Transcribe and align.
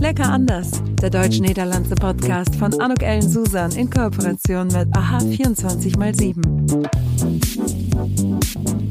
Lecker 0.00 0.30
anders, 0.30 0.70
der 1.02 1.10
deutsch-niederlandse 1.10 1.94
Podcast 1.94 2.56
von 2.56 2.80
Anuk 2.80 3.02
Ellen 3.02 3.28
Susan 3.28 3.70
in 3.72 3.90
Kooperation 3.90 4.68
mit 4.68 4.88
AHA 4.96 5.18
24x7. 5.18 6.88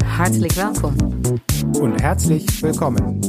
Herzlich 0.06 0.56
willkommen. 0.56 1.42
Und 1.80 2.00
herzlich 2.00 2.46
willkommen. 2.62 3.22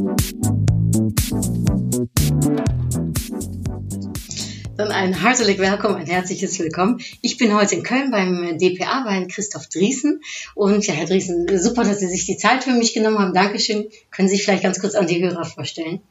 Dann 4.76 4.92
ein 4.92 5.14
herzlich 5.14 5.58
willkommen, 5.58 5.96
ein 5.96 6.06
herzliches 6.06 6.58
Willkommen. 6.58 7.00
Ich 7.22 7.38
bin 7.38 7.54
heute 7.54 7.76
in 7.76 7.82
Köln 7.82 8.10
beim 8.10 8.58
DPA 8.58 9.04
bei 9.04 9.24
Christoph 9.24 9.68
Driesen. 9.68 10.20
Und 10.54 10.86
ja, 10.86 10.92
Herr 10.92 11.06
Driesen, 11.06 11.46
super, 11.58 11.84
dass 11.84 12.00
Sie 12.00 12.08
sich 12.08 12.26
die 12.26 12.36
Zeit 12.36 12.62
für 12.62 12.72
mich 12.72 12.92
genommen 12.92 13.18
haben. 13.18 13.32
Dankeschön. 13.32 13.86
Können 14.10 14.28
Sie 14.28 14.36
sich 14.36 14.44
vielleicht 14.44 14.64
ganz 14.64 14.80
kurz 14.80 14.94
an 14.94 15.06
die 15.06 15.22
Hörer 15.24 15.46
vorstellen? 15.46 16.02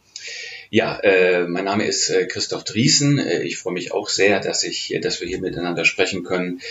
Ja, 0.71 0.99
äh, 0.99 1.47
mein 1.47 1.65
Name 1.65 1.85
ist 1.85 2.09
äh, 2.09 2.27
Christoph 2.27 2.63
Driesen. 2.63 3.17
Äh, 3.17 3.41
ich 3.41 3.57
freue 3.57 3.73
mich 3.73 3.91
auch 3.91 4.07
sehr, 4.07 4.39
dass 4.39 4.63
ich, 4.63 4.95
dass 5.01 5.19
wir 5.19 5.27
hier 5.27 5.39
miteinander 5.39 5.83
sprechen 5.83 6.23
können. 6.23 6.61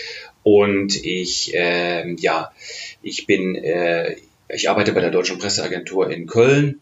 Und 0.41 0.95
ich, 1.03 1.53
äh, 1.53 2.09
ja, 2.15 2.53
ich 3.01 3.25
bin, 3.25 3.55
äh, 3.55 4.15
ich 4.47 4.69
arbeite 4.69 4.93
bei 4.93 5.01
der 5.01 5.11
Deutschen 5.11 5.37
Presseagentur 5.37 6.09
in 6.09 6.27
Köln 6.27 6.79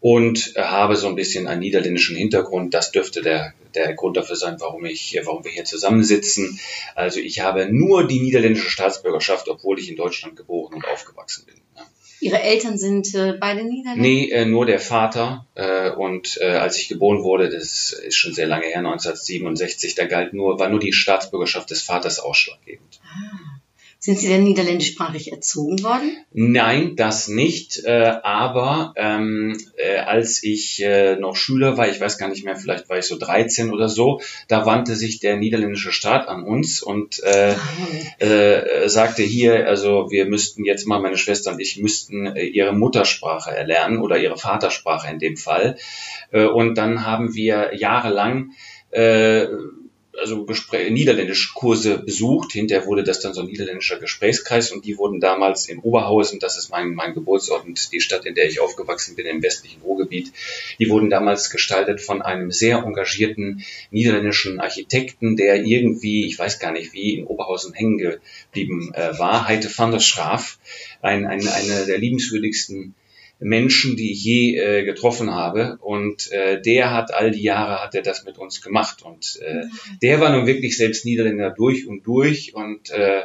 und 0.00 0.52
habe 0.56 0.96
so 0.96 1.08
ein 1.08 1.14
bisschen 1.14 1.46
einen 1.46 1.60
niederländischen 1.60 2.16
Hintergrund. 2.16 2.74
Das 2.74 2.90
dürfte 2.90 3.22
der, 3.22 3.54
der 3.74 3.94
Grund 3.94 4.18
dafür 4.18 4.36
sein, 4.36 4.56
warum 4.58 4.84
ich, 4.84 5.18
warum 5.24 5.44
wir 5.44 5.50
hier 5.50 5.64
zusammensitzen. 5.64 6.60
Also 6.94 7.20
ich 7.20 7.40
habe 7.40 7.72
nur 7.72 8.06
die 8.06 8.20
niederländische 8.20 8.70
Staatsbürgerschaft, 8.70 9.48
obwohl 9.48 9.78
ich 9.78 9.88
in 9.88 9.96
Deutschland 9.96 10.36
geboren 10.36 10.74
und 10.74 10.86
aufgewachsen 10.86 11.46
bin. 11.46 11.56
Ja. 11.76 11.86
Ihre 12.20 12.42
Eltern 12.42 12.76
sind 12.76 13.14
äh, 13.14 13.34
beide 13.38 13.64
Niederländer? 13.64 14.02
Nee, 14.02 14.30
äh, 14.30 14.44
nur 14.44 14.66
der 14.66 14.78
Vater. 14.78 15.46
Äh, 15.54 15.90
und 15.90 16.38
äh, 16.40 16.52
als 16.52 16.78
ich 16.78 16.88
geboren 16.88 17.22
wurde, 17.22 17.48
das 17.48 17.92
ist 17.92 18.16
schon 18.16 18.34
sehr 18.34 18.46
lange 18.46 18.66
her, 18.66 18.78
1967, 18.78 19.94
da 19.94 20.06
galt 20.06 20.32
nur, 20.32 20.58
war 20.58 20.68
nur 20.68 20.80
die 20.80 20.92
Staatsbürgerschaft 20.92 21.70
des 21.70 21.82
Vaters 21.82 22.20
ausschlaggebend. 22.20 23.00
Ah. 23.04 23.49
Sind 24.02 24.18
Sie 24.18 24.28
denn 24.28 24.44
niederländischsprachig 24.44 25.30
erzogen 25.30 25.82
worden? 25.82 26.16
Nein, 26.32 26.96
das 26.96 27.28
nicht. 27.28 27.84
Äh, 27.84 28.14
aber 28.22 28.94
ähm, 28.96 29.58
äh, 29.76 29.98
als 29.98 30.42
ich 30.42 30.82
äh, 30.82 31.16
noch 31.16 31.36
Schüler 31.36 31.76
war, 31.76 31.86
ich 31.86 32.00
weiß 32.00 32.16
gar 32.16 32.30
nicht 32.30 32.42
mehr, 32.42 32.56
vielleicht 32.56 32.88
war 32.88 32.96
ich 32.96 33.04
so 33.04 33.18
13 33.18 33.70
oder 33.70 33.90
so, 33.90 34.22
da 34.48 34.64
wandte 34.64 34.96
sich 34.96 35.20
der 35.20 35.36
niederländische 35.36 35.92
Staat 35.92 36.28
an 36.28 36.44
uns 36.44 36.82
und 36.82 37.22
äh, 37.22 37.54
äh, 38.20 38.88
sagte 38.88 39.22
hier, 39.22 39.68
also 39.68 40.10
wir 40.10 40.24
müssten 40.24 40.64
jetzt 40.64 40.86
mal, 40.86 41.02
meine 41.02 41.18
Schwester 41.18 41.52
und 41.52 41.60
ich 41.60 41.76
müssten 41.76 42.24
äh, 42.24 42.46
ihre 42.46 42.72
Muttersprache 42.72 43.50
erlernen 43.50 43.98
oder 43.98 44.18
ihre 44.18 44.38
Vatersprache 44.38 45.10
in 45.10 45.18
dem 45.18 45.36
Fall. 45.36 45.76
Äh, 46.30 46.46
und 46.46 46.76
dann 46.76 47.04
haben 47.04 47.34
wir 47.34 47.72
jahrelang 47.76 48.52
äh, 48.92 49.46
also 50.20 50.44
Gespräch, 50.44 50.90
niederländische 50.90 51.52
Kurse 51.54 51.98
besucht. 51.98 52.52
Hinterher 52.52 52.86
wurde 52.86 53.02
das 53.02 53.20
dann 53.20 53.34
so 53.34 53.40
ein 53.40 53.46
niederländischer 53.46 53.98
Gesprächskreis 53.98 54.70
und 54.70 54.84
die 54.84 54.98
wurden 54.98 55.20
damals 55.20 55.68
in 55.68 55.78
Oberhausen, 55.78 56.38
das 56.38 56.58
ist 56.58 56.70
mein, 56.70 56.94
mein 56.94 57.14
Geburtsort 57.14 57.64
und 57.64 57.92
die 57.92 58.00
Stadt, 58.00 58.26
in 58.26 58.34
der 58.34 58.46
ich 58.46 58.60
aufgewachsen 58.60 59.16
bin, 59.16 59.26
im 59.26 59.42
westlichen 59.42 59.80
Ruhrgebiet, 59.82 60.32
die 60.78 60.88
wurden 60.90 61.10
damals 61.10 61.50
gestaltet 61.50 62.00
von 62.00 62.22
einem 62.22 62.50
sehr 62.50 62.78
engagierten 62.78 63.64
niederländischen 63.90 64.60
Architekten, 64.60 65.36
der 65.36 65.64
irgendwie, 65.64 66.26
ich 66.26 66.38
weiß 66.38 66.58
gar 66.58 66.72
nicht 66.72 66.92
wie, 66.92 67.14
in 67.14 67.26
Oberhausen 67.26 67.74
hängen 67.74 67.98
geblieben 67.98 68.92
äh, 68.94 69.18
war, 69.18 69.48
Heite 69.48 69.70
van 69.74 69.90
der 69.90 70.00
Schraaf, 70.00 70.58
ein, 71.00 71.26
ein, 71.26 71.46
eine 71.48 71.86
der 71.86 71.98
liebenswürdigsten 71.98 72.94
Menschen, 73.40 73.96
die 73.96 74.12
ich 74.12 74.22
je 74.22 74.56
äh, 74.56 74.84
getroffen 74.84 75.30
habe. 75.32 75.78
Und 75.80 76.30
äh, 76.30 76.60
der 76.60 76.92
hat 76.92 77.12
all 77.12 77.30
die 77.30 77.42
Jahre 77.42 77.82
hat 77.82 77.94
er 77.94 78.02
das 78.02 78.24
mit 78.24 78.38
uns 78.38 78.60
gemacht. 78.60 79.02
Und 79.02 79.40
äh, 79.42 79.64
der 80.02 80.20
war 80.20 80.30
nun 80.30 80.46
wirklich 80.46 80.76
selbst 80.76 81.04
Niederländer 81.04 81.50
durch 81.50 81.86
und 81.86 82.06
durch. 82.06 82.54
Und 82.54 82.90
äh, 82.90 83.22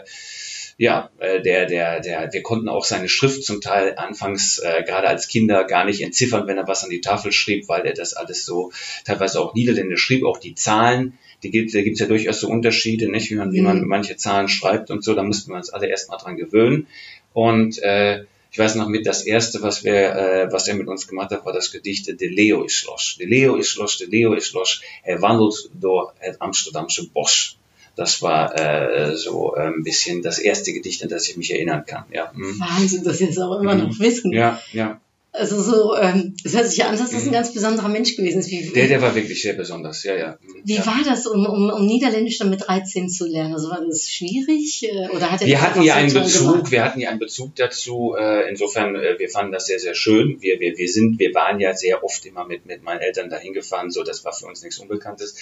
ja, 0.78 1.10
äh, 1.20 1.42
der, 1.42 1.66
der, 1.68 2.00
der, 2.02 2.34
wir 2.34 2.44
konnten 2.44 2.68
auch 2.68 2.84
seine 2.84 3.08
Schrift 3.08 3.44
zum 3.44 3.62
Teil 3.62 3.96
anfangs 3.98 4.60
äh, 4.60 4.84
gerade 4.84 5.08
als 5.08 5.28
Kinder 5.28 5.64
gar 5.64 5.86
nicht 5.86 6.02
entziffern, 6.02 6.48
wenn 6.48 6.58
er 6.58 6.68
was 6.68 6.84
an 6.84 6.90
die 6.90 7.02
Tafel 7.02 7.32
schrieb, 7.32 7.70
weil 7.70 7.86
er 7.86 7.94
das 7.94 8.14
alles 8.14 8.46
so 8.46 8.72
teilweise 9.06 9.40
auch 9.40 9.54
Niederländisch 9.54 10.02
schrieb, 10.02 10.26
auch 10.26 10.40
die 10.40 10.56
Zahlen. 10.56 11.18
Die 11.44 11.52
gibt, 11.52 11.74
da 11.74 11.82
gibt's 11.82 12.00
ja 12.00 12.08
durchaus 12.08 12.40
so 12.40 12.50
Unterschiede, 12.50 13.10
nicht, 13.10 13.30
wie 13.30 13.36
man, 13.36 13.54
wie 13.54 13.62
man 13.62 13.86
manche 13.86 14.18
Zahlen 14.18 14.50
schreibt 14.50 14.92
und 14.92 15.04
so. 15.04 15.14
Da 15.14 15.24
mussten 15.24 15.52
wir 15.52 15.58
uns 15.58 15.70
alle 15.70 15.88
erstmal 15.88 16.18
dran 16.18 16.38
gewöhnen. 16.38 16.88
Und 17.34 17.82
äh, 17.84 18.26
ich 18.56 18.60
weiß 18.60 18.76
noch 18.76 18.88
mit, 18.88 19.06
das 19.06 19.26
erste, 19.26 19.62
was 19.64 19.84
wir, 19.84 20.16
äh, 20.16 20.50
was 20.50 20.70
er 20.70 20.76
mit 20.76 20.88
uns 20.88 21.10
gemacht 21.10 21.30
hat, 21.32 21.46
war 21.46 21.52
das 21.52 21.72
Gedicht 21.72 22.08
De 22.08 22.30
Leo 22.30 22.64
is 22.64 22.86
los. 22.86 23.18
De 23.20 23.26
Leo 23.26 23.58
is 23.58 23.76
los, 23.76 23.98
de 23.98 24.08
Leo 24.08 24.34
is 24.34 24.54
los. 24.54 24.82
Er 25.04 25.22
wandelt 25.22 25.70
door 25.74 26.14
het 26.20 26.40
Amsterdamse 26.40 27.10
Bos. 27.10 27.58
Das 27.98 28.22
war 28.22 28.58
äh, 28.58 29.18
so 29.18 29.58
äh, 29.58 29.68
ein 29.68 29.84
bisschen 29.84 30.22
das 30.22 30.40
erste 30.40 30.72
Gedicht, 30.72 31.04
an 31.04 31.10
das 31.10 31.28
ich 31.28 31.36
mich 31.36 31.52
erinnern 31.52 31.84
kann. 31.86 32.06
Ja. 32.14 32.32
Mhm. 32.34 32.58
Wahnsinn, 32.58 33.04
dass 33.04 33.18
Sie 33.18 33.28
das 33.28 33.40
auch 33.40 33.60
immer 33.60 33.76
noch 33.76 34.00
wissen. 34.00 34.32
Ja, 34.32 34.62
ja. 34.72 35.02
Also 35.38 35.62
so, 35.62 35.96
ähm, 35.98 36.36
es 36.44 36.56
hört 36.56 36.68
sich 36.68 36.78
ja 36.78 36.88
an, 36.88 36.98
dass 36.98 37.12
das 37.12 37.26
ein 37.26 37.32
ganz 37.32 37.54
besonderer 37.54 37.90
Mensch 37.90 38.16
gewesen 38.16 38.40
ist. 38.40 38.50
Wie, 38.50 38.72
Der, 38.74 38.88
der 38.88 39.02
war 39.02 39.16
wirklich 39.16 39.42
sehr 39.42 39.54
besonders, 39.54 40.04
ja, 40.04 40.16
ja. 40.16 40.38
wie 40.64 40.76
ja. 40.76 40.86
war 40.86 41.02
das, 41.06 41.28
um, 41.28 41.46
um, 41.46 41.70
um 41.70 41.86
Niederländisch 41.86 42.38
dann 42.38 42.50
mit 42.50 42.68
13 42.68 43.10
zu 43.10 43.26
lernen? 43.28 43.54
Also 43.54 43.70
war 43.70 43.82
das 43.86 44.10
schwierig? 44.10 44.84
äh, 44.84 45.10
Oder 45.16 45.32
hat 45.32 45.46
Wir 45.46 45.62
hatten 45.62 45.82
ja 45.82 45.96
einen 45.96 46.14
Bezug, 46.14 46.54
gemacht? 46.54 46.72
wir 46.72 46.84
hatten 46.86 47.00
ja 47.00 47.10
einen 47.10 47.20
Bezug 47.20 47.56
dazu. 47.56 48.16
Äh, 48.18 48.50
insofern, 48.50 48.96
äh, 48.96 49.20
wir 49.20 49.30
fanden 49.30 49.52
das 49.52 49.68
sehr, 49.68 49.80
sehr 49.80 49.96
schön. 49.96 50.38
Wir, 50.42 50.60
wir, 50.60 50.78
wir 50.78 50.88
sind, 50.88 51.20
wir 51.20 51.34
waren 51.34 51.60
ja 51.60 51.74
sehr 51.76 52.04
oft 52.04 52.26
immer 52.26 52.46
mit, 52.46 52.66
mit 52.66 52.84
meinen 52.84 53.00
Eltern 53.02 53.30
dahin 53.30 53.54
gefahren, 53.54 53.92
so 53.92 54.04
das 54.04 54.24
war 54.26 54.34
für 54.34 54.46
uns 54.46 54.64
nichts 54.64 54.80
Unbekanntes. 54.80 55.36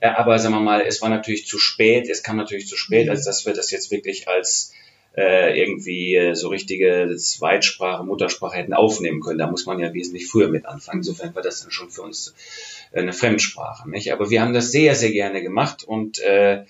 Äh, 0.00 0.08
aber 0.08 0.38
sagen 0.38 0.54
wir 0.54 0.60
mal, 0.60 0.80
es 0.86 1.00
war 1.02 1.08
natürlich 1.08 1.46
zu 1.46 1.58
spät, 1.58 2.08
es 2.08 2.22
kam 2.22 2.36
natürlich 2.36 2.66
zu 2.68 2.76
spät, 2.76 3.04
Mhm. 3.06 3.10
als 3.10 3.24
dass 3.24 3.46
wir 3.46 3.52
das 3.52 3.70
jetzt 3.70 3.90
wirklich 3.90 4.28
als 4.28 4.72
äh, 5.16 5.58
irgendwie 5.58 6.14
äh, 6.14 6.34
so 6.34 6.48
richtige 6.48 7.14
Zweitsprache, 7.16 8.04
Muttersprache 8.04 8.56
hätten 8.56 8.74
aufnehmen 8.74 9.20
können. 9.20 9.38
Da 9.38 9.50
muss 9.50 9.66
man 9.66 9.78
ja 9.78 9.94
wesentlich 9.94 10.28
früher 10.28 10.48
mit 10.48 10.66
anfangen. 10.66 10.98
Insofern 11.00 11.34
war 11.34 11.42
das 11.42 11.62
dann 11.62 11.70
schon 11.70 11.90
für 11.90 12.02
uns 12.02 12.34
äh, 12.92 13.00
eine 13.00 13.12
Fremdsprache. 13.12 13.88
Nicht? 13.88 14.12
Aber 14.12 14.30
wir 14.30 14.42
haben 14.42 14.52
das 14.52 14.70
sehr, 14.70 14.94
sehr 14.94 15.10
gerne 15.10 15.42
gemacht 15.42 15.84
und 15.84 16.18
äh, 16.20 16.64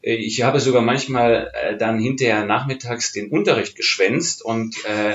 ich 0.00 0.42
habe 0.42 0.60
sogar 0.60 0.82
manchmal 0.82 1.50
äh, 1.54 1.76
dann 1.76 1.98
hinterher 1.98 2.44
nachmittags 2.44 3.12
den 3.12 3.30
Unterricht 3.30 3.74
geschwänzt 3.74 4.44
und 4.44 4.76
äh, 4.84 5.14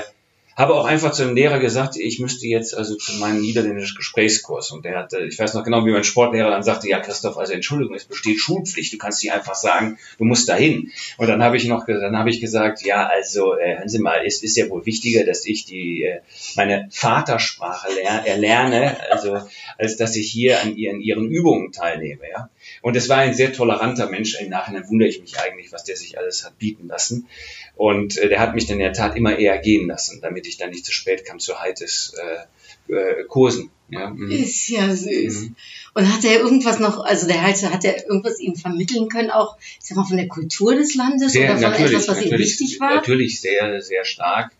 habe 0.56 0.74
auch 0.74 0.84
einfach 0.84 1.12
zu 1.12 1.24
dem 1.24 1.34
Lehrer 1.34 1.58
gesagt, 1.58 1.96
ich 1.96 2.20
müsste 2.20 2.46
jetzt 2.46 2.76
also 2.76 2.94
zu 2.94 3.14
meinem 3.14 3.40
niederländischen 3.40 3.96
Gesprächskurs. 3.96 4.70
Und 4.70 4.84
der 4.84 4.96
hatte, 4.98 5.20
ich 5.20 5.38
weiß 5.38 5.54
noch 5.54 5.64
genau, 5.64 5.84
wie 5.84 5.90
mein 5.90 6.04
Sportlehrer 6.04 6.50
dann 6.50 6.62
sagte, 6.62 6.88
ja 6.88 7.00
Christoph, 7.00 7.36
also 7.36 7.52
Entschuldigung, 7.52 7.94
es 7.94 8.04
besteht 8.04 8.38
Schulpflicht, 8.38 8.92
du 8.92 8.98
kannst 8.98 9.22
nicht 9.22 9.32
einfach 9.32 9.54
sagen, 9.54 9.98
du 10.18 10.24
musst 10.24 10.48
dahin. 10.48 10.92
Und 11.16 11.28
dann 11.28 11.42
habe 11.42 11.56
ich 11.56 11.66
noch, 11.66 11.86
dann 11.86 12.16
habe 12.16 12.30
ich 12.30 12.40
gesagt, 12.40 12.82
ja, 12.82 13.06
also 13.06 13.56
äh, 13.56 13.78
hören 13.78 13.88
Sie 13.88 13.98
mal, 13.98 14.24
es 14.24 14.42
ist 14.42 14.56
ja 14.56 14.68
wohl 14.68 14.86
wichtiger, 14.86 15.24
dass 15.24 15.44
ich 15.44 15.64
die 15.64 16.04
äh, 16.04 16.20
meine 16.56 16.88
Vatersprache 16.90 17.88
ler 17.92 18.26
erlerne, 18.26 18.96
also 19.10 19.38
als 19.78 19.96
dass 19.96 20.14
ich 20.16 20.30
hier 20.30 20.60
an 20.60 20.76
ihren, 20.76 21.00
ihren 21.00 21.28
Übungen 21.28 21.72
teilnehme, 21.72 22.28
ja. 22.30 22.48
Und 22.82 22.96
es 22.96 23.08
war 23.08 23.18
ein 23.18 23.34
sehr 23.34 23.52
toleranter 23.52 24.08
Mensch. 24.08 24.40
Im 24.40 24.50
Nachhinein 24.50 24.88
wundere 24.88 25.08
ich 25.08 25.20
mich 25.20 25.38
eigentlich, 25.40 25.72
was 25.72 25.84
der 25.84 25.96
sich 25.96 26.18
alles 26.18 26.44
hat 26.44 26.58
bieten 26.58 26.88
lassen. 26.88 27.28
Und 27.76 28.16
äh, 28.18 28.28
der 28.28 28.40
hat 28.40 28.54
mich 28.54 28.66
dann 28.66 28.78
in 28.78 28.84
der 28.84 28.92
Tat 28.92 29.16
immer 29.16 29.38
eher 29.38 29.58
gehen 29.58 29.88
lassen, 29.88 30.20
damit 30.22 30.46
ich 30.46 30.56
dann 30.56 30.70
nicht 30.70 30.84
zu 30.84 30.92
spät 30.92 31.24
kam 31.24 31.38
zu 31.38 31.60
Heites 31.60 32.14
äh, 32.16 32.92
äh, 32.92 33.24
Kursen. 33.24 33.70
Ja. 33.88 34.10
mhm. 34.10 34.30
Ist 34.30 34.68
ja 34.68 34.94
süß. 34.94 35.42
Mhm. 35.42 35.56
Und 35.94 36.12
hat 36.12 36.24
er 36.24 36.40
irgendwas 36.40 36.78
noch, 36.78 37.04
also 37.04 37.26
der 37.26 37.42
Heizer, 37.42 37.72
hat 37.72 37.84
er 37.84 38.08
irgendwas 38.08 38.40
Ihnen 38.40 38.56
vermitteln 38.56 39.08
können, 39.08 39.30
auch, 39.30 39.56
ich 39.58 39.86
sag 39.86 39.96
mal, 39.96 40.04
von 40.04 40.16
der 40.16 40.28
Kultur 40.28 40.74
des 40.74 40.94
Landes 40.94 41.32
Sehr, 41.32 41.56
oder 41.56 41.72
von 41.72 41.84
etwas, 41.84 42.08
was 42.08 42.16
natürlich, 42.16 42.60
wichtig 42.60 42.80
war? 42.80 42.94
natürlich 42.94 43.40
sehr, 43.40 43.80
sehr 43.82 44.04
stark. 44.04 44.52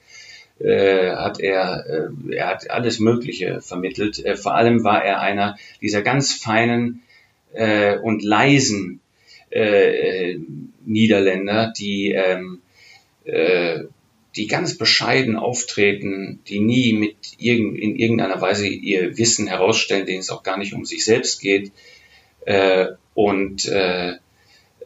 Äh, 0.61 1.11
hat 1.11 1.41
er, 1.41 1.85
äh, 2.31 2.37
er 2.37 2.47
hat 2.47 2.71
alles 2.71 3.01
Mögliche 3.01 3.61
vermittelt. 3.61 4.25
Äh, 4.25 4.37
vor 4.37 4.55
allem 4.55 4.85
war 4.85 5.05
er 5.05 5.21
einer 5.21 5.59
dieser 5.81 6.03
ganz 6.03 6.33
feinen 6.33 7.03
äh, 7.55 7.99
und 7.99 8.23
leisen 8.23 9.01
äh, 9.51 10.37
Niederländer, 10.85 11.73
die 11.77 12.13
ähm, 12.13 12.61
äh, 13.25 13.85
die 14.37 14.47
ganz 14.49 14.77
bescheiden 14.77 15.37
auftreten, 15.37 16.41
die 16.49 16.59
nie 16.59 16.93
mit 16.93 17.17
irgend, 17.39 17.79
in 17.79 17.97
irgendeiner 17.97 18.41
Weise 18.41 18.67
ihr 18.67 19.17
Wissen 19.17 19.47
herausstellen, 19.47 20.07
denen 20.07 20.21
es 20.21 20.31
auch 20.31 20.43
gar 20.43 20.59
nicht 20.59 20.75
um 20.75 20.85
sich 20.85 21.05
selbst 21.05 21.41
geht 21.41 21.71
äh, 22.45 22.89
und 23.15 23.67
äh, 23.67 24.15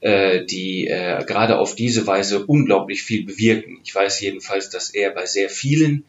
äh, 0.00 0.44
die 0.44 0.86
äh, 0.86 1.24
gerade 1.24 1.58
auf 1.58 1.74
diese 1.74 2.06
Weise 2.06 2.44
unglaublich 2.44 3.02
viel 3.02 3.24
bewirken. 3.24 3.80
Ich 3.84 3.94
weiß 3.94 4.20
jedenfalls, 4.20 4.70
dass 4.70 4.90
er 4.90 5.10
bei 5.10 5.26
sehr 5.26 5.48
vielen 5.48 6.04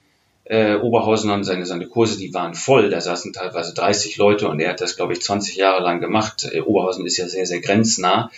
äh, 0.49 0.75
Oberhausenern 0.75 1.43
seine, 1.43 1.65
seine 1.65 1.87
Kurse, 1.87 2.17
die 2.17 2.33
waren 2.33 2.55
voll, 2.55 2.89
da 2.89 2.99
saßen 2.99 3.33
teilweise 3.33 3.73
30 3.75 4.17
Leute 4.17 4.49
und 4.49 4.59
er 4.59 4.71
hat 4.71 4.81
das, 4.81 4.95
glaube 4.95 5.13
ich, 5.13 5.21
20 5.21 5.55
Jahre 5.55 5.83
lang 5.83 6.01
gemacht. 6.01 6.49
Äh, 6.51 6.61
Oberhausen 6.61 7.05
ist 7.05 7.17
ja 7.17 7.27
sehr, 7.27 7.45
sehr 7.45 7.61
grenznah. 7.61 8.31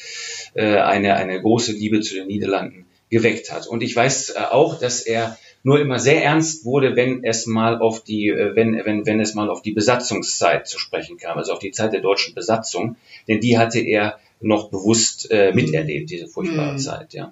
Äh, 0.53 0.75
eine, 0.77 1.15
eine 1.15 1.41
große 1.41 1.71
Liebe 1.71 2.01
zu 2.01 2.15
den 2.15 2.27
Niederlanden 2.27 2.85
geweckt 3.09 3.51
hat. 3.51 3.65
Und 3.65 3.81
ich 3.81 3.95
weiß 3.95 4.31
äh, 4.31 4.39
auch, 4.51 4.77
dass 4.77 5.01
er 5.01 5.37
nur 5.63 5.79
immer 5.79 5.99
sehr 5.99 6.23
ernst 6.23 6.65
wurde, 6.65 6.97
wenn 6.97 7.23
es 7.23 7.45
mal 7.45 7.79
auf 7.79 8.03
die, 8.03 8.27
äh, 8.27 8.55
wenn, 8.55 8.73
wenn, 8.83 9.05
wenn 9.05 9.21
es 9.21 9.33
mal 9.33 9.49
auf 9.49 9.61
die 9.61 9.71
Besatzungszeit 9.71 10.67
zu 10.67 10.79
sprechen 10.79 11.17
kam, 11.17 11.37
also 11.37 11.53
auf 11.53 11.59
die 11.59 11.71
Zeit 11.71 11.93
der 11.93 12.01
deutschen 12.01 12.35
Besatzung, 12.35 12.97
denn 13.29 13.39
die 13.39 13.57
hatte 13.57 13.79
er 13.79 14.19
noch 14.41 14.69
bewusst 14.69 15.31
äh, 15.31 15.53
miterlebt, 15.53 16.09
diese 16.09 16.27
furchtbare 16.27 16.73
mhm. 16.73 16.79
Zeit, 16.79 17.13
ja. 17.13 17.31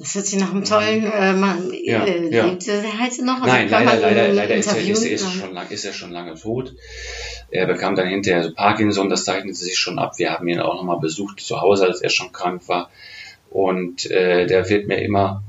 Das 0.00 0.14
hört 0.14 0.24
sich 0.24 0.40
nach 0.40 0.50
einem 0.50 0.64
tollen 0.64 1.04
äh, 1.04 1.34
Mann. 1.34 1.70
Ja, 1.84 2.06
äh, 2.06 2.34
ja. 2.34 2.46
Er 2.46 3.04
heute 3.04 3.22
noch? 3.22 3.42
Also 3.42 3.46
Nein, 3.46 3.68
leider, 3.68 4.00
leider, 4.00 4.28
leider 4.32 4.54
ist 4.54 4.72
er, 4.72 4.80
ist, 4.80 5.04
ist, 5.04 5.30
schon 5.30 5.52
lang, 5.52 5.68
ist 5.68 5.84
er 5.84 5.92
schon 5.92 6.10
lange 6.10 6.36
tot. 6.36 6.74
Er 7.50 7.66
bekam 7.66 7.96
dann 7.96 8.08
hinterher 8.08 8.42
so 8.42 8.54
Parkinson, 8.54 9.10
das 9.10 9.26
zeichnete 9.26 9.58
sich 9.58 9.78
schon 9.78 9.98
ab. 9.98 10.14
Wir 10.16 10.30
haben 10.30 10.48
ihn 10.48 10.58
auch 10.58 10.76
nochmal 10.76 11.00
besucht 11.00 11.40
zu 11.40 11.60
Hause, 11.60 11.84
als 11.84 12.00
er 12.00 12.08
schon 12.08 12.32
krank 12.32 12.62
war. 12.66 12.88
Und 13.50 14.10
äh, 14.10 14.46
der 14.46 14.70
wird 14.70 14.88
mir 14.88 15.02
immer 15.02 15.42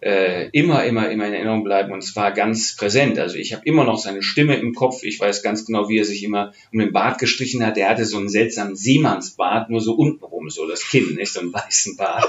äh, 0.00 0.48
immer, 0.50 0.84
immer, 0.84 1.10
immer 1.10 1.26
in 1.26 1.32
Erinnerung 1.32 1.64
bleiben 1.64 1.92
und 1.92 2.02
zwar 2.02 2.32
ganz 2.32 2.76
präsent. 2.76 3.18
Also 3.18 3.36
ich 3.36 3.52
habe 3.54 3.62
immer 3.64 3.84
noch 3.84 3.98
seine 3.98 4.22
Stimme 4.22 4.56
im 4.56 4.74
Kopf. 4.74 5.02
Ich 5.02 5.18
weiß 5.18 5.42
ganz 5.42 5.64
genau, 5.64 5.88
wie 5.88 5.98
er 5.98 6.04
sich 6.04 6.22
immer 6.22 6.52
um 6.72 6.80
den 6.80 6.92
Bart 6.92 7.18
gestrichen 7.18 7.64
hat. 7.64 7.78
Er 7.78 7.88
hatte 7.88 8.04
so 8.04 8.18
einen 8.18 8.28
seltsamen 8.28 8.76
Seemannsbart, 8.76 9.70
nur 9.70 9.80
so 9.80 9.94
untenrum, 9.94 10.50
so 10.50 10.66
das 10.68 10.86
Kinn, 10.86 11.14
nicht 11.14 11.32
so 11.32 11.40
einen 11.40 11.52
weißen 11.52 11.96
Bart. 11.96 12.26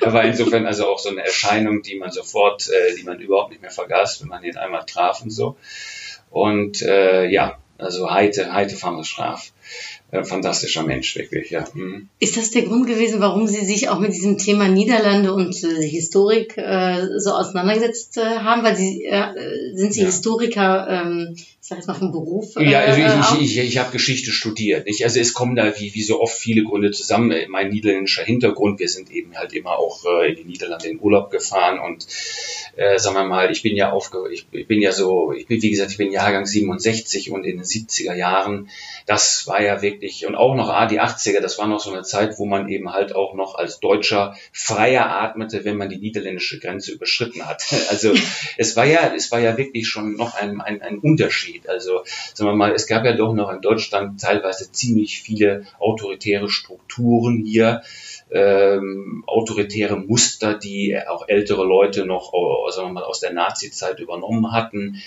Er 0.00 0.12
war 0.12 0.24
insofern 0.24 0.66
also 0.66 0.86
auch 0.86 0.98
so 0.98 1.10
eine 1.10 1.24
Erscheinung, 1.24 1.82
die 1.82 1.96
man 1.96 2.12
sofort, 2.12 2.68
äh, 2.68 2.94
die 2.96 3.02
man 3.02 3.18
überhaupt 3.18 3.50
nicht 3.50 3.62
mehr 3.62 3.70
vergaß, 3.70 4.22
wenn 4.22 4.28
man 4.28 4.44
ihn 4.44 4.56
einmal 4.56 4.84
traf 4.86 5.22
und 5.22 5.30
so. 5.30 5.56
Und 6.30 6.82
äh, 6.82 7.26
ja, 7.28 7.58
also 7.78 8.10
Heite, 8.10 8.52
Heite 8.52 8.76
Fammerstraf 8.76 9.52
äh, 10.10 10.24
fantastischer 10.24 10.84
Mensch, 10.84 11.16
wirklich, 11.16 11.50
ja. 11.50 11.66
Mhm. 11.74 12.08
Ist 12.18 12.38
das 12.38 12.50
der 12.50 12.62
Grund 12.62 12.86
gewesen, 12.86 13.20
warum 13.20 13.46
Sie 13.46 13.64
sich 13.66 13.90
auch 13.90 13.98
mit 13.98 14.14
diesem 14.14 14.38
Thema 14.38 14.66
Niederlande 14.66 15.34
und 15.34 15.62
äh, 15.62 15.86
Historik 15.86 16.56
äh, 16.56 17.18
so 17.18 17.32
auseinandergesetzt 17.32 18.16
äh, 18.16 18.38
haben? 18.38 18.62
Weil 18.62 18.74
Sie 18.74 19.04
äh, 19.04 19.74
sind 19.74 19.92
Sie 19.92 20.00
ja. 20.00 20.06
Historiker, 20.06 20.88
ähm, 20.88 21.34
ich 21.36 21.58
sage 21.60 21.80
jetzt 21.80 21.88
mal 21.88 21.94
vom 21.94 22.10
Beruf? 22.10 22.54
Ja, 22.58 22.80
also 22.80 23.36
ich, 23.36 23.42
ich, 23.42 23.58
ich, 23.58 23.64
ich 23.68 23.78
habe 23.78 23.92
Geschichte 23.92 24.30
studiert. 24.30 24.86
Nicht? 24.86 25.04
Also 25.04 25.20
es 25.20 25.34
kommen 25.34 25.56
da 25.56 25.78
wie, 25.78 25.92
wie 25.92 26.02
so 26.02 26.22
oft 26.22 26.38
viele 26.38 26.64
Gründe 26.64 26.90
zusammen. 26.90 27.34
Mein 27.48 27.68
niederländischer 27.68 28.24
Hintergrund, 28.24 28.80
wir 28.80 28.88
sind 28.88 29.10
eben 29.10 29.36
halt 29.36 29.52
immer 29.52 29.78
auch 29.78 30.04
in 30.26 30.36
die 30.36 30.44
Niederlande 30.44 30.88
in 30.88 31.00
Urlaub 31.00 31.30
gefahren 31.30 31.78
und 31.78 32.06
sagen 32.96 33.16
wir 33.16 33.24
mal, 33.24 33.50
ich 33.50 33.62
bin 33.62 33.76
ja 33.76 33.90
aufge 33.90 34.18
ich, 34.32 34.46
ich 34.52 34.66
bin 34.68 34.80
ja 34.80 34.92
so, 34.92 35.32
ich 35.32 35.46
bin 35.46 35.60
wie 35.60 35.70
gesagt, 35.70 35.90
ich 35.90 35.98
bin 35.98 36.12
Jahrgang 36.12 36.46
67 36.46 37.30
und 37.30 37.44
in 37.44 37.58
den 37.58 37.64
70er 37.64 38.14
Jahren, 38.14 38.70
das 39.06 39.46
war 39.46 39.57
ja 39.60 39.82
wirklich 39.82 39.98
wirklich, 39.98 40.26
und 40.26 40.34
auch 40.34 40.54
noch 40.54 40.68
ah, 40.68 40.86
die 40.86 41.00
80er, 41.00 41.40
das 41.40 41.58
war 41.58 41.66
noch 41.66 41.80
so 41.80 41.92
eine 41.92 42.02
Zeit, 42.02 42.38
wo 42.38 42.46
man 42.46 42.68
eben 42.68 42.92
halt 42.92 43.14
auch 43.14 43.34
noch 43.34 43.54
als 43.54 43.80
Deutscher 43.80 44.36
freier 44.52 45.10
atmete, 45.10 45.64
wenn 45.64 45.76
man 45.76 45.88
die 45.88 45.98
niederländische 45.98 46.58
Grenze 46.58 46.92
überschritten 46.92 47.46
hat. 47.46 47.64
Also 47.88 48.12
es 48.58 48.76
war 48.76 48.84
ja, 48.84 49.12
es 49.16 49.32
war 49.32 49.40
ja 49.40 49.56
wirklich 49.56 49.88
schon 49.88 50.16
noch 50.16 50.34
ein, 50.34 50.60
ein, 50.60 50.82
ein 50.82 50.98
Unterschied. 50.98 51.68
Also 51.68 52.02
sagen 52.34 52.50
wir 52.50 52.54
mal, 52.54 52.72
es 52.72 52.86
gab 52.86 53.04
ja 53.04 53.12
doch 53.12 53.32
noch 53.32 53.50
in 53.50 53.62
Deutschland 53.62 54.20
teilweise 54.20 54.70
ziemlich 54.70 55.22
viele 55.22 55.64
autoritäre 55.78 56.50
Strukturen 56.50 57.44
hier 57.46 57.82
ähm, 58.30 59.24
autoritäre 59.26 59.96
Muster, 59.96 60.54
die 60.54 60.98
auch 61.08 61.28
ältere 61.28 61.64
Leute 61.64 62.04
noch 62.04 62.32
sagen 62.70 62.88
wir 62.88 62.92
mal, 62.94 63.04
aus 63.04 63.20
der 63.20 63.32
Nazi-Zeit 63.32 64.00
übernommen 64.00 64.52
hatten. 64.52 65.02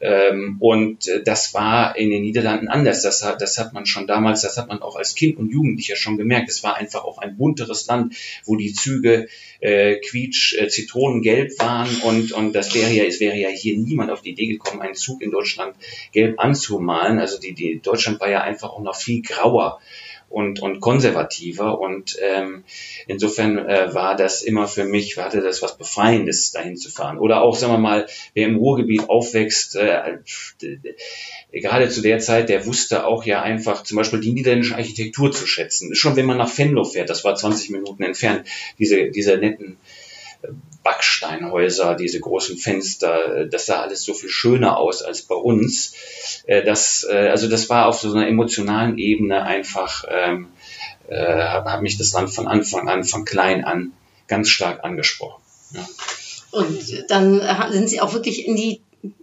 Ähm, 0.00 0.56
und 0.60 1.08
äh, 1.08 1.22
das 1.22 1.52
war 1.52 1.96
in 1.96 2.10
den 2.10 2.22
Niederlanden 2.22 2.68
anders. 2.68 3.02
Das 3.02 3.24
hat, 3.24 3.40
das 3.42 3.58
hat 3.58 3.72
man 3.72 3.86
schon 3.90 4.06
damals, 4.06 4.42
das 4.42 4.56
hat 4.56 4.68
man 4.68 4.80
auch 4.82 4.96
als 4.96 5.14
Kind 5.14 5.38
und 5.38 5.50
Jugendlicher 5.50 5.96
schon 5.96 6.16
gemerkt. 6.16 6.48
Es 6.48 6.62
war 6.62 6.76
einfach 6.76 7.04
auch 7.04 7.18
ein 7.18 7.36
bunteres 7.36 7.86
Land, 7.86 8.14
wo 8.44 8.56
die 8.56 8.72
Züge 8.72 9.28
äh, 9.60 9.96
quietsch 9.96 10.54
äh, 10.54 10.68
zitronengelb 10.68 11.58
waren 11.58 11.88
und 12.02 12.32
und 12.32 12.54
das 12.54 12.74
wäre 12.74 12.90
ja 12.90 13.04
es 13.04 13.20
wäre 13.20 13.36
ja 13.36 13.48
hier 13.48 13.76
niemand 13.76 14.10
auf 14.10 14.22
die 14.22 14.30
Idee 14.30 14.46
gekommen 14.46 14.80
einen 14.80 14.94
Zug 14.94 15.20
in 15.20 15.30
Deutschland 15.30 15.76
gelb 16.12 16.38
anzumalen 16.40 17.18
also 17.18 17.38
die 17.38 17.52
die 17.52 17.80
Deutschland 17.80 18.20
war 18.20 18.30
ja 18.30 18.40
einfach 18.40 18.70
auch 18.70 18.80
noch 18.80 18.96
viel 18.96 19.20
grauer 19.20 19.80
und, 20.30 20.62
und 20.62 20.80
konservativer. 20.80 21.78
Und 21.78 22.16
ähm, 22.22 22.64
insofern 23.06 23.58
äh, 23.58 23.92
war 23.92 24.16
das 24.16 24.42
immer 24.42 24.66
für 24.66 24.84
mich, 24.84 25.18
hatte 25.18 25.42
das 25.42 25.60
was 25.60 25.76
Befreiendes, 25.76 26.52
dahin 26.52 26.76
zu 26.76 26.90
fahren. 26.90 27.18
Oder 27.18 27.42
auch, 27.42 27.56
sagen 27.56 27.74
wir 27.74 27.78
mal, 27.78 28.06
wer 28.32 28.46
im 28.46 28.56
Ruhrgebiet 28.56 29.10
aufwächst, 29.10 29.76
äh, 29.76 30.18
gerade 31.52 31.88
zu 31.90 32.00
der 32.00 32.20
Zeit, 32.20 32.48
der 32.48 32.64
wusste 32.64 33.04
auch 33.06 33.24
ja 33.24 33.42
einfach 33.42 33.82
zum 33.82 33.96
Beispiel 33.96 34.20
die 34.20 34.32
niederländische 34.32 34.76
Architektur 34.76 35.32
zu 35.32 35.46
schätzen. 35.46 35.94
Schon 35.94 36.16
wenn 36.16 36.26
man 36.26 36.38
nach 36.38 36.56
Venlo 36.56 36.84
fährt, 36.84 37.10
das 37.10 37.24
war 37.24 37.34
20 37.34 37.70
Minuten 37.70 38.02
entfernt, 38.02 38.46
diese, 38.78 39.10
diese 39.10 39.36
netten 39.36 39.76
Backsteinhäuser, 40.82 41.94
diese 41.94 42.20
großen 42.20 42.56
Fenster, 42.56 43.46
das 43.46 43.66
sah 43.66 43.82
alles 43.82 44.02
so 44.02 44.14
viel 44.14 44.30
schöner 44.30 44.78
aus 44.78 45.02
als 45.02 45.22
bei 45.22 45.34
uns. 45.34 45.94
Äh, 46.46 46.64
das, 46.64 47.06
äh, 47.08 47.28
also 47.28 47.48
das 47.48 47.68
war 47.68 47.86
auf 47.86 48.00
so 48.00 48.12
einer 48.12 48.26
emotionalen 48.26 48.98
Ebene 48.98 49.42
einfach, 49.42 50.04
ähm, 50.08 50.48
äh, 51.08 51.16
hat 51.16 51.82
mich 51.82 51.98
das 51.98 52.12
Land 52.12 52.30
von 52.30 52.48
Anfang 52.48 52.88
an, 52.88 53.04
von 53.04 53.24
klein 53.24 53.64
an 53.64 53.92
ganz 54.26 54.48
stark 54.48 54.84
angesprochen. 54.84 55.42
Ja. 55.72 55.88
Und 56.52 57.04
dann 57.08 57.40
sind 57.70 57.88
Sie 57.88 58.00
auch 58.00 58.12
wirklich 58.12 58.46
in 58.46 58.56
die 58.56 58.80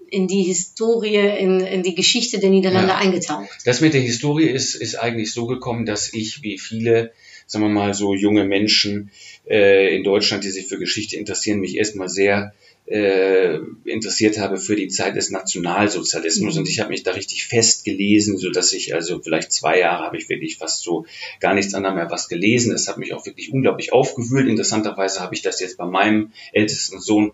in 0.09 0.27
die 0.27 0.43
Historie, 0.43 1.17
in, 1.17 1.59
in 1.59 1.83
die 1.83 1.95
Geschichte 1.95 2.39
der 2.39 2.49
Niederlande 2.49 2.89
ja. 2.89 2.97
eingetaucht. 2.97 3.49
Das 3.65 3.81
mit 3.81 3.93
der 3.93 4.01
Historie 4.01 4.47
ist, 4.47 4.75
ist 4.75 4.95
eigentlich 4.95 5.33
so 5.33 5.47
gekommen, 5.47 5.85
dass 5.85 6.13
ich, 6.13 6.41
wie 6.43 6.57
viele, 6.57 7.11
sagen 7.45 7.65
wir 7.65 7.69
mal, 7.69 7.93
so 7.93 8.13
junge 8.13 8.45
Menschen 8.45 9.11
äh, 9.49 9.95
in 9.95 10.03
Deutschland, 10.03 10.43
die 10.43 10.49
sich 10.49 10.67
für 10.67 10.77
Geschichte 10.77 11.15
interessieren, 11.15 11.59
mich 11.59 11.77
erstmal 11.77 12.09
sehr 12.09 12.53
äh, 12.87 13.59
interessiert 13.83 14.39
habe 14.39 14.57
für 14.57 14.77
die 14.77 14.87
Zeit 14.87 15.17
des 15.17 15.29
Nationalsozialismus 15.29 16.55
mhm. 16.55 16.61
und 16.61 16.69
ich 16.69 16.79
habe 16.79 16.89
mich 16.89 17.03
da 17.03 17.11
richtig 17.11 17.45
festgelesen, 17.45 18.37
so 18.37 18.49
dass 18.49 18.71
ich 18.71 18.95
also 18.95 19.21
vielleicht 19.21 19.51
zwei 19.51 19.79
Jahre 19.79 20.05
habe 20.05 20.17
ich 20.17 20.29
wirklich 20.29 20.57
fast 20.57 20.83
so 20.83 21.05
gar 21.41 21.53
nichts 21.53 21.73
anderes 21.73 21.95
mehr 21.95 22.09
was 22.09 22.29
gelesen. 22.29 22.71
Das 22.71 22.87
hat 22.87 22.97
mich 22.97 23.13
auch 23.13 23.25
wirklich 23.25 23.51
unglaublich 23.51 23.91
aufgewühlt. 23.91 24.47
Interessanterweise 24.47 25.19
habe 25.19 25.35
ich 25.35 25.41
das 25.41 25.59
jetzt 25.59 25.77
bei 25.77 25.85
meinem 25.85 26.31
ältesten 26.53 27.01
Sohn 27.01 27.33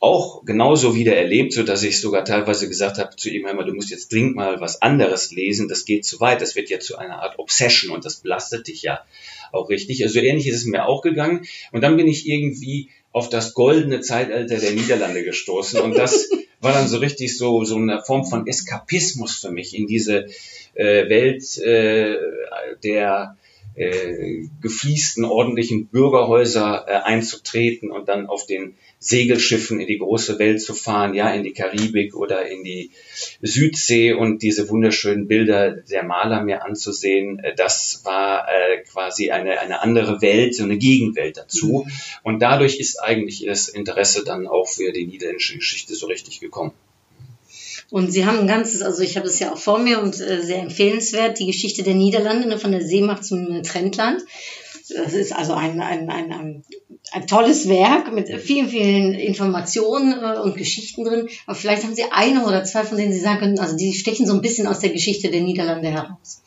auch 0.00 0.44
genauso 0.44 0.94
wieder 0.94 1.16
erlebt, 1.16 1.52
so 1.52 1.62
dass 1.62 1.82
ich 1.82 2.00
sogar 2.00 2.24
teilweise 2.24 2.68
gesagt 2.68 2.98
habe 2.98 3.16
zu 3.16 3.30
ihm 3.30 3.46
einmal, 3.46 3.64
du 3.64 3.72
musst 3.72 3.90
jetzt 3.90 4.12
dringend 4.12 4.36
mal 4.36 4.60
was 4.60 4.82
anderes 4.82 5.30
lesen, 5.30 5.68
das 5.68 5.84
geht 5.84 6.04
zu 6.04 6.20
weit, 6.20 6.40
das 6.40 6.56
wird 6.56 6.68
ja 6.68 6.78
zu 6.78 6.98
einer 6.98 7.22
Art 7.22 7.38
Obsession 7.38 7.90
und 7.90 8.04
das 8.04 8.16
belastet 8.16 8.68
dich 8.68 8.82
ja 8.82 9.00
auch 9.52 9.68
richtig. 9.70 10.02
Also 10.02 10.20
ähnlich 10.20 10.46
ist 10.46 10.56
es 10.56 10.64
mir 10.66 10.86
auch 10.86 11.00
gegangen. 11.00 11.46
Und 11.72 11.82
dann 11.82 11.96
bin 11.96 12.06
ich 12.06 12.28
irgendwie 12.28 12.90
auf 13.12 13.28
das 13.28 13.54
goldene 13.54 14.00
Zeitalter 14.00 14.58
der 14.58 14.72
Niederlande 14.72 15.24
gestoßen. 15.24 15.80
Und 15.80 15.96
das 15.96 16.28
war 16.60 16.72
dann 16.72 16.88
so 16.88 16.98
richtig 16.98 17.36
so, 17.38 17.64
so 17.64 17.76
eine 17.76 18.02
Form 18.02 18.26
von 18.26 18.46
Eskapismus 18.46 19.36
für 19.36 19.50
mich 19.50 19.76
in 19.76 19.86
diese 19.86 20.26
äh, 20.74 21.08
Welt 21.08 21.56
äh, 21.58 22.16
der 22.82 23.36
äh, 23.76 24.48
gefliesten 24.60 25.24
ordentlichen 25.24 25.88
Bürgerhäuser 25.88 26.84
äh, 26.86 26.92
einzutreten 26.92 27.90
und 27.90 28.08
dann 28.08 28.26
auf 28.26 28.46
den 28.46 28.76
Segelschiffen 28.98 29.80
in 29.80 29.86
die 29.86 29.98
große 29.98 30.38
Welt 30.38 30.62
zu 30.62 30.74
fahren, 30.74 31.14
ja, 31.14 31.28
in 31.34 31.42
die 31.42 31.52
Karibik 31.52 32.14
oder 32.16 32.48
in 32.48 32.64
die 32.64 32.90
Südsee 33.42 34.12
und 34.12 34.42
diese 34.42 34.68
wunderschönen 34.68 35.26
Bilder 35.28 35.72
der 35.72 36.04
Maler 36.04 36.42
mir 36.42 36.64
anzusehen, 36.64 37.38
äh, 37.40 37.54
das 37.54 38.02
war 38.04 38.46
äh, 38.48 38.82
quasi 38.84 39.30
eine, 39.30 39.60
eine 39.60 39.82
andere 39.82 40.22
Welt, 40.22 40.54
so 40.54 40.62
eine 40.62 40.78
Gegenwelt 40.78 41.36
dazu. 41.36 41.84
Mhm. 41.86 41.92
Und 42.22 42.40
dadurch 42.40 42.78
ist 42.78 43.02
eigentlich 43.02 43.44
das 43.46 43.68
Interesse 43.68 44.24
dann 44.24 44.46
auch 44.46 44.68
für 44.68 44.92
die 44.92 45.06
niederländische 45.06 45.56
Geschichte 45.56 45.94
so 45.94 46.06
richtig 46.06 46.40
gekommen. 46.40 46.72
Und 47.94 48.10
sie 48.10 48.26
haben 48.26 48.40
ein 48.40 48.48
ganzes, 48.48 48.82
also 48.82 49.02
ich 49.02 49.16
habe 49.16 49.28
es 49.28 49.38
ja 49.38 49.52
auch 49.52 49.56
vor 49.56 49.78
mir 49.78 50.02
und 50.02 50.20
äh, 50.20 50.42
sehr 50.42 50.58
empfehlenswert, 50.58 51.38
die 51.38 51.46
Geschichte 51.46 51.84
der 51.84 51.94
Niederlande, 51.94 52.48
ne, 52.48 52.58
von 52.58 52.72
der 52.72 52.84
Seemacht 52.84 53.24
zum 53.24 53.62
Trendland. 53.62 54.20
Das 54.92 55.12
ist 55.12 55.32
also 55.32 55.52
ein, 55.52 55.80
ein, 55.80 56.10
ein, 56.10 56.32
ein, 56.32 56.64
ein 57.12 57.26
tolles 57.28 57.68
Werk 57.68 58.12
mit 58.12 58.28
vielen, 58.42 58.68
vielen 58.68 59.14
Informationen 59.14 60.12
äh, 60.12 60.40
und 60.40 60.56
Geschichten 60.56 61.04
drin. 61.04 61.28
Aber 61.46 61.54
vielleicht 61.54 61.84
haben 61.84 61.94
Sie 61.94 62.02
eine 62.10 62.44
oder 62.44 62.64
zwei, 62.64 62.82
von 62.82 62.98
denen 62.98 63.12
Sie 63.12 63.20
sagen 63.20 63.38
können, 63.38 63.60
also 63.60 63.76
die 63.76 63.92
stechen 63.94 64.26
so 64.26 64.34
ein 64.34 64.42
bisschen 64.42 64.66
aus 64.66 64.80
der 64.80 64.90
Geschichte 64.90 65.30
der 65.30 65.42
Niederlande 65.42 65.88
heraus. 65.88 66.42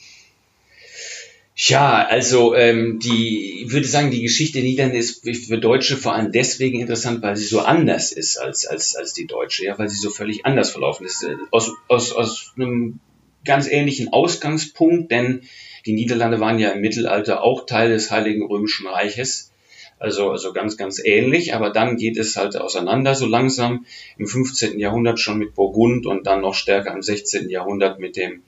Ja, 1.60 2.06
also 2.06 2.54
ähm, 2.54 3.00
die, 3.00 3.64
ich 3.64 3.72
würde 3.72 3.88
sagen, 3.88 4.12
die 4.12 4.22
Geschichte 4.22 4.60
der 4.60 4.64
Niederlande 4.64 5.00
ist 5.00 5.28
für 5.48 5.58
Deutsche 5.58 5.98
vor 5.98 6.14
allem 6.14 6.32
deswegen 6.32 6.80
interessant, 6.80 7.24
weil 7.24 7.36
sie 7.36 7.46
so 7.46 7.62
anders 7.62 8.12
ist 8.12 8.38
als, 8.38 8.68
als, 8.68 8.96
als 8.96 9.14
die 9.14 9.26
Deutsche, 9.26 9.66
ja, 9.66 9.80
weil 9.80 9.90
sie 9.90 9.98
so 9.98 10.12
völlig 10.12 10.46
anders 10.46 10.70
verlaufen 10.70 11.08
ist. 11.08 11.26
Aus, 11.50 11.72
aus, 11.88 12.12
aus 12.14 12.54
einem 12.56 13.00
ganz 13.44 13.68
ähnlichen 13.68 14.14
Ausgangspunkt, 14.14 15.12
denn 15.12 15.42
die 15.88 15.94
Niederlande 15.94 16.40
waren 16.40 16.60
ja 16.60 16.70
im 16.70 16.82
Mittelalter 16.82 17.42
auch 17.42 17.66
Teil 17.66 17.90
des 17.90 18.12
Heiligen 18.12 18.46
Römischen 18.46 18.86
Reiches. 18.86 19.52
Also, 20.00 20.30
also 20.30 20.54
ganz, 20.54 20.78
ganz 20.78 21.04
ähnlich, 21.04 21.56
aber 21.56 21.72
dann 21.72 21.98
geht 21.98 22.18
es 22.18 22.38
halt 22.38 22.56
auseinander 22.56 23.16
so 23.16 23.26
langsam 23.26 23.88
im 24.20 24.28
15. 24.28 24.78
Jahrhundert 24.78 25.20
schon 25.20 25.40
mit 25.40 25.56
Burgund 25.56 26.06
und 26.06 26.28
dann 26.28 26.42
noch 26.42 26.54
stärker 26.54 26.94
im 26.94 27.02
16. 27.02 27.50
Jahrhundert 27.50 28.00
mit 28.00 28.16
dem, 28.16 28.44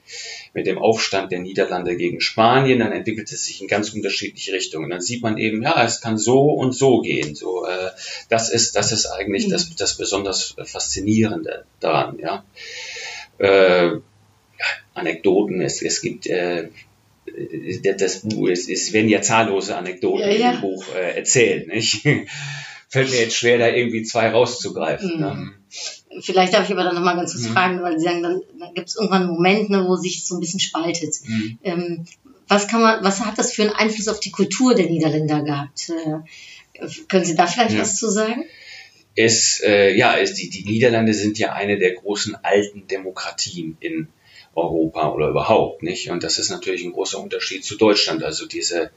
mit 0.53 0.68
dem 0.68 0.77
Aufstand 0.77 1.32
der 1.32 1.39
Niederlande 1.39 1.98
gegen 1.98 2.22
Spanien. 2.22 2.79
Dann 2.79 2.91
entwickelt 2.91 3.32
es 3.32 3.46
sich 3.46 3.62
in 3.62 3.68
ganz 3.68 3.91
unterschiedliche 3.91 4.53
Richtungen. 4.53 4.91
Dann 4.91 5.01
sieht 5.01 5.24
man 5.24 5.39
eben, 5.39 5.63
ja, 5.63 5.84
es 5.84 6.01
kann 6.01 6.20
so 6.20 6.51
und 6.51 6.74
so 6.74 7.01
gehen. 7.01 7.34
So, 7.34 7.65
äh, 7.65 7.89
das 8.29 8.51
ist, 8.51 8.75
das 8.75 8.91
ist 8.91 9.08
eigentlich 9.08 9.48
mhm. 9.48 9.51
das, 9.51 9.75
das 9.75 9.98
besonders 9.98 10.56
Faszinierende 10.63 11.65
daran, 11.79 12.20
ja. 12.20 12.46
Äh, 13.39 13.98
Anekdoten, 14.94 15.62
es, 15.62 15.82
es 15.82 16.01
gibt 16.01 16.27
äh, 16.27 16.68
das 17.98 18.22
Buch, 18.22 18.50
es, 18.50 18.69
es 18.69 18.93
werden 18.93 19.10
ja 19.10 19.22
zahllose 19.22 19.75
Anekdoten 19.75 20.29
ja, 20.29 20.29
ja. 20.29 20.51
im 20.51 20.62
Buch 20.62 20.84
äh, 20.96 21.17
erzählt, 21.17 21.67
nicht? 21.67 22.03
Fällt 22.89 23.12
mir 23.12 23.19
jetzt 23.19 23.36
schwer, 23.36 23.60
da 23.60 23.67
irgendwie 23.67 24.01
zwei 24.01 24.29
rauszugreifen. 24.29 25.15
Mhm. 25.15 25.19
Ne? 25.19 25.51
Vielleicht 26.22 26.53
darf 26.53 26.65
ich 26.65 26.72
aber 26.72 26.84
dann 26.84 26.96
nochmal 26.96 27.15
ganz 27.15 27.34
kurz 27.34 27.48
mhm. 27.48 27.53
fragen, 27.53 27.81
weil 27.84 28.00
Sie 28.00 28.05
sagen, 28.05 28.24
dann, 28.24 28.41
dann 28.60 28.74
gibt 28.74 28.89
es 28.89 28.96
irgendwann 28.96 29.24
einen 29.24 29.31
Moment, 29.31 29.69
ne, 29.69 29.86
wo 29.88 29.96
sich 29.96 30.25
so 30.25 30.36
ein 30.36 30.39
bisschen 30.39 30.60
spaltet. 30.60 31.15
Mhm. 31.24 31.60
Ähm, 31.63 32.05
was 32.48 32.67
kann 32.67 32.81
man, 32.81 33.03
was 33.03 33.24
hat 33.24 33.38
das 33.38 33.53
für 33.53 33.62
einen 33.62 33.74
Einfluss 33.74 34.08
auf 34.08 34.19
die 34.19 34.31
Kultur 34.31 34.74
der 34.74 34.88
Niederländer 34.88 35.43
gehabt? 35.43 35.89
Äh, 35.89 36.88
können 37.08 37.25
Sie 37.25 37.36
da 37.36 37.46
vielleicht 37.46 37.75
ja. 37.75 37.81
was 37.81 37.96
zu 37.96 38.10
sagen? 38.10 38.46
Es, 39.15 39.62
äh, 39.63 39.96
ja, 39.96 40.17
es, 40.17 40.34
die, 40.34 40.50
die 40.50 40.63
Niederlande 40.63 41.13
sind 41.13 41.38
ja 41.38 41.53
eine 41.53 41.77
der 41.77 41.93
großen 41.93 42.36
alten 42.43 42.88
Demokratien 42.88 43.77
in 43.79 44.08
Europa 44.56 45.12
oder 45.12 45.29
überhaupt 45.29 45.84
nicht. 45.84 46.10
Und 46.10 46.24
das 46.24 46.39
ist 46.39 46.50
natürlich 46.50 46.84
ein 46.84 46.94
großer 46.94 47.20
Unterschied 47.20 47.63
zu 47.63 47.77
Deutschland. 47.77 48.24
Also 48.24 48.46
diese, 48.46 48.91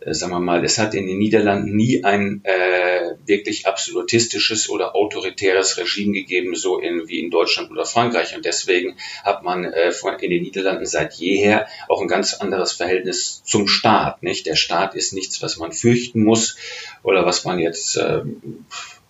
äh, 0.00 0.14
sagen 0.14 0.32
wir 0.32 0.40
mal, 0.40 0.64
es 0.64 0.78
hat 0.78 0.94
in 0.94 1.06
den 1.06 1.18
Niederlanden 1.18 1.74
nie 1.74 2.04
ein 2.04 2.42
äh, 2.44 3.16
wirklich 3.26 3.66
absolutistisches 3.66 4.68
oder 4.68 4.94
autoritäres 4.94 5.76
Regime 5.78 6.12
gegeben, 6.12 6.54
so 6.54 6.78
in, 6.78 7.08
wie 7.08 7.20
in 7.20 7.30
Deutschland 7.30 7.70
oder 7.70 7.86
Frankreich. 7.86 8.36
Und 8.36 8.44
deswegen 8.44 8.96
hat 9.22 9.42
man 9.42 9.64
äh, 9.64 9.92
in 10.20 10.30
den 10.30 10.42
Niederlanden 10.42 10.86
seit 10.86 11.14
jeher 11.14 11.66
auch 11.88 12.00
ein 12.00 12.08
ganz 12.08 12.34
anderes 12.34 12.72
Verhältnis 12.72 13.42
zum 13.44 13.66
Staat. 13.66 14.22
Nicht? 14.22 14.46
Der 14.46 14.56
Staat 14.56 14.94
ist 14.94 15.12
nichts, 15.12 15.42
was 15.42 15.56
man 15.56 15.72
fürchten 15.72 16.22
muss 16.22 16.56
oder 17.02 17.24
was 17.24 17.44
man 17.44 17.58
jetzt 17.58 17.96
äh, 17.96 18.22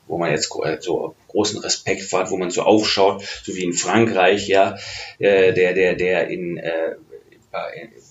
wo 0.07 0.19
man 0.19 0.31
jetzt 0.31 0.51
äh, 0.63 0.79
so 0.81 1.15
großen 1.29 1.61
Respekt 1.61 2.13
hat, 2.13 2.31
wo 2.31 2.37
man 2.37 2.51
so 2.51 2.63
aufschaut, 2.63 3.25
so 3.43 3.55
wie 3.55 3.65
in 3.65 3.73
Frankreich, 3.73 4.49
ja, 4.49 4.77
äh, 5.19 5.53
der, 5.53 5.75
der, 5.75 5.95
der 5.95 6.29
in 6.29 6.59
äh, 6.59 6.95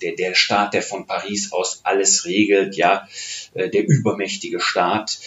der, 0.01 0.13
der 0.13 0.35
Staat, 0.35 0.73
der 0.73 0.81
von 0.81 1.05
Paris 1.05 1.51
aus 1.51 1.81
alles 1.83 2.25
regelt, 2.25 2.75
ja, 2.75 3.07
äh, 3.53 3.69
der 3.69 3.87
übermächtige 3.87 4.59
Staat, 4.59 5.19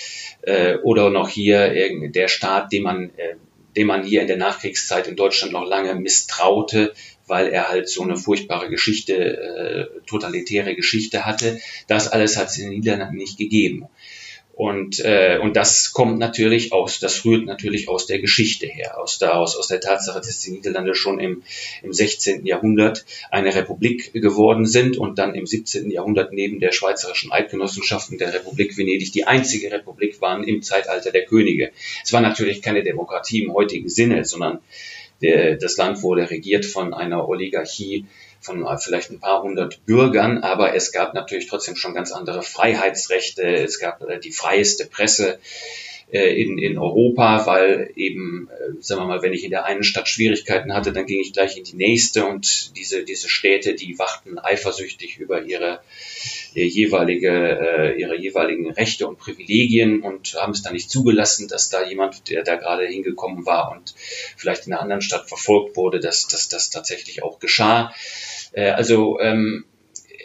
äh, 0.42 0.76
oder 0.78 1.10
noch 1.10 1.28
hier 1.28 2.10
der 2.10 2.28
Staat, 2.28 2.72
dem 2.72 2.84
man, 2.84 3.10
äh, 3.16 3.36
dem 3.76 3.88
man 3.88 4.04
hier 4.04 4.22
in 4.22 4.26
der 4.26 4.38
Nachkriegszeit 4.38 5.06
in 5.06 5.16
Deutschland 5.16 5.52
noch 5.52 5.66
lange 5.66 5.94
misstraute, 5.94 6.94
weil 7.26 7.48
er 7.48 7.68
halt 7.68 7.88
so 7.88 8.02
eine 8.02 8.16
furchtbare 8.16 8.70
Geschichte, 8.70 9.14
äh, 9.14 10.06
totalitäre 10.06 10.74
Geschichte 10.74 11.26
hatte. 11.26 11.60
Das 11.88 12.08
alles 12.08 12.36
hat 12.36 12.48
es 12.48 12.58
in 12.58 12.70
den 12.70 12.78
Niederlanden 12.78 13.16
nicht 13.16 13.36
gegeben. 13.36 13.86
Und, 14.56 15.00
äh, 15.00 15.38
und 15.42 15.54
das 15.54 15.92
kommt 15.92 16.18
natürlich 16.18 16.72
aus, 16.72 16.98
das 16.98 17.26
rührt 17.26 17.44
natürlich 17.44 17.90
aus 17.90 18.06
der 18.06 18.20
Geschichte 18.20 18.66
her, 18.66 18.98
aus 18.98 19.18
der, 19.18 19.36
aus, 19.36 19.54
aus 19.54 19.68
der 19.68 19.82
Tatsache, 19.82 20.18
dass 20.18 20.40
die 20.40 20.52
Niederlande 20.52 20.94
schon 20.94 21.20
im, 21.20 21.42
im 21.82 21.92
16. 21.92 22.46
Jahrhundert 22.46 23.04
eine 23.30 23.54
Republik 23.54 24.14
geworden 24.14 24.64
sind 24.64 24.96
und 24.96 25.18
dann 25.18 25.34
im 25.34 25.46
17. 25.46 25.90
Jahrhundert 25.90 26.32
neben 26.32 26.58
der 26.58 26.72
Schweizerischen 26.72 27.32
Eidgenossenschaft 27.32 28.10
und 28.10 28.18
der 28.18 28.32
Republik 28.32 28.78
Venedig 28.78 29.12
die 29.12 29.26
einzige 29.26 29.70
Republik 29.70 30.22
waren 30.22 30.42
im 30.42 30.62
Zeitalter 30.62 31.12
der 31.12 31.26
Könige. 31.26 31.70
Es 32.02 32.14
war 32.14 32.22
natürlich 32.22 32.62
keine 32.62 32.82
Demokratie 32.82 33.42
im 33.42 33.52
heutigen 33.52 33.90
Sinne, 33.90 34.24
sondern 34.24 34.60
der, 35.20 35.56
das 35.56 35.76
Land 35.76 36.02
wurde 36.02 36.30
regiert 36.30 36.64
von 36.64 36.94
einer 36.94 37.28
Oligarchie, 37.28 38.06
von 38.46 38.64
vielleicht 38.78 39.10
ein 39.10 39.20
paar 39.20 39.42
hundert 39.42 39.84
Bürgern, 39.84 40.38
aber 40.38 40.74
es 40.74 40.92
gab 40.92 41.14
natürlich 41.14 41.48
trotzdem 41.48 41.76
schon 41.76 41.94
ganz 41.94 42.12
andere 42.12 42.42
Freiheitsrechte. 42.42 43.42
Es 43.42 43.78
gab 43.78 44.02
äh, 44.02 44.18
die 44.18 44.32
freieste 44.32 44.86
Presse 44.86 45.38
äh, 46.12 46.40
in, 46.40 46.56
in 46.58 46.78
Europa, 46.78 47.46
weil 47.46 47.90
eben, 47.96 48.48
äh, 48.48 48.80
sagen 48.80 49.02
wir 49.02 49.06
mal, 49.06 49.22
wenn 49.22 49.32
ich 49.32 49.42
in 49.42 49.50
der 49.50 49.64
einen 49.64 49.82
Stadt 49.82 50.08
Schwierigkeiten 50.08 50.72
hatte, 50.72 50.92
dann 50.92 51.06
ging 51.06 51.20
ich 51.20 51.32
gleich 51.32 51.56
in 51.56 51.64
die 51.64 51.74
nächste 51.74 52.24
und 52.24 52.76
diese, 52.76 53.02
diese 53.02 53.28
Städte, 53.28 53.74
die 53.74 53.98
wachten 53.98 54.38
eifersüchtig 54.38 55.18
über 55.18 55.42
ihre, 55.42 55.80
jeweilige, 56.54 57.94
ihre 57.98 58.16
jeweiligen 58.16 58.70
Rechte 58.70 59.06
und 59.06 59.18
Privilegien 59.18 60.00
und 60.00 60.36
haben 60.40 60.52
es 60.52 60.62
dann 60.62 60.72
nicht 60.72 60.88
zugelassen, 60.88 61.48
dass 61.48 61.68
da 61.68 61.86
jemand, 61.86 62.30
der 62.30 62.44
da 62.44 62.56
gerade 62.56 62.86
hingekommen 62.86 63.44
war 63.44 63.72
und 63.72 63.94
vielleicht 64.38 64.66
in 64.66 64.72
einer 64.72 64.80
anderen 64.80 65.02
Stadt 65.02 65.28
verfolgt 65.28 65.76
wurde, 65.76 66.00
dass 66.00 66.26
das 66.28 66.70
tatsächlich 66.70 67.22
auch 67.22 67.40
geschah. 67.40 67.92
Äh, 68.52 68.70
also 68.70 69.20
ähm, 69.20 69.64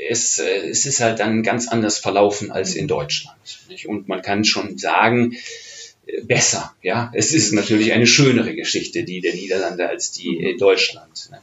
es, 0.09 0.39
äh, 0.39 0.67
es 0.69 0.85
ist 0.85 0.99
halt 0.99 1.19
dann 1.19 1.43
ganz 1.43 1.67
anders 1.67 1.97
verlaufen 1.99 2.51
als 2.51 2.75
in 2.75 2.87
Deutschland. 2.87 3.37
Nicht? 3.69 3.87
Und 3.87 4.07
man 4.07 4.21
kann 4.21 4.45
schon 4.45 4.77
sagen, 4.77 5.35
äh, 6.05 6.21
besser. 6.21 6.73
Ja, 6.81 7.11
es 7.13 7.33
ist 7.33 7.53
natürlich 7.53 7.93
eine 7.93 8.07
schönere 8.07 8.55
Geschichte, 8.55 9.03
die 9.03 9.21
der 9.21 9.33
Niederlande 9.33 9.87
als 9.87 10.11
die 10.11 10.37
in 10.37 10.57
Deutschland. 10.57 11.29
Ne? 11.31 11.39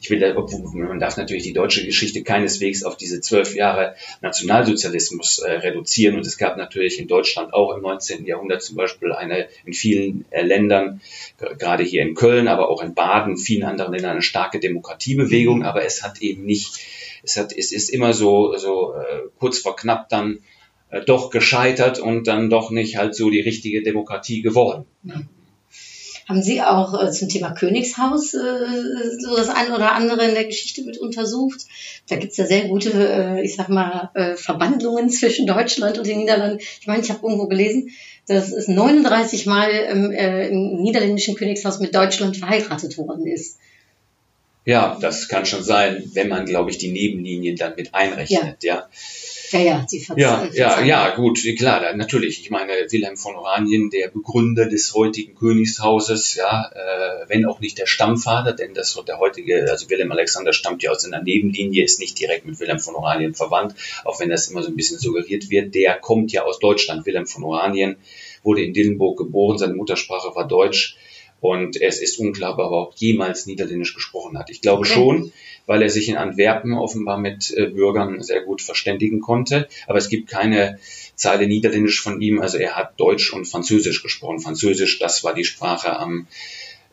Ich 0.00 0.08
will, 0.08 0.34
man 0.72 0.98
darf 0.98 1.16
natürlich 1.18 1.42
die 1.42 1.52
deutsche 1.52 1.84
Geschichte 1.84 2.22
keineswegs 2.22 2.84
auf 2.84 2.96
diese 2.96 3.20
zwölf 3.20 3.54
Jahre 3.54 3.94
Nationalsozialismus 4.22 5.40
äh, 5.40 5.52
reduzieren. 5.52 6.16
Und 6.16 6.26
es 6.26 6.38
gab 6.38 6.56
natürlich 6.56 6.98
in 6.98 7.06
Deutschland 7.06 7.52
auch 7.52 7.76
im 7.76 7.82
19. 7.82 8.24
Jahrhundert 8.24 8.62
zum 8.62 8.76
Beispiel 8.76 9.12
eine, 9.12 9.48
in 9.66 9.74
vielen 9.74 10.24
äh, 10.30 10.42
Ländern, 10.42 11.02
gerade 11.58 11.84
hier 11.84 12.02
in 12.02 12.14
Köln, 12.14 12.48
aber 12.48 12.70
auch 12.70 12.82
in 12.82 12.94
Baden, 12.94 13.36
vielen 13.36 13.64
anderen 13.64 13.92
Ländern 13.92 14.12
eine 14.12 14.22
starke 14.22 14.58
Demokratiebewegung. 14.58 15.64
Aber 15.64 15.84
es 15.84 16.02
hat 16.02 16.22
eben 16.22 16.44
nicht, 16.44 16.78
es 17.22 17.36
hat, 17.36 17.52
es 17.52 17.70
ist 17.70 17.90
immer 17.90 18.14
so, 18.14 18.56
so 18.56 18.94
äh, 18.94 19.28
kurz 19.38 19.58
vor 19.58 19.76
knapp 19.76 20.08
dann 20.08 20.38
äh, 20.88 21.02
doch 21.02 21.28
gescheitert 21.28 21.98
und 21.98 22.26
dann 22.26 22.48
doch 22.48 22.70
nicht 22.70 22.96
halt 22.96 23.14
so 23.14 23.28
die 23.28 23.40
richtige 23.40 23.82
Demokratie 23.82 24.40
geworden. 24.40 24.86
Ja. 25.04 25.20
Haben 26.30 26.44
Sie 26.44 26.62
auch 26.62 27.02
äh, 27.02 27.10
zum 27.10 27.28
Thema 27.28 27.50
Königshaus 27.50 28.34
äh, 28.34 29.18
so 29.18 29.34
das 29.34 29.48
eine 29.48 29.74
oder 29.74 29.96
andere 29.96 30.28
in 30.28 30.34
der 30.34 30.44
Geschichte 30.44 30.84
mit 30.84 30.96
untersucht? 30.96 31.62
Da 32.08 32.14
gibt 32.14 32.30
es 32.30 32.36
ja 32.38 32.46
sehr 32.46 32.68
gute, 32.68 32.92
äh, 32.92 33.42
ich 33.42 33.56
sag 33.56 33.68
mal, 33.68 34.10
äh, 34.14 34.36
Verbandlungen 34.36 35.10
zwischen 35.10 35.48
Deutschland 35.48 35.98
und 35.98 36.06
den 36.06 36.18
Niederlanden. 36.18 36.60
Ich 36.60 36.86
meine, 36.86 37.02
ich 37.02 37.10
habe 37.10 37.26
irgendwo 37.26 37.48
gelesen, 37.48 37.90
dass 38.28 38.52
es 38.52 38.68
39 38.68 39.46
Mal 39.46 39.70
im, 39.72 40.12
äh, 40.12 40.46
im 40.46 40.80
niederländischen 40.80 41.34
Königshaus 41.34 41.80
mit 41.80 41.96
Deutschland 41.96 42.36
verheiratet 42.36 42.96
worden 42.96 43.26
ist. 43.26 43.58
Ja, 44.64 44.98
das 45.00 45.26
kann 45.26 45.46
schon 45.46 45.64
sein, 45.64 46.12
wenn 46.14 46.28
man, 46.28 46.46
glaube 46.46 46.70
ich, 46.70 46.78
die 46.78 46.92
Nebenlinien 46.92 47.56
dann 47.56 47.74
mit 47.74 47.92
einrechnet, 47.92 48.62
ja. 48.62 48.74
ja. 48.74 48.88
Ja, 49.52 49.58
ja, 49.60 49.86
die 49.90 50.04
ja, 50.16 50.48
ja, 50.52 50.80
ja, 50.80 51.16
gut, 51.16 51.40
klar, 51.58 51.92
natürlich. 51.96 52.40
Ich 52.40 52.50
meine, 52.50 52.72
Wilhelm 52.88 53.16
von 53.16 53.34
Oranien, 53.34 53.90
der 53.90 54.08
Begründer 54.08 54.66
des 54.66 54.94
heutigen 54.94 55.34
Königshauses, 55.34 56.36
ja, 56.36 56.70
äh, 56.72 57.28
wenn 57.28 57.44
auch 57.46 57.58
nicht 57.58 57.76
der 57.78 57.86
Stammvater, 57.86 58.52
denn 58.52 58.74
das 58.74 58.96
der 59.08 59.18
heutige, 59.18 59.68
also 59.68 59.90
Wilhelm 59.90 60.12
Alexander 60.12 60.52
stammt 60.52 60.84
ja 60.84 60.92
aus 60.92 61.04
einer 61.04 61.22
Nebenlinie, 61.22 61.82
ist 61.82 61.98
nicht 61.98 62.18
direkt 62.20 62.46
mit 62.46 62.60
Wilhelm 62.60 62.78
von 62.78 62.94
Oranien 62.94 63.34
verwandt, 63.34 63.74
auch 64.04 64.20
wenn 64.20 64.30
das 64.30 64.48
immer 64.48 64.62
so 64.62 64.68
ein 64.68 64.76
bisschen 64.76 64.98
suggeriert 64.98 65.50
wird. 65.50 65.74
Der 65.74 65.98
kommt 65.98 66.30
ja 66.30 66.44
aus 66.44 66.60
Deutschland. 66.60 67.04
Wilhelm 67.06 67.26
von 67.26 67.42
Oranien 67.42 67.96
wurde 68.44 68.62
in 68.62 68.72
Dillenburg 68.72 69.18
geboren, 69.18 69.58
seine 69.58 69.74
Muttersprache 69.74 70.34
war 70.34 70.46
Deutsch. 70.46 70.96
Und 71.40 71.80
es 71.80 72.00
ist 72.00 72.18
unklar, 72.18 72.52
ob 72.52 72.58
er 72.58 72.66
überhaupt 72.66 73.00
jemals 73.00 73.46
Niederländisch 73.46 73.94
gesprochen 73.94 74.38
hat. 74.38 74.50
Ich 74.50 74.60
glaube 74.60 74.80
okay. 74.80 74.92
schon, 74.92 75.32
weil 75.70 75.82
er 75.82 75.88
sich 75.88 76.08
in 76.08 76.16
Antwerpen 76.16 76.72
offenbar 76.72 77.16
mit 77.16 77.56
äh, 77.56 77.66
Bürgern 77.66 78.24
sehr 78.24 78.40
gut 78.40 78.60
verständigen 78.60 79.20
konnte. 79.20 79.68
Aber 79.86 79.98
es 79.98 80.08
gibt 80.08 80.28
keine 80.28 80.80
Zeile 81.14 81.46
Niederländisch 81.46 82.02
von 82.02 82.20
ihm. 82.20 82.40
Also 82.40 82.58
er 82.58 82.74
hat 82.74 82.98
Deutsch 82.98 83.32
und 83.32 83.44
Französisch 83.44 84.02
gesprochen. 84.02 84.40
Französisch, 84.40 84.98
das 84.98 85.22
war 85.22 85.32
die 85.32 85.44
Sprache 85.44 85.96
am 85.96 86.26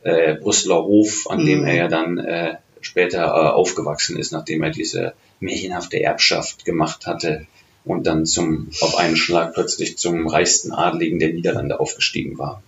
äh, 0.04 0.36
Brüsseler 0.36 0.84
Hof, 0.84 1.28
an 1.28 1.42
mhm. 1.42 1.46
dem 1.48 1.66
er 1.66 1.74
ja 1.74 1.88
dann 1.88 2.20
äh, 2.20 2.58
später 2.80 3.24
äh, 3.24 3.50
aufgewachsen 3.50 4.16
ist, 4.16 4.32
nachdem 4.32 4.62
er 4.62 4.70
diese 4.70 5.14
märchenhafte 5.40 6.00
Erbschaft 6.00 6.64
gemacht 6.64 7.08
hatte 7.08 7.48
und 7.84 8.06
dann 8.06 8.28
zum, 8.28 8.70
auf 8.82 8.96
einen 8.96 9.18
Schlag 9.18 9.56
plötzlich 9.56 9.98
zum 9.98 10.28
reichsten 10.28 10.72
Adligen 10.72 11.18
der 11.18 11.34
Niederlande 11.34 11.80
aufgestiegen 11.80 12.38
war. 12.38 12.62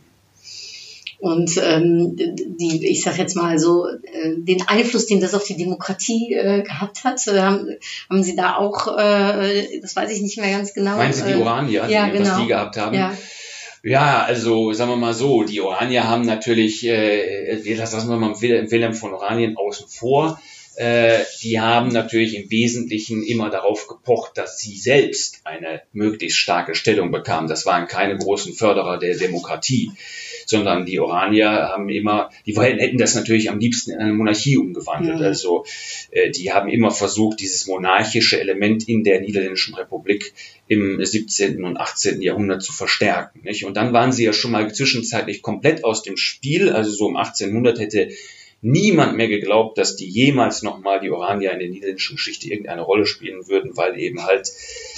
Und 1.20 1.58
ähm, 1.62 2.16
die, 2.16 2.88
ich 2.88 3.04
sage 3.04 3.18
jetzt 3.18 3.36
mal 3.36 3.60
so, 3.60 3.88
äh, 3.88 4.36
den 4.38 4.66
Einfluss, 4.68 5.06
den 5.06 5.20
das 5.20 5.34
auf 5.34 5.44
die 5.44 5.58
Demokratie 5.58 6.34
äh, 6.34 6.64
gehabt 6.64 7.04
hat, 7.04 7.28
äh, 7.28 7.42
haben, 7.42 7.68
haben 8.10 8.24
Sie 8.24 8.38
da 8.38 8.56
auch, 8.56 8.98
äh, 8.98 9.82
das 9.82 9.98
weiß 9.98 10.12
ich 10.12 10.22
nicht 10.22 10.38
mehr 10.38 10.58
ganz 10.58 10.74
genau. 10.74 10.96
Meinen 10.96 11.12
Sie 11.12 11.26
die 11.26 11.36
Oranier, 11.36 11.84
äh, 11.84 11.94
ja, 11.94 12.06
die, 12.06 12.18
genau. 12.18 12.30
was 12.30 12.42
die 12.42 12.48
gehabt 12.48 12.78
haben? 12.78 12.96
Ja. 12.96 13.18
Ja, 13.82 14.24
also 14.24 14.74
sagen 14.74 14.92
wir 14.92 14.98
mal 14.98 15.14
so, 15.14 15.44
die 15.44 15.62
Oranier 15.62 16.06
haben 16.08 16.26
natürlich, 16.26 16.86
äh, 16.86 17.56
lassen 17.74 18.10
wir 18.10 18.18
mal 18.18 18.42
Wilhelm 18.42 18.94
von 18.94 19.14
Oranien 19.14 19.56
außen 19.56 19.88
vor, 19.88 20.40
äh, 20.80 21.26
die 21.44 21.60
haben 21.60 21.90
natürlich 21.90 22.38
im 22.38 22.50
Wesentlichen 22.50 23.22
immer 23.22 23.50
darauf 23.50 23.88
gepocht, 23.88 24.38
dass 24.38 24.60
sie 24.60 24.78
selbst 24.78 25.42
eine 25.44 25.82
möglichst 25.92 26.38
starke 26.38 26.74
Stellung 26.74 27.12
bekamen. 27.12 27.50
Das 27.50 27.66
waren 27.66 27.88
keine 27.88 28.18
großen 28.18 28.54
Förderer 28.54 28.98
der 28.98 29.18
Demokratie, 29.18 29.92
sondern 30.46 30.86
die 30.86 31.02
Oranier 31.02 31.50
haben 31.50 31.90
immer, 31.90 32.30
die 32.46 32.58
hätten 32.58 32.98
das 32.98 33.14
natürlich 33.14 33.50
am 33.50 33.60
liebsten 33.60 33.92
in 33.92 33.98
eine 33.98 34.14
Monarchie 34.14 34.56
umgewandelt. 34.56 35.20
Mhm. 35.20 35.26
Also 35.26 35.66
äh, 36.12 36.32
die 36.32 36.54
haben 36.54 36.70
immer 36.70 36.92
versucht, 36.92 37.42
dieses 37.42 37.68
monarchische 37.68 38.40
Element 38.40 38.88
in 38.88 39.04
der 39.04 39.20
Niederländischen 39.20 39.76
Republik 39.76 40.34
im 40.70 41.04
17. 41.04 41.62
und 41.62 41.76
18. 41.76 42.22
Jahrhundert 42.22 42.64
zu 42.64 42.72
verstärken. 42.72 43.42
Nicht? 43.44 43.66
Und 43.66 43.76
dann 43.76 43.92
waren 43.92 44.14
sie 44.14 44.24
ja 44.24 44.32
schon 44.32 44.52
mal 44.52 44.74
zwischenzeitlich 44.74 45.42
komplett 45.42 45.84
aus 45.84 46.04
dem 46.04 46.16
Spiel. 46.16 46.70
Also 46.70 46.92
so 46.92 47.08
um 47.08 47.18
1800 47.18 47.80
hätte 47.80 48.12
niemand 48.62 49.16
mehr 49.16 49.28
geglaubt, 49.28 49.78
dass 49.78 49.96
die 49.96 50.08
jemals 50.08 50.64
nochmal 50.64 51.00
die 51.00 51.12
Oranier 51.12 51.52
in 51.52 51.60
der 51.60 51.70
niederländischen 51.70 52.18
Geschichte 52.18 52.50
irgendeine 52.50 52.82
Rolle 52.82 53.06
spielen 53.06 53.48
würden, 53.48 53.78
weil 53.78 53.98
eben 54.00 54.26
halt 54.26 54.50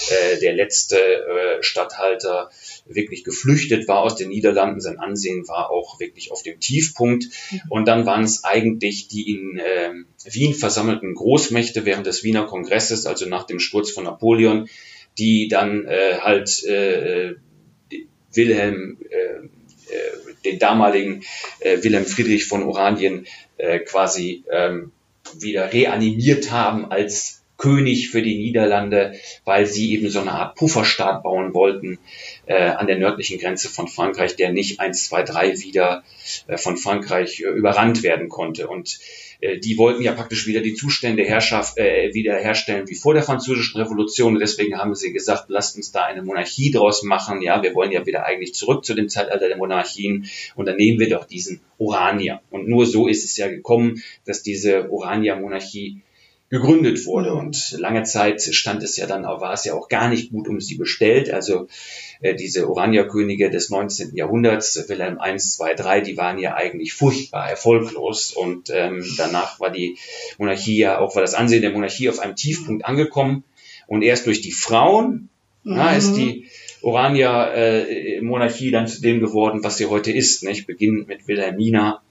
äh, 0.09 0.39
der 0.39 0.53
letzte 0.53 0.97
äh, 0.97 1.63
Statthalter 1.63 2.49
wirklich 2.85 3.23
geflüchtet 3.23 3.87
war 3.87 3.99
aus 3.99 4.15
den 4.15 4.29
Niederlanden. 4.29 4.81
Sein 4.81 4.99
Ansehen 4.99 5.47
war 5.47 5.69
auch 5.69 5.99
wirklich 5.99 6.31
auf 6.31 6.41
dem 6.41 6.59
Tiefpunkt. 6.59 7.25
Mhm. 7.51 7.61
Und 7.69 7.87
dann 7.87 8.05
waren 8.05 8.23
es 8.23 8.43
eigentlich 8.43 9.07
die 9.07 9.31
in 9.31 9.57
äh, 9.57 9.91
Wien 10.25 10.53
versammelten 10.53 11.13
Großmächte 11.13 11.85
während 11.85 12.07
des 12.07 12.23
Wiener 12.23 12.45
Kongresses, 12.45 13.05
also 13.05 13.27
nach 13.27 13.43
dem 13.43 13.59
Sturz 13.59 13.91
von 13.91 14.05
Napoleon, 14.05 14.67
die 15.17 15.47
dann 15.47 15.85
äh, 15.85 16.17
halt 16.19 16.63
äh, 16.63 17.35
Wilhelm 18.33 18.97
äh, 19.09 19.45
äh, 19.93 20.20
den 20.45 20.59
damaligen 20.59 21.23
äh, 21.59 21.83
Wilhelm 21.83 22.05
Friedrich 22.05 22.45
von 22.45 22.63
Oranien 22.63 23.27
äh, 23.57 23.79
quasi 23.79 24.43
ähm, 24.51 24.91
wieder 25.39 25.71
reanimiert 25.71 26.51
haben 26.51 26.91
als 26.91 27.41
König 27.61 28.09
für 28.09 28.23
die 28.23 28.37
Niederlande, 28.37 29.13
weil 29.45 29.67
sie 29.67 29.93
eben 29.93 30.09
so 30.09 30.19
eine 30.19 30.31
Art 30.31 30.55
Pufferstaat 30.55 31.21
bauen 31.21 31.53
wollten 31.53 31.99
äh, 32.47 32.55
an 32.55 32.87
der 32.87 32.97
nördlichen 32.97 33.39
Grenze 33.39 33.69
von 33.69 33.87
Frankreich, 33.87 34.35
der 34.35 34.51
nicht 34.51 34.79
eins, 34.79 35.05
zwei, 35.05 35.21
drei 35.21 35.59
wieder 35.59 36.03
äh, 36.47 36.57
von 36.57 36.75
Frankreich 36.75 37.41
äh, 37.41 37.49
überrannt 37.49 38.01
werden 38.01 38.29
konnte. 38.29 38.67
Und 38.67 38.97
die 39.41 39.77
wollten 39.77 40.03
ja 40.03 40.13
praktisch 40.13 40.45
wieder 40.45 40.61
die 40.61 40.75
Zustände 40.75 41.23
Herrschaft, 41.23 41.77
äh, 41.77 42.13
wieder 42.13 42.35
herstellen 42.35 42.87
wie 42.87 42.95
vor 42.95 43.13
der 43.13 43.23
Französischen 43.23 43.81
Revolution. 43.81 44.33
Und 44.33 44.39
deswegen 44.39 44.77
haben 44.77 44.93
sie 44.93 45.13
gesagt, 45.13 45.45
lasst 45.47 45.75
uns 45.75 45.91
da 45.91 46.05
eine 46.05 46.21
Monarchie 46.21 46.71
draus 46.71 47.03
machen. 47.03 47.41
Ja, 47.41 47.63
wir 47.63 47.73
wollen 47.73 47.91
ja 47.91 48.05
wieder 48.05 48.25
eigentlich 48.25 48.53
zurück 48.53 48.85
zu 48.85 48.93
dem 48.93 49.09
Zeitalter 49.09 49.47
der 49.47 49.57
Monarchien. 49.57 50.27
Und 50.55 50.67
dann 50.67 50.77
nehmen 50.77 50.99
wir 50.99 51.09
doch 51.09 51.25
diesen 51.25 51.61
Oranier. 51.79 52.41
Und 52.51 52.67
nur 52.67 52.85
so 52.85 53.07
ist 53.07 53.25
es 53.25 53.35
ja 53.37 53.47
gekommen, 53.47 54.03
dass 54.25 54.43
diese 54.43 54.91
Oranier-Monarchie 54.91 56.01
gegründet 56.51 57.05
wurde. 57.05 57.33
Und 57.33 57.75
lange 57.79 58.03
Zeit 58.03 58.41
stand 58.41 58.83
es 58.83 58.97
ja 58.97 59.07
dann, 59.07 59.23
war 59.23 59.53
es 59.53 59.63
ja 59.63 59.73
auch 59.73 59.87
gar 59.87 60.09
nicht 60.09 60.31
gut 60.31 60.47
um 60.47 60.59
sie 60.59 60.75
bestellt. 60.75 61.33
Also 61.33 61.67
äh, 62.19 62.35
diese 62.35 62.69
Oranierkönige 62.69 63.49
des 63.49 63.69
19. 63.69 64.15
Jahrhunderts, 64.15 64.87
Wilhelm 64.89 65.17
I, 65.17 65.31
II, 65.31 65.75
III, 65.79 66.03
die 66.03 66.17
waren 66.17 66.37
ja 66.37 66.53
eigentlich 66.53 66.93
furchtbar 66.93 67.49
erfolglos. 67.49 68.33
Und 68.33 68.69
ähm, 68.69 69.03
danach 69.17 69.61
war 69.61 69.71
die 69.71 69.97
Monarchie 70.37 70.77
ja 70.77 70.99
auch, 70.99 71.15
war 71.15 71.21
das 71.21 71.33
Ansehen 71.33 71.61
der 71.61 71.71
Monarchie 71.71 72.09
auf 72.09 72.19
einem 72.19 72.35
Tiefpunkt 72.35 72.85
angekommen. 72.85 73.45
Und 73.87 74.01
erst 74.01 74.27
durch 74.27 74.41
die 74.41 74.51
Frauen 74.51 75.29
mhm. 75.63 75.75
na, 75.77 75.95
ist 75.95 76.15
die 76.15 76.47
Oranier-Monarchie 76.81 78.67
äh, 78.67 78.71
dann 78.71 78.87
zu 78.87 79.01
dem 79.01 79.21
geworden, 79.21 79.63
was 79.63 79.77
sie 79.77 79.85
heute 79.85 80.11
ist. 80.11 80.43
Nicht? 80.43 80.67
Beginnend 80.67 81.07
mit 81.07 81.29
Wilhelmina 81.29 82.01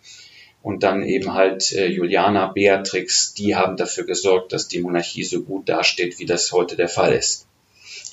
und 0.63 0.83
dann 0.83 1.03
eben 1.03 1.35
halt 1.35 1.73
äh, 1.73 1.87
Juliana, 1.87 2.49
Beatrix, 2.49 3.35
die 3.35 3.57
haben 3.57 3.77
dafür 3.77 4.05
gesorgt, 4.05 4.53
dass 4.53 4.69
die 4.69 4.81
Monarchie 4.81 5.25
so 5.25 5.43
gut 5.43 5.69
dasteht, 5.69 6.19
wie 6.19 6.27
das 6.27 6.53
heute 6.53 6.77
der 6.77 6.89
Fall 6.89 7.13
ist. 7.13 7.47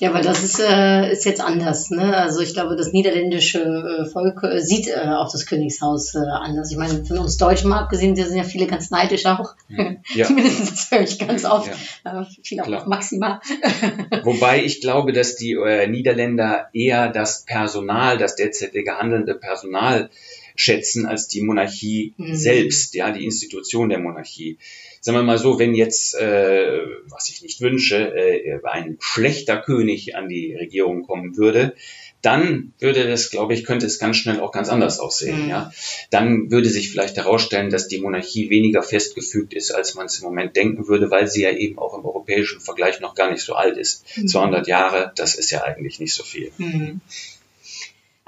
Ja, 0.00 0.14
weil 0.14 0.22
das 0.22 0.44
ist, 0.44 0.60
äh, 0.60 1.12
ist 1.12 1.24
jetzt 1.24 1.40
anders. 1.40 1.90
Ne? 1.90 2.16
Also 2.16 2.40
ich 2.40 2.54
glaube, 2.54 2.76
das 2.76 2.92
niederländische 2.92 3.58
äh, 3.60 4.08
Volk 4.08 4.44
äh, 4.44 4.60
sieht 4.60 4.86
äh, 4.86 5.08
auch 5.08 5.30
das 5.30 5.44
Königshaus 5.44 6.14
äh, 6.14 6.18
anders. 6.18 6.70
Ich 6.70 6.76
meine, 6.76 7.04
von 7.04 7.18
uns 7.18 7.36
Deutschen 7.36 7.68
mal 7.68 7.80
abgesehen, 7.80 8.14
da 8.14 8.24
sind 8.24 8.36
ja 8.36 8.44
viele 8.44 8.68
ganz 8.68 8.90
neidisch 8.90 9.26
auch. 9.26 9.54
Ja. 10.14 10.28
Mindestens 10.30 10.90
höre 10.90 11.02
ich 11.02 11.18
ganz 11.18 11.44
oft. 11.44 11.70
Ja. 12.04 12.22
Äh, 12.22 12.26
viele 12.42 12.64
auch 12.64 12.86
maximal. 12.86 13.40
Wobei 14.22 14.64
ich 14.64 14.80
glaube, 14.80 15.12
dass 15.12 15.36
die 15.36 15.52
äh, 15.52 15.86
Niederländer 15.86 16.68
eher 16.72 17.08
das 17.08 17.44
Personal, 17.44 18.16
das 18.16 18.36
derzeitige 18.36 18.96
handelnde 18.96 19.34
Personal 19.34 20.08
schätzen 20.58 21.06
als 21.06 21.28
die 21.28 21.40
Monarchie 21.40 22.14
mhm. 22.16 22.34
selbst, 22.34 22.94
ja, 22.94 23.10
die 23.12 23.24
Institution 23.24 23.88
der 23.88 24.00
Monarchie. 24.00 24.58
Sagen 25.00 25.16
wir 25.16 25.22
mal 25.22 25.38
so, 25.38 25.58
wenn 25.58 25.74
jetzt, 25.74 26.16
äh, 26.16 26.80
was 27.08 27.28
ich 27.28 27.42
nicht 27.42 27.60
wünsche, 27.60 27.96
äh, 27.96 28.60
ein 28.64 28.96
schlechter 29.00 29.56
König 29.58 30.16
an 30.16 30.28
die 30.28 30.54
Regierung 30.54 31.04
kommen 31.04 31.36
würde, 31.36 31.74
dann 32.22 32.72
würde 32.80 33.06
das, 33.06 33.30
glaube 33.30 33.54
ich, 33.54 33.62
könnte 33.62 33.86
es 33.86 34.00
ganz 34.00 34.16
schnell 34.16 34.40
auch 34.40 34.50
ganz 34.50 34.68
anders 34.68 34.98
aussehen. 34.98 35.44
Mhm. 35.44 35.50
Ja, 35.50 35.72
dann 36.10 36.50
würde 36.50 36.68
sich 36.68 36.90
vielleicht 36.90 37.16
herausstellen, 37.16 37.70
dass 37.70 37.86
die 37.86 38.00
Monarchie 38.00 38.50
weniger 38.50 38.82
festgefügt 38.82 39.54
ist, 39.54 39.70
als 39.70 39.94
man 39.94 40.06
es 40.06 40.18
im 40.18 40.24
Moment 40.24 40.56
denken 40.56 40.88
würde, 40.88 41.12
weil 41.12 41.28
sie 41.28 41.42
ja 41.42 41.52
eben 41.52 41.78
auch 41.78 41.96
im 41.96 42.04
europäischen 42.04 42.60
Vergleich 42.60 42.98
noch 42.98 43.14
gar 43.14 43.30
nicht 43.30 43.42
so 43.42 43.54
alt 43.54 43.76
ist. 43.76 44.04
Mhm. 44.16 44.26
200 44.26 44.66
Jahre, 44.66 45.12
das 45.14 45.36
ist 45.36 45.52
ja 45.52 45.62
eigentlich 45.62 46.00
nicht 46.00 46.14
so 46.14 46.24
viel. 46.24 46.50
Mhm. 46.58 47.00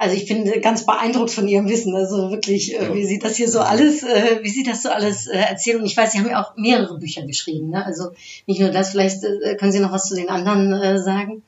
Also 0.00 0.16
ich 0.16 0.24
bin 0.24 0.50
ganz 0.62 0.86
beeindruckt 0.86 1.30
von 1.30 1.46
ihrem 1.46 1.68
Wissen. 1.68 1.94
Also 1.94 2.30
wirklich, 2.30 2.74
äh, 2.74 2.94
wie 2.94 3.04
sie 3.04 3.18
das 3.18 3.36
hier 3.36 3.50
so 3.50 3.60
alles, 3.60 4.02
äh, 4.02 4.38
wie 4.40 4.48
sie 4.48 4.62
das 4.62 4.82
so 4.82 4.88
alles 4.88 5.26
äh, 5.26 5.36
erzählen. 5.36 5.78
Und 5.78 5.84
ich 5.84 5.94
weiß, 5.94 6.12
sie 6.12 6.18
haben 6.18 6.30
ja 6.30 6.42
auch 6.42 6.56
mehrere 6.56 6.98
Bücher 6.98 7.26
geschrieben. 7.26 7.68
Ne? 7.68 7.84
Also 7.84 8.12
nicht 8.46 8.60
nur 8.60 8.70
das, 8.70 8.92
vielleicht 8.92 9.20
können 9.58 9.72
Sie 9.72 9.80
noch 9.80 9.92
was 9.92 10.08
zu 10.08 10.14
den 10.14 10.30
anderen 10.30 11.02
sagen? 11.02 11.42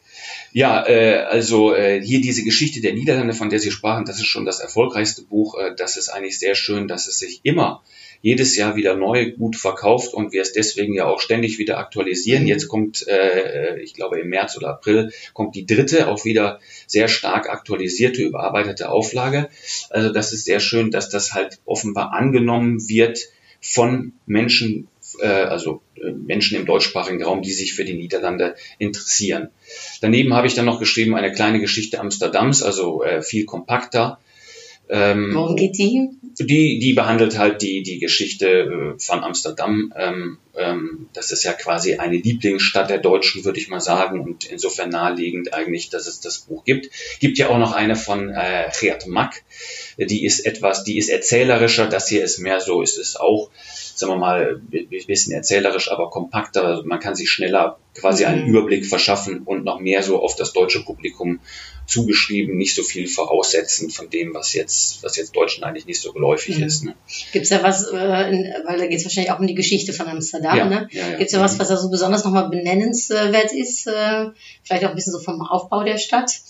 Ja, 0.53 0.87
äh, 0.87 1.23
also 1.23 1.75
äh, 1.75 2.03
hier 2.03 2.21
diese 2.21 2.45
Geschichte 2.45 2.83
der 2.83 2.93
Niederlande, 2.93 3.33
von 3.33 3.49
der 3.49 3.59
Sie 3.59 3.71
sprachen, 3.71 4.05
das 4.05 4.19
ist 4.19 4.27
schon 4.27 4.45
das 4.45 4.61
erfolgreichste 4.61 5.23
Buch. 5.23 5.59
Äh, 5.59 5.75
das 5.75 5.97
ist 5.97 6.11
eigentlich 6.11 6.39
sehr 6.39 6.55
schön, 6.55 6.89
dass 6.89 7.09
es 7.09 7.19
sich 7.19 7.41
immer 7.45 7.83
jedes 8.23 8.57
Jahr 8.57 8.77
wieder 8.77 8.95
neu 8.95 9.33
gut 9.33 9.57
verkauft 9.57 10.15
und 10.15 10.33
wir 10.33 10.41
es 10.41 10.53
deswegen 10.53 10.95
ja 10.95 11.07
auch 11.07 11.21
ständig 11.21 11.59
wieder 11.59 11.79
aktualisieren. 11.79 12.45
Mhm. 12.45 12.49
Jetzt 12.49 12.69
kommt, 12.69 13.07
äh, 13.09 13.81
ich 13.81 13.95
glaube 13.95 14.21
im 14.21 14.29
März 14.29 14.57
oder 14.57 14.71
April, 14.71 15.13
kommt 15.35 15.55
die 15.57 15.67
dritte, 15.67 16.09
auch 16.09 16.25
wieder 16.25 16.61
sehr 16.87 17.09
stark 17.09 17.51
aktualisierte, 17.51 18.23
überarbeitete 18.23 18.89
Auflage. 18.89 19.51
Also 19.91 20.13
das 20.13 20.33
ist 20.33 20.45
sehr 20.45 20.61
schön, 20.61 20.91
dass 20.91 21.11
das 21.11 21.35
halt 21.35 21.59
offenbar 21.65 22.13
angenommen 22.13 22.89
wird 22.89 23.19
von 23.61 24.13
Menschen, 24.27 24.89
äh, 25.19 25.27
also 25.27 25.83
äh, 25.97 26.13
Menschen 26.13 26.57
im 26.57 26.65
deutschsprachigen 26.65 27.23
Raum, 27.25 27.43
die 27.43 27.53
sich 27.53 27.75
für 27.75 27.85
die 27.85 27.95
Niederlande 27.95 28.55
interessieren. 28.79 29.49
Daneben 30.01 30.33
habe 30.35 30.47
ich 30.47 30.55
dann 30.55 30.65
noch 30.65 30.79
geschrieben 30.79 31.17
eine 31.17 31.33
kleine 31.33 31.61
Geschichte 31.61 31.99
Amsterdams, 31.99 32.63
also 32.63 33.03
äh, 33.03 33.21
viel 33.21 33.47
kompakter 33.47 34.21
ähm, 34.89 35.31
Worum 35.35 35.57
geht 35.57 35.79
die? 35.79 36.11
Die, 36.41 36.79
die 36.79 36.93
behandelt 36.95 37.39
halt 37.39 37.63
die, 37.63 37.83
die 37.83 37.99
Geschichte 37.99 38.47
äh, 38.47 38.99
von 38.99 39.23
Amsterdam. 39.23 39.93
Ähm, 39.97 40.39
ähm, 40.57 41.09
das 41.13 41.33
ist 41.33 41.45
ja 41.45 41.53
quasi 41.53 41.97
eine 41.97 42.17
Lieblingsstadt 42.17 42.91
der 42.91 42.99
Deutschen, 42.99 43.45
würde 43.45 43.59
ich 43.59 43.69
mal 43.69 43.81
sagen, 43.81 44.21
und 44.21 44.45
insofern 44.45 44.91
naheliegend 44.91 45.55
eigentlich, 45.55 45.91
dass 45.91 46.07
es 46.07 46.21
das 46.21 46.39
Buch 46.39 46.65
gibt. 46.65 46.91
Gibt 47.21 47.39
ja 47.39 47.49
auch 47.49 47.59
noch 47.59 47.73
eine 47.73 47.97
von 47.97 48.31
äh, 48.31 48.71
Geert 48.79 49.07
Mack, 49.07 49.43
die 49.99 50.25
ist 50.25 50.47
etwas, 50.47 50.85
die 50.85 50.99
ist 50.99 51.09
erzählerischer, 51.09 51.87
das 51.87 52.09
hier 52.09 52.25
ist 52.25 52.39
mehr 52.39 52.61
so, 52.61 52.83
ist 52.83 52.99
es 52.99 53.17
auch 53.17 53.51
sagen 53.95 54.13
wir 54.13 54.19
mal, 54.19 54.61
ein 54.73 55.07
bisschen 55.07 55.33
erzählerisch, 55.33 55.91
aber 55.91 56.11
kompakter. 56.11 56.65
Also 56.65 56.83
man 56.85 57.01
kann 57.01 57.15
sich 57.15 57.31
schneller 57.31 57.79
quasi 57.95 58.25
einen 58.25 58.45
mhm. 58.45 58.49
Überblick 58.49 58.87
verschaffen 58.87 59.43
und 59.45 59.65
noch 59.65 59.81
mehr 59.81 60.03
so 60.03 60.21
auf 60.21 60.35
das 60.35 60.53
deutsche 60.53 60.83
Publikum 60.83 61.41
zugeschrieben, 61.87 62.57
nicht 62.57 62.75
so 62.75 62.83
viel 62.83 63.07
voraussetzen 63.07 63.91
von 63.91 64.09
dem, 64.09 64.35
was 64.35 64.55
jetzt, 64.55 65.03
was 65.03 65.17
jetzt 65.17 65.37
Deutschen 65.37 65.65
eigentlich 65.65 65.87
nicht 65.87 66.01
so 66.01 66.13
geläufig 66.13 66.59
mhm. 66.59 66.65
ist. 66.65 66.85
Ne? 66.85 66.95
Gibt 67.33 67.45
es 67.45 67.51
da 67.51 67.63
was, 67.63 67.89
äh, 67.89 67.93
weil 67.95 68.79
da 68.79 68.87
geht 68.87 68.99
es 68.99 69.05
wahrscheinlich 69.05 69.33
auch 69.33 69.41
um 69.41 69.47
die 69.47 69.55
Geschichte 69.55 69.93
von 69.93 70.09
Amsterdam, 70.09 70.42
ja, 70.43 70.65
ne? 70.65 70.89
Ja, 70.91 71.09
ja. 71.09 71.19
Gibt 71.19 71.31
es 71.31 71.33
da 71.33 71.41
was, 71.41 71.55
mhm. 71.55 71.59
was 71.61 71.69
da 71.69 71.77
so 71.77 71.91
besonders 71.91 72.25
nochmal 72.25 72.49
benennenswert 72.49 73.53
ist? 73.53 73.87
Äh, 73.87 74.31
vielleicht 74.63 74.85
auch 74.85 74.91
ein 74.91 74.95
bisschen 74.95 75.13
so 75.13 75.21
vom 75.21 75.41
Aufbau 75.43 75.85
der 75.85 75.99
Stadt? 75.99 76.41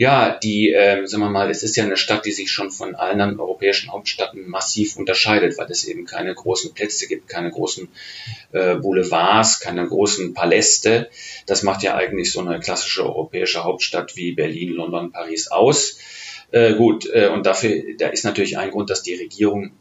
Ja, 0.00 0.38
die, 0.42 0.72
äh, 0.72 1.06
sagen 1.06 1.22
wir 1.22 1.28
mal, 1.28 1.50
es 1.50 1.62
ist 1.62 1.76
ja 1.76 1.84
eine 1.84 1.98
Stadt, 1.98 2.24
die 2.24 2.32
sich 2.32 2.50
schon 2.50 2.70
von 2.70 2.94
allen 2.94 3.20
anderen 3.20 3.38
europäischen 3.38 3.92
Hauptstädten 3.92 4.48
massiv 4.48 4.96
unterscheidet, 4.96 5.58
weil 5.58 5.70
es 5.70 5.84
eben 5.84 6.06
keine 6.06 6.34
großen 6.34 6.72
Plätze 6.72 7.06
gibt, 7.06 7.28
keine 7.28 7.50
großen 7.50 7.86
äh, 8.52 8.76
Boulevards, 8.76 9.60
keine 9.60 9.86
großen 9.86 10.32
Paläste. 10.32 11.10
Das 11.44 11.62
macht 11.62 11.82
ja 11.82 11.96
eigentlich 11.96 12.32
so 12.32 12.40
eine 12.40 12.60
klassische 12.60 13.04
europäische 13.04 13.62
Hauptstadt 13.62 14.16
wie 14.16 14.32
Berlin, 14.32 14.70
London, 14.70 15.12
Paris 15.12 15.48
aus. 15.48 15.98
Äh, 16.50 16.76
gut, 16.76 17.06
äh, 17.12 17.28
und 17.28 17.44
dafür, 17.44 17.82
da 17.98 18.08
ist 18.08 18.24
natürlich 18.24 18.56
ein 18.56 18.70
Grund, 18.70 18.88
dass 18.88 19.02
die 19.02 19.16
Regierung 19.16 19.72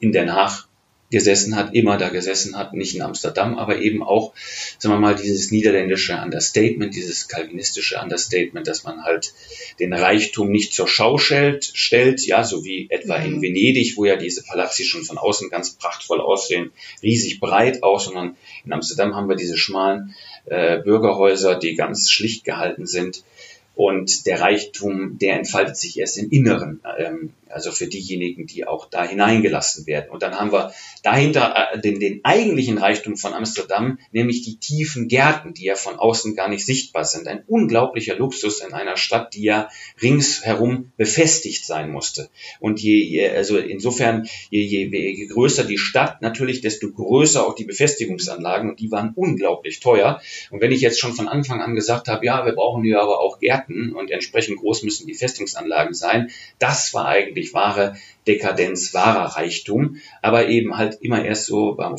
in 0.00 0.12
Den 0.12 0.32
Haag 0.32 0.67
gesessen 1.10 1.56
hat, 1.56 1.74
immer 1.74 1.96
da 1.96 2.10
gesessen 2.10 2.56
hat, 2.56 2.74
nicht 2.74 2.94
in 2.94 3.02
Amsterdam, 3.02 3.56
aber 3.56 3.78
eben 3.78 4.02
auch, 4.02 4.34
sagen 4.78 4.94
wir 4.94 5.00
mal, 5.00 5.14
dieses 5.14 5.50
niederländische 5.50 6.20
Understatement, 6.22 6.94
dieses 6.94 7.28
kalvinistische 7.28 7.98
Understatement, 7.98 8.66
dass 8.66 8.84
man 8.84 9.04
halt 9.04 9.32
den 9.78 9.94
Reichtum 9.94 10.50
nicht 10.50 10.74
zur 10.74 10.86
Schau 10.86 11.16
stellt, 11.16 11.64
stellt 11.64 12.26
ja, 12.26 12.44
so 12.44 12.64
wie 12.64 12.88
etwa 12.90 13.16
in 13.16 13.36
mhm. 13.36 13.42
Venedig, 13.42 13.96
wo 13.96 14.04
ja 14.04 14.16
diese 14.16 14.42
Palazzi 14.42 14.84
schon 14.84 15.04
von 15.04 15.18
außen 15.18 15.48
ganz 15.48 15.70
prachtvoll 15.70 16.20
aussehen, 16.20 16.72
riesig 17.02 17.40
breit 17.40 17.82
auch, 17.82 18.00
sondern 18.00 18.36
in 18.64 18.72
Amsterdam 18.72 19.14
haben 19.14 19.28
wir 19.28 19.36
diese 19.36 19.56
schmalen 19.56 20.14
äh, 20.46 20.78
Bürgerhäuser, 20.78 21.54
die 21.58 21.74
ganz 21.74 22.10
schlicht 22.10 22.44
gehalten 22.44 22.86
sind. 22.86 23.24
Und 23.74 24.26
der 24.26 24.40
Reichtum, 24.40 25.18
der 25.18 25.38
entfaltet 25.38 25.76
sich 25.76 25.98
erst 26.00 26.18
im 26.18 26.30
Inneren. 26.30 26.80
Ähm, 26.98 27.32
also 27.50 27.72
für 27.72 27.86
diejenigen, 27.86 28.46
die 28.46 28.66
auch 28.66 28.88
da 28.88 29.04
hineingelassen 29.04 29.86
werden. 29.86 30.10
Und 30.10 30.22
dann 30.22 30.38
haben 30.38 30.52
wir 30.52 30.72
dahinter 31.02 31.54
äh, 31.72 31.80
den, 31.80 32.00
den 32.00 32.20
eigentlichen 32.24 32.78
Reichtum 32.78 33.16
von 33.16 33.34
Amsterdam, 33.34 33.98
nämlich 34.12 34.42
die 34.42 34.58
tiefen 34.58 35.08
Gärten, 35.08 35.54
die 35.54 35.64
ja 35.64 35.76
von 35.76 35.96
außen 35.96 36.34
gar 36.34 36.48
nicht 36.48 36.66
sichtbar 36.66 37.04
sind. 37.04 37.28
Ein 37.28 37.44
unglaublicher 37.46 38.16
Luxus 38.16 38.60
in 38.60 38.72
einer 38.72 38.96
Stadt, 38.96 39.34
die 39.34 39.44
ja 39.44 39.68
ringsherum 40.02 40.92
befestigt 40.96 41.64
sein 41.64 41.90
musste. 41.90 42.28
Und 42.60 42.80
je, 42.80 43.02
je 43.02 43.28
also 43.30 43.58
insofern, 43.58 44.28
je, 44.50 44.62
je, 44.62 44.86
je 44.86 45.26
größer 45.26 45.64
die 45.64 45.78
Stadt 45.78 46.22
natürlich, 46.22 46.60
desto 46.60 46.90
größer 46.90 47.46
auch 47.46 47.54
die 47.54 47.64
Befestigungsanlagen 47.64 48.70
und 48.70 48.80
die 48.80 48.90
waren 48.90 49.12
unglaublich 49.14 49.80
teuer. 49.80 50.20
Und 50.50 50.60
wenn 50.60 50.72
ich 50.72 50.80
jetzt 50.80 51.00
schon 51.00 51.14
von 51.14 51.28
Anfang 51.28 51.60
an 51.60 51.74
gesagt 51.74 52.08
habe, 52.08 52.24
ja, 52.24 52.44
wir 52.44 52.52
brauchen 52.52 52.84
hier 52.84 53.00
aber 53.00 53.20
auch 53.20 53.38
Gärten 53.38 53.92
und 53.92 54.10
entsprechend 54.10 54.58
groß 54.58 54.82
müssen 54.82 55.06
die 55.06 55.14
Festungsanlagen 55.14 55.94
sein, 55.94 56.30
das 56.58 56.92
war 56.94 57.06
eigentlich 57.06 57.37
wirklich 57.38 57.54
wahre 57.54 57.96
Dekadenz, 58.26 58.92
wahrer 58.94 59.36
Reichtum, 59.36 59.96
aber 60.22 60.48
eben 60.48 60.76
halt 60.76 60.98
immer 61.00 61.24
erst 61.24 61.46
so 61.46 61.74
beim, 61.74 61.96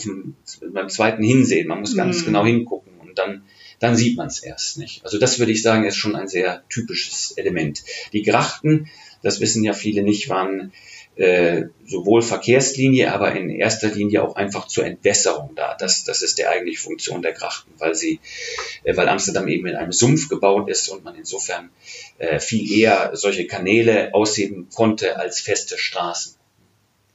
beim 0.74 0.90
zweiten 0.90 1.24
Hinsehen. 1.24 1.68
Man 1.68 1.80
muss 1.80 1.96
ganz 1.96 2.22
mhm. 2.22 2.26
genau 2.26 2.46
hingucken 2.46 2.94
und 3.00 3.18
dann 3.18 3.44
dann 3.80 3.96
sieht 3.96 4.18
man 4.18 4.28
es 4.28 4.40
erst 4.44 4.78
nicht. 4.78 5.06
Also 5.06 5.20
das 5.20 5.40
würde 5.40 5.54
ich 5.54 5.62
sagen, 5.62 5.86
ist 5.86 5.96
schon 5.96 6.18
ein 6.18 6.28
sehr 6.28 6.64
typisches 6.68 7.32
Element. 7.38 7.84
Die 8.12 8.24
Grachten, 8.24 8.90
das 9.24 9.40
wissen 9.40 9.64
ja 9.64 9.72
viele 9.72 10.04
nicht, 10.04 10.28
waren 10.28 10.74
äh, 11.20 11.66
sowohl 11.86 12.22
Verkehrslinie, 12.22 13.14
aber 13.14 13.34
in 13.36 13.50
erster 13.50 13.90
Linie 13.90 14.24
auch 14.24 14.38
einfach 14.38 14.68
zur 14.68 14.86
Entwässerung 14.86 15.52
da. 15.54 15.76
Das, 15.78 16.06
das 16.06 16.22
ist 16.22 16.38
die 16.38 16.48
eigentliche 16.48 16.82
Funktion 16.82 17.22
der 17.22 17.34
Grachten, 17.34 17.72
weil 17.78 17.94
sie, 17.94 18.22
äh, 18.84 18.96
weil 18.96 19.10
Amsterdam 19.10 19.50
eben 19.50 19.68
in 19.68 19.76
einem 19.76 19.92
Sumpf 19.92 20.30
gebaut 20.30 20.70
ist 20.70 20.88
und 20.88 21.04
man 21.04 21.16
insofern 21.16 21.72
äh, 22.20 22.40
viel 22.40 22.72
eher 22.72 23.12
solche 23.16 23.48
Kanäle 23.48 24.14
ausheben 24.14 24.70
konnte 24.74 25.18
als 25.18 25.42
feste 25.42 25.78
Straßen. 25.78 26.36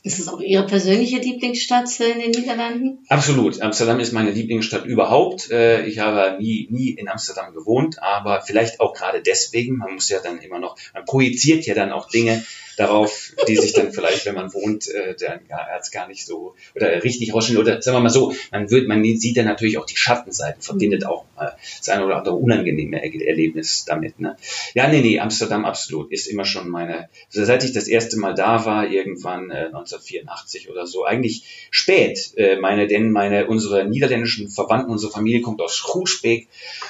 Ist 0.03 0.19
es 0.19 0.29
auch 0.29 0.41
Ihre 0.41 0.67
persönliche 0.67 1.17
Lieblingsstadt 1.17 1.89
in 1.99 2.21
den 2.21 2.31
Niederlanden? 2.31 2.99
Absolut. 3.09 3.63
Amsterdam 3.63 4.01
ist 4.01 4.13
meine 4.13 4.33
Lieblingsstadt 4.33 4.85
überhaupt. 4.85 5.51
Äh, 5.51 5.87
ich 5.87 5.99
habe 5.99 6.37
nie, 6.39 6.69
nie 6.71 6.91
in 6.91 7.09
Amsterdam 7.09 7.55
gewohnt, 7.55 8.03
aber 8.03 8.43
vielleicht 8.43 8.81
auch 8.81 8.93
gerade 8.93 9.23
deswegen. 9.23 9.79
Man 9.79 9.95
muss 9.95 10.11
ja 10.11 10.19
dann 10.23 10.43
immer 10.43 10.59
noch, 10.59 10.77
man 10.93 11.07
projiziert 11.07 11.65
ja 11.65 11.73
dann 11.73 11.91
auch 11.91 12.11
Dinge 12.11 12.45
darauf, 12.77 13.33
die 13.49 13.57
sich 13.57 13.73
dann 13.73 13.93
vielleicht, 13.93 14.27
wenn 14.27 14.35
man 14.35 14.53
wohnt, 14.53 14.89
äh, 14.89 15.15
dann 15.15 15.41
als 15.51 15.91
gar 15.91 16.09
nicht 16.09 16.27
so 16.27 16.55
oder 16.75 17.03
richtig 17.03 17.35
rausstellen. 17.35 17.61
Oder 17.61 17.83
sagen 17.83 17.97
wir 17.97 18.01
mal 18.01 18.11
so, 18.11 18.35
man 18.51 18.71
wird, 18.71 18.89
man 18.89 19.03
sieht 19.05 19.37
dann 19.37 19.47
natürlich 19.47 19.79
auch 19.79 19.87
die 19.87 19.97
Schattenseiten, 19.97 20.63
verbindet 20.63 21.03
mhm. 21.03 21.07
auch 21.09 21.25
mal 21.37 21.57
das 21.79 21.89
eine 21.89 22.05
oder 22.05 22.17
andere 22.17 22.35
unangenehme 22.35 23.03
Erlebnis 23.03 23.85
damit. 23.85 24.21
Ne? 24.21 24.37
Ja, 24.75 24.89
nee, 24.89 25.01
nee, 25.01 25.21
Amsterdam 25.21 25.65
absolut 25.65 26.11
ist 26.13 26.27
immer 26.27 26.45
schon 26.45 26.69
meine, 26.69 27.09
also 27.33 27.45
seit 27.45 27.65
ich 27.65 27.73
das 27.73 27.89
erste 27.89 28.19
Mal 28.19 28.35
da 28.35 28.65
war, 28.65 28.89
irgendwann 28.89 29.51
äh, 29.51 29.67
1984 29.67 30.71
oder 30.71 30.87
so, 30.87 31.05
eigentlich 31.05 31.69
spät, 31.71 32.33
äh, 32.37 32.57
meine, 32.57 32.87
denn 32.87 33.11
meine, 33.11 33.47
unsere 33.47 33.85
niederländischen 33.85 34.51
Verwandten, 34.51 34.91
unsere 34.91 35.13
Familie 35.13 35.43
kommt 35.43 35.61
aus 35.61 35.83
Groesbeek, 35.83 36.49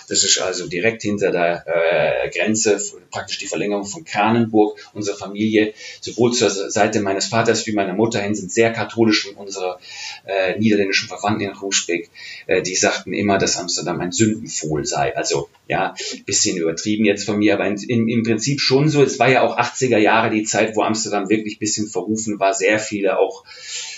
das 0.08 0.24
ist 0.24 0.40
also 0.40 0.66
direkt 0.66 1.02
hinter 1.02 1.30
der 1.30 1.64
äh, 1.66 2.30
Grenze, 2.30 2.78
praktisch 3.10 3.38
die 3.38 3.46
Verlängerung 3.46 3.84
von 3.84 4.04
Kranenburg. 4.04 4.78
Unsere 4.92 5.16
Familie 5.16 5.73
sowohl 6.00 6.32
zur 6.32 6.50
Seite 6.50 7.00
meines 7.00 7.26
Vaters 7.26 7.66
wie 7.66 7.72
meiner 7.72 7.94
Mutter 7.94 8.20
hin 8.20 8.34
sind 8.34 8.52
sehr 8.52 8.72
katholisch 8.72 9.26
und 9.26 9.36
unsere 9.36 9.78
äh, 10.26 10.58
niederländischen 10.58 11.08
Verwandten 11.08 11.42
in 11.42 11.52
Ruschbeck, 11.52 12.10
äh, 12.46 12.62
die 12.62 12.74
sagten 12.74 13.12
immer, 13.12 13.38
dass 13.38 13.56
Amsterdam 13.56 14.00
ein 14.00 14.12
Sündenpfuhl 14.12 14.84
sei. 14.84 15.16
Also 15.16 15.48
ja, 15.68 15.94
bisschen 16.26 16.56
übertrieben 16.56 17.04
jetzt 17.04 17.24
von 17.24 17.38
mir, 17.38 17.54
aber 17.54 17.66
in, 17.66 17.76
in, 17.76 18.08
im 18.08 18.22
Prinzip 18.22 18.60
schon 18.60 18.88
so. 18.88 19.02
Es 19.02 19.18
war 19.18 19.28
ja 19.28 19.42
auch 19.42 19.58
80er 19.58 19.98
Jahre 19.98 20.30
die 20.30 20.44
Zeit, 20.44 20.76
wo 20.76 20.82
Amsterdam 20.82 21.28
wirklich 21.28 21.58
bisschen 21.58 21.88
verrufen 21.88 22.38
war, 22.38 22.54
sehr 22.54 22.78
viele 22.78 23.18
auch 23.18 23.44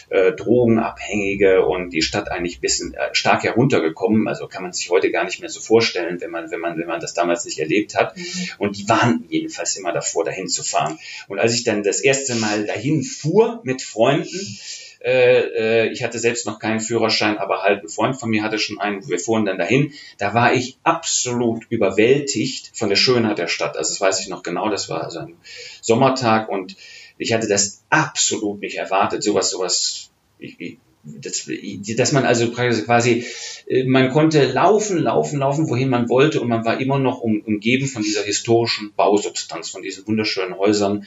äh, 0.09 0.33
Drogenabhängige 0.33 1.65
und 1.65 1.91
die 1.91 2.03
Stadt 2.03 2.31
eigentlich 2.31 2.61
bisschen 2.61 2.95
äh, 2.95 3.15
stark 3.15 3.45
heruntergekommen. 3.45 4.29
Also 4.29 4.47
kann 4.47 4.63
man 4.63 4.73
sich 4.73 4.91
heute 4.91 5.11
gar 5.11 5.25
nicht 5.25 5.41
mehr 5.41 5.51
so 5.51 5.61
vorstellen, 5.61 6.21
wenn 6.21 6.31
man, 6.31 6.51
wenn 6.51 6.61
man, 6.61 6.79
wenn 6.79 6.87
man 6.87 7.01
das 7.01 7.15
damals 7.15 7.45
nicht 7.45 7.59
erlebt 7.59 7.95
hat. 7.95 8.17
Mhm. 8.17 8.25
Und 8.59 8.77
die 8.77 8.89
waren 8.89 9.25
jedenfalls 9.29 9.77
immer 9.77 9.93
davor, 9.93 10.25
dahin 10.25 10.49
zu 10.49 10.63
fahren. 10.63 10.99
Und 11.29 11.39
als 11.39 11.55
ich 11.55 11.65
dann 11.65 11.83
das 11.83 12.01
erste 12.01 12.35
Mal 12.37 12.67
dahin 12.67 13.03
fuhr 13.03 13.61
mit 13.65 13.83
Freunden, 13.83 14.59
äh, 15.07 15.85
äh, 15.85 15.93
ich 15.93 16.03
hatte 16.03 16.19
selbst 16.19 16.47
noch 16.47 16.59
keinen 16.59 16.81
Führerschein, 16.81 17.39
aber 17.39 17.63
halt 17.63 17.83
ein 17.85 17.89
Freund 17.89 18.19
von 18.19 18.31
mir 18.31 18.43
hatte 18.43 18.59
schon 18.59 18.81
einen. 18.81 19.07
Wir 19.09 19.19
fuhren 19.19 19.45
dann 19.45 19.59
dahin. 19.59 19.93
Da 20.19 20.35
war 20.35 20.53
ich 20.53 20.79
absolut 20.83 21.65
überwältigt 21.69 22.73
von 22.75 22.89
der 22.89 22.97
Schönheit 22.97 23.39
der 23.39 23.47
Stadt. 23.47 23.77
Also 23.77 23.93
das 23.93 24.01
weiß 24.01 24.21
ich 24.21 24.29
noch 24.29 24.43
genau. 24.43 24.69
Das 24.69 24.89
war 24.89 25.05
also 25.05 25.21
ein 25.21 25.37
Sommertag 25.81 26.49
und 26.49 26.77
ich 27.19 27.33
hatte 27.33 27.49
das 27.49 27.85
absolut 27.91 28.61
nicht 28.61 28.77
erwartet, 28.77 29.23
sowas, 29.23 29.51
sowas, 29.51 30.11
ich, 30.39 30.79
das, 31.07 31.49
dass 31.97 32.13
man 32.13 32.25
also 32.25 32.51
quasi, 32.51 33.25
äh, 33.67 33.85
man 33.85 34.11
konnte 34.11 34.45
laufen, 34.47 34.99
laufen, 34.99 35.39
laufen, 35.39 35.69
wohin 35.69 35.89
man 35.89 36.09
wollte 36.09 36.41
und 36.41 36.49
man 36.49 36.65
war 36.65 36.81
immer 36.81 36.99
noch 36.99 37.21
um, 37.21 37.41
umgeben 37.41 37.87
von 37.87 38.03
dieser 38.03 38.23
historischen 38.23 38.93
Bausubstanz, 38.95 39.71
von 39.71 39.83
diesen 39.83 40.07
wunderschönen 40.07 40.57
Häusern. 40.57 41.07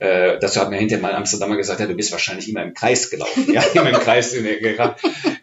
Äh, 0.00 0.38
dazu 0.40 0.60
hat 0.60 0.70
mir 0.70 0.78
hinterher 0.78 1.02
mal 1.02 1.14
Amsterdamer 1.14 1.58
gesagt, 1.58 1.78
ja, 1.78 1.86
du 1.86 1.94
bist 1.94 2.10
wahrscheinlich 2.10 2.48
immer 2.48 2.62
im 2.62 2.72
Kreis 2.72 3.10
gelaufen, 3.10 3.52
ja, 3.52 3.62
immer 3.74 3.90
im 3.90 4.00
Kreis 4.00 4.32
in 4.32 4.44
der, 4.44 4.96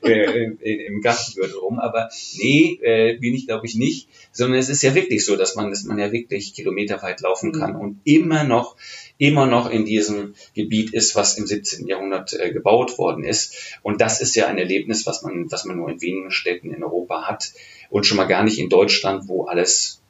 äh, 0.04 0.86
im 0.88 1.02
Gartengürtel 1.02 1.60
rum, 1.60 1.78
aber 1.78 2.10
nee, 2.38 2.80
äh, 2.82 3.18
bin 3.18 3.36
ich 3.36 3.46
glaube 3.46 3.68
ich 3.68 3.76
nicht, 3.76 4.10
sondern 4.32 4.60
es 4.60 4.70
ist 4.70 4.82
ja 4.82 4.96
wirklich 4.96 5.24
so, 5.24 5.36
dass 5.36 5.56
man, 5.56 5.70
dass 5.70 5.84
man 5.84 6.00
ja 6.00 6.12
wirklich 6.12 6.56
kilometerweit 6.56 7.22
laufen 7.22 7.52
kann 7.52 7.74
mhm. 7.74 7.80
und 7.80 8.02
immer 8.04 8.44
noch 8.46 8.76
immer 9.20 9.46
noch 9.46 9.70
in 9.70 9.86
diesem 9.86 10.34
Gebiet 10.56 10.94
ist, 10.94 11.16
was 11.16 11.38
im 11.38 11.46
17. 11.46 11.88
Jahrhundert 11.88 12.34
äh, 12.34 12.52
gebaut 12.52 12.98
worden 12.98 13.24
ist. 13.24 13.80
Und 13.82 14.02
das 14.02 14.22
ist 14.22 14.36
ja 14.36 14.48
ein 14.48 14.58
Erlebnis, 14.58 15.06
was 15.06 15.24
man, 15.24 15.52
was 15.52 15.66
man 15.66 15.78
nur 15.78 15.90
in 15.90 16.02
wenigen 16.02 16.32
Städten 16.32 16.72
in 16.72 16.84
Europa 16.84 17.28
hat 17.28 17.52
und 17.90 18.06
schon 18.06 18.18
mal 18.18 18.26
gar 18.26 18.44
nicht 18.44 18.60
in 18.60 18.70
Deutschland, 18.70 19.28
wo 19.28 19.46
alles 19.46 20.02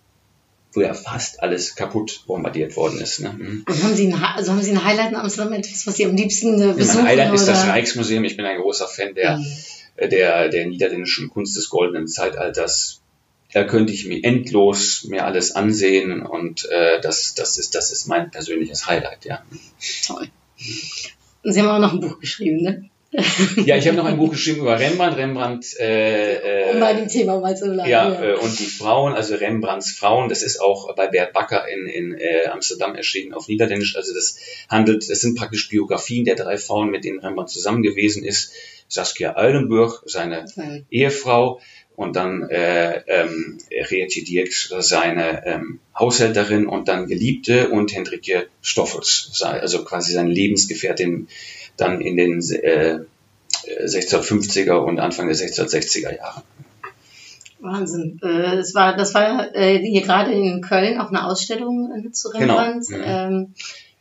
wo 0.77 0.81
ja 0.81 0.93
fast 0.93 1.41
alles 1.41 1.75
kaputt 1.75 2.23
bombardiert 2.27 2.77
worden 2.77 3.01
ist. 3.01 3.19
Ne? 3.19 3.33
Mhm. 3.37 3.65
Haben 3.67 3.95
Sie, 3.95 4.07
ein, 4.07 4.13
also 4.13 4.51
haben 4.51 4.61
Sie 4.61 4.71
ein 4.71 4.83
Highlight 4.83 5.09
in 5.09 5.15
Amsterdam, 5.15 5.53
etwas, 5.53 5.87
was 5.87 5.97
Sie 5.97 6.05
am 6.05 6.15
liebsten 6.15 6.61
äh, 6.61 6.73
besuchen? 6.73 6.97
Mein 6.97 7.07
Highlight 7.07 7.27
oder? 7.29 7.35
ist 7.35 7.47
das 7.47 7.67
Rijksmuseum. 7.67 8.23
Ich 8.23 8.37
bin 8.37 8.45
ein 8.45 8.61
großer 8.61 8.87
Fan 8.87 9.15
der, 9.15 9.37
mhm. 9.37 10.09
der, 10.09 10.49
der 10.49 10.67
niederländischen 10.67 11.29
Kunst 11.29 11.57
des 11.57 11.69
goldenen 11.69 12.07
Zeitalters 12.07 13.01
da 13.53 13.63
könnte 13.63 13.93
ich 13.93 14.05
mir 14.05 14.23
endlos 14.23 15.05
mir 15.05 15.25
alles 15.25 15.55
ansehen 15.55 16.21
und 16.21 16.69
äh, 16.69 16.99
das, 16.99 17.33
das, 17.33 17.57
ist, 17.57 17.75
das 17.75 17.91
ist 17.91 18.07
mein 18.07 18.29
persönliches 18.29 18.87
Highlight, 18.87 19.23
ja. 19.23 19.41
Toll. 20.05 20.27
Und 21.43 21.53
Sie 21.53 21.61
haben 21.61 21.69
auch 21.69 21.79
noch 21.79 21.93
ein 21.93 22.01
Buch 22.01 22.19
geschrieben, 22.19 22.61
ne? 22.61 22.89
Ja, 23.65 23.77
ich 23.77 23.87
habe 23.87 23.95
noch 23.95 24.05
ein 24.05 24.17
Buch 24.17 24.31
geschrieben 24.31 24.61
über 24.61 24.77
Rembrandt. 24.77 25.17
Rembrandt. 25.17 25.65
Äh, 25.79 26.69
äh, 26.69 26.73
um 26.73 26.79
bei 26.79 26.93
dem 26.93 27.07
Thema 27.07 27.39
mal 27.39 27.55
zu 27.55 27.71
bleiben. 27.71 27.89
Ja, 27.89 28.11
ja. 28.11 28.23
Äh, 28.23 28.35
und 28.35 28.59
die 28.59 28.65
Frauen, 28.65 29.13
also 29.13 29.35
Rembrandts 29.35 29.91
Frauen. 29.91 30.29
Das 30.29 30.43
ist 30.43 30.59
auch 30.59 30.93
bei 30.95 31.07
Bert 31.07 31.33
Backer 31.33 31.67
in, 31.67 31.87
in 31.87 32.13
äh, 32.13 32.47
Amsterdam 32.47 32.95
erschienen 32.95 33.33
auf 33.33 33.47
Niederländisch. 33.47 33.95
Also 33.95 34.13
das 34.13 34.37
handelt, 34.69 35.09
das 35.09 35.21
sind 35.21 35.37
praktisch 35.37 35.69
Biografien 35.69 36.25
der 36.25 36.35
drei 36.35 36.57
Frauen, 36.57 36.89
mit 36.89 37.05
denen 37.05 37.19
Rembrandt 37.19 37.49
zusammen 37.49 37.81
gewesen 37.81 38.23
ist. 38.23 38.51
Saskia 38.89 39.35
Eilenburg, 39.35 40.03
seine. 40.05 40.45
Ehefrau, 40.89 41.59
und 41.97 42.15
dann 42.15 42.47
äh, 42.49 43.01
ähm, 43.07 43.57
Reetje 43.71 44.23
Dirks, 44.23 44.71
seine 44.81 45.45
ähm, 45.47 45.79
Haushälterin 45.97 46.67
und 46.67 46.87
dann 46.87 47.07
Geliebte 47.07 47.69
und 47.69 47.93
Hendrike 47.93 48.49
Stoffels, 48.61 49.41
also 49.41 49.83
quasi 49.83 50.13
seine 50.13 50.29
Lebensgefährtin 50.29 51.27
dann 51.75 51.99
in 51.99 52.15
den 52.15 52.39
äh, 52.51 52.99
1650er 53.83 54.75
und 54.75 54.99
Anfang 54.99 55.27
der 55.27 55.35
1660er 55.35 56.15
Jahre. 56.15 56.43
Wahnsinn. 57.59 58.19
Äh, 58.21 58.57
das 58.57 58.75
war, 58.75 58.95
das 58.95 59.15
war 59.15 59.55
äh, 59.55 59.79
hier 59.79 60.03
gerade 60.03 60.31
in 60.33 60.61
Köln 60.61 60.99
auch 60.99 61.09
eine 61.09 61.25
Ausstellung 61.25 61.91
äh, 61.91 62.11
zu 62.11 62.29
genau. 62.29 62.59
Rembrandt. 62.59 62.87
Genau. 62.89 63.05
Ähm, 63.05 63.53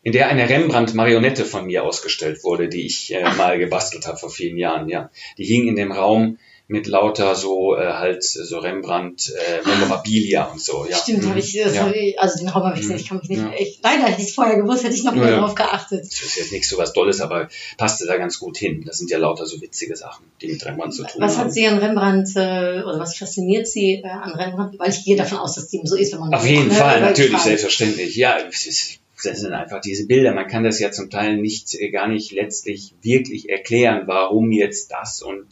in 0.02 0.12
der 0.12 0.28
eine 0.28 0.46
Rembrandt-Marionette 0.46 1.46
von 1.46 1.64
mir 1.64 1.82
ausgestellt 1.82 2.44
wurde, 2.44 2.68
die 2.68 2.84
ich 2.84 3.14
äh, 3.14 3.24
mal 3.38 3.58
gebastelt 3.58 4.06
habe 4.06 4.18
vor 4.18 4.30
vielen 4.30 4.58
Jahren. 4.58 4.90
Ja, 4.90 5.10
die 5.38 5.44
hing 5.44 5.66
in 5.66 5.76
dem 5.76 5.92
Raum 5.92 6.36
mit 6.68 6.88
lauter 6.88 7.36
so 7.36 7.76
äh, 7.76 7.92
halt 7.92 8.24
so 8.24 8.58
Rembrandt 8.58 9.32
äh, 9.32 9.68
Memorabilia 9.68 10.44
und 10.46 10.60
so. 10.60 10.84
Ja. 10.90 10.96
Stimmt, 10.96 11.24
habe 11.26 11.38
ich, 11.38 11.52
ja. 11.52 11.66
hab 11.66 11.94
ich, 11.94 12.18
also 12.18 12.38
den 12.38 12.48
Raum 12.48 12.64
habe 12.64 12.74
ich 12.74 12.80
gesehen, 12.80 12.96
ich 12.96 13.08
kann 13.08 13.18
mich 13.18 13.28
nicht, 13.28 13.40
Ja. 13.40 13.52
ich, 13.56 13.78
leider 13.84 14.04
hätte 14.04 14.20
ich 14.20 14.28
es 14.28 14.34
vorher 14.34 14.56
gewusst, 14.56 14.82
hätte 14.82 14.94
ich 14.96 15.04
noch 15.04 15.14
mehr 15.14 15.30
ja. 15.30 15.38
drauf 15.38 15.54
geachtet. 15.54 16.04
Das 16.06 16.20
ist 16.22 16.36
jetzt 16.36 16.50
nichts 16.52 16.68
so 16.68 16.76
was 16.76 16.92
Dolles, 16.92 17.20
aber 17.20 17.48
passte 17.78 18.06
da 18.06 18.16
ganz 18.16 18.40
gut 18.40 18.56
hin. 18.56 18.82
Das 18.84 18.98
sind 18.98 19.10
ja 19.12 19.18
lauter 19.18 19.46
so 19.46 19.60
witzige 19.60 19.94
Sachen, 19.94 20.26
die 20.42 20.48
mit 20.48 20.66
Rembrandt 20.66 20.94
zu 20.94 21.04
tun 21.04 21.20
Was 21.20 21.36
haben. 21.36 21.44
hat 21.44 21.52
Sie 21.52 21.66
an 21.68 21.78
Rembrandt, 21.78 22.30
äh, 22.34 22.82
oder 22.82 22.98
was 22.98 23.16
fasziniert 23.16 23.68
Sie 23.68 24.02
äh, 24.02 24.08
an 24.08 24.32
Rembrandt? 24.32 24.76
Weil 24.78 24.90
ich 24.90 25.04
gehe 25.04 25.16
davon 25.16 25.38
aus, 25.38 25.54
dass 25.54 25.68
dem 25.68 25.86
so 25.86 25.94
ist, 25.94 26.12
wenn 26.14 26.20
man 26.20 26.34
Auf 26.34 26.46
jeden 26.46 26.72
Fall, 26.72 27.00
natürlich, 27.00 27.38
selbstverständlich. 27.38 28.16
Ja, 28.16 28.38
es 28.50 28.66
ist, 28.66 28.98
das 29.22 29.38
sind 29.38 29.52
einfach 29.52 29.80
diese 29.80 30.08
Bilder. 30.08 30.34
Man 30.34 30.48
kann 30.48 30.64
das 30.64 30.80
ja 30.80 30.90
zum 30.90 31.10
Teil 31.10 31.36
nicht, 31.36 31.74
äh, 31.74 31.90
gar 31.90 32.08
nicht 32.08 32.32
letztlich 32.32 32.94
wirklich 33.02 33.48
erklären, 33.50 34.02
warum 34.06 34.50
jetzt 34.50 34.90
das 34.90 35.22
und, 35.22 35.46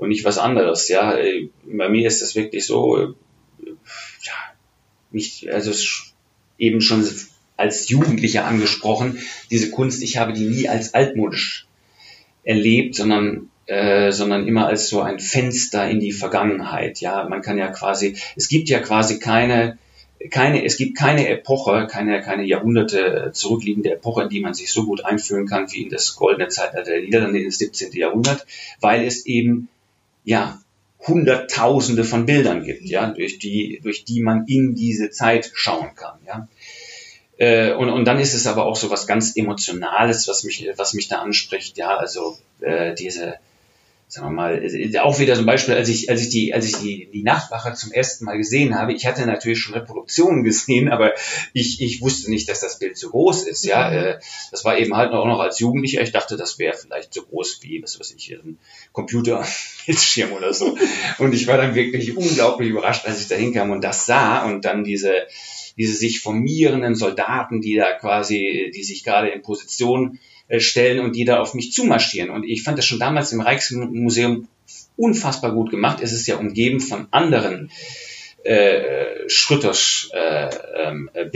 und 0.00 0.08
nicht 0.08 0.24
was 0.24 0.38
anderes. 0.38 0.88
Ja, 0.88 1.16
Äh, 1.16 1.48
bei 1.64 1.88
mir 1.88 2.06
ist 2.06 2.22
das 2.22 2.34
wirklich 2.34 2.66
so, 2.66 2.96
äh, 2.96 3.12
ja, 4.22 4.32
nicht, 5.10 5.48
also 5.50 5.72
eben 6.58 6.80
schon 6.80 7.06
als 7.56 7.88
Jugendlicher 7.88 8.46
angesprochen, 8.46 9.18
diese 9.50 9.70
Kunst, 9.70 10.02
ich 10.02 10.16
habe 10.16 10.32
die 10.32 10.46
nie 10.46 10.68
als 10.68 10.94
altmodisch 10.94 11.66
erlebt, 12.42 12.94
sondern 12.94 13.50
äh, 13.66 14.10
sondern 14.10 14.48
immer 14.48 14.66
als 14.66 14.88
so 14.88 15.02
ein 15.02 15.20
Fenster 15.20 15.88
in 15.88 16.00
die 16.00 16.12
Vergangenheit. 16.12 17.00
Ja, 17.00 17.28
man 17.28 17.42
kann 17.42 17.58
ja 17.58 17.68
quasi, 17.68 18.16
es 18.34 18.48
gibt 18.48 18.68
ja 18.68 18.80
quasi 18.80 19.20
keine 19.20 19.78
keine, 20.28 20.64
es 20.64 20.76
gibt 20.76 20.98
keine 20.98 21.28
Epoche, 21.28 21.86
keine, 21.90 22.20
keine 22.20 22.44
Jahrhunderte 22.44 23.30
zurückliegende 23.32 23.92
Epoche, 23.92 24.24
in 24.24 24.28
die 24.28 24.40
man 24.40 24.52
sich 24.52 24.70
so 24.70 24.84
gut 24.84 25.04
einfühlen 25.04 25.46
kann 25.46 25.72
wie 25.72 25.82
in 25.82 25.88
das 25.88 26.14
goldene 26.16 26.48
Zeitalter 26.48 26.90
der 26.90 27.00
Niederlande, 27.00 27.38
in 27.38 27.46
das 27.46 27.58
17. 27.58 27.92
Jahrhundert, 27.92 28.46
weil 28.80 29.06
es 29.06 29.24
eben, 29.24 29.68
ja, 30.30 30.62
Hunderttausende 31.08 32.04
von 32.04 32.24
Bildern 32.24 32.62
gibt, 32.62 32.84
ja, 32.84 33.10
durch 33.10 33.40
die, 33.40 33.80
durch 33.82 34.04
die 34.04 34.22
man 34.22 34.44
in 34.46 34.76
diese 34.76 35.10
Zeit 35.10 35.50
schauen 35.54 35.96
kann, 35.96 36.20
ja. 36.24 36.46
Äh, 37.36 37.72
und, 37.72 37.88
und 37.88 38.04
dann 38.04 38.20
ist 38.20 38.34
es 38.34 38.46
aber 38.46 38.66
auch 38.66 38.76
so 38.76 38.90
was 38.90 39.08
ganz 39.08 39.34
Emotionales, 39.34 40.28
was 40.28 40.44
mich, 40.44 40.68
was 40.76 40.94
mich 40.94 41.08
da 41.08 41.18
anspricht, 41.18 41.76
ja, 41.78 41.96
also 41.96 42.36
äh, 42.60 42.94
diese, 42.94 43.38
sagen 44.10 44.26
wir 44.26 44.32
mal, 44.32 45.00
auch 45.02 45.20
wieder 45.20 45.36
so 45.36 45.42
ein 45.42 45.46
Beispiel, 45.46 45.74
als 45.74 45.88
ich, 45.88 46.10
als 46.10 46.20
ich 46.20 46.30
die, 46.30 46.52
als 46.52 46.66
ich 46.66 46.76
die, 46.76 47.08
die 47.12 47.22
Nachtwache 47.22 47.74
zum 47.74 47.92
ersten 47.92 48.24
Mal 48.24 48.38
gesehen 48.38 48.76
habe, 48.76 48.92
ich 48.92 49.06
hatte 49.06 49.24
natürlich 49.24 49.60
schon 49.60 49.74
Reproduktionen 49.74 50.42
gesehen, 50.44 50.90
aber 50.90 51.14
ich, 51.52 51.80
ich 51.80 52.02
wusste 52.02 52.28
nicht, 52.28 52.48
dass 52.48 52.58
das 52.58 52.80
Bild 52.80 52.98
so 52.98 53.10
groß 53.10 53.44
ist, 53.44 53.64
ja. 53.64 53.88
Mhm. 53.88 53.96
Äh, 53.96 54.18
das 54.50 54.64
war 54.64 54.76
eben 54.76 54.96
halt 54.96 55.12
auch 55.12 55.26
noch 55.26 55.38
als 55.38 55.60
Jugendlicher, 55.60 56.02
ich 56.02 56.10
dachte, 56.10 56.36
das 56.36 56.58
wäre 56.58 56.76
vielleicht 56.76 57.14
so 57.14 57.22
groß 57.22 57.60
wie, 57.62 57.82
was 57.82 58.00
weiß 58.00 58.12
ich, 58.16 58.32
ein 58.32 58.58
Computerbildschirm 58.92 60.32
oder 60.36 60.52
so. 60.52 60.76
Und 61.18 61.32
ich 61.32 61.46
war 61.46 61.56
dann 61.56 61.76
wirklich 61.76 62.16
unglaublich 62.16 62.70
überrascht, 62.70 63.06
als 63.06 63.20
ich 63.20 63.28
da 63.28 63.36
hinkam 63.36 63.70
und 63.70 63.84
das 63.84 64.06
sah 64.06 64.44
und 64.44 64.64
dann 64.64 64.82
diese, 64.82 65.12
diese 65.76 65.94
sich 65.94 66.20
formierenden 66.20 66.96
Soldaten, 66.96 67.60
die 67.60 67.76
da 67.76 67.92
quasi, 67.92 68.72
die 68.74 68.82
sich 68.82 69.04
gerade 69.04 69.28
in 69.28 69.42
Position 69.42 70.18
stellen 70.58 71.00
und 71.00 71.14
die 71.14 71.24
da 71.24 71.40
auf 71.40 71.54
mich 71.54 71.72
zumarschieren. 71.72 72.30
Und 72.30 72.44
ich 72.44 72.62
fand 72.62 72.78
das 72.78 72.86
schon 72.86 72.98
damals 72.98 73.32
im 73.32 73.40
Rijksmuseum 73.40 74.48
unfassbar 74.96 75.52
gut 75.52 75.70
gemacht. 75.70 75.98
Es 76.02 76.12
ist 76.12 76.26
ja 76.26 76.36
umgeben 76.36 76.80
von 76.80 77.06
anderen 77.10 77.70
äh, 78.42 79.28
Schrötters 79.28 80.10
äh, 80.12 80.48
ähm, 80.76 81.10
äh, 81.14 81.28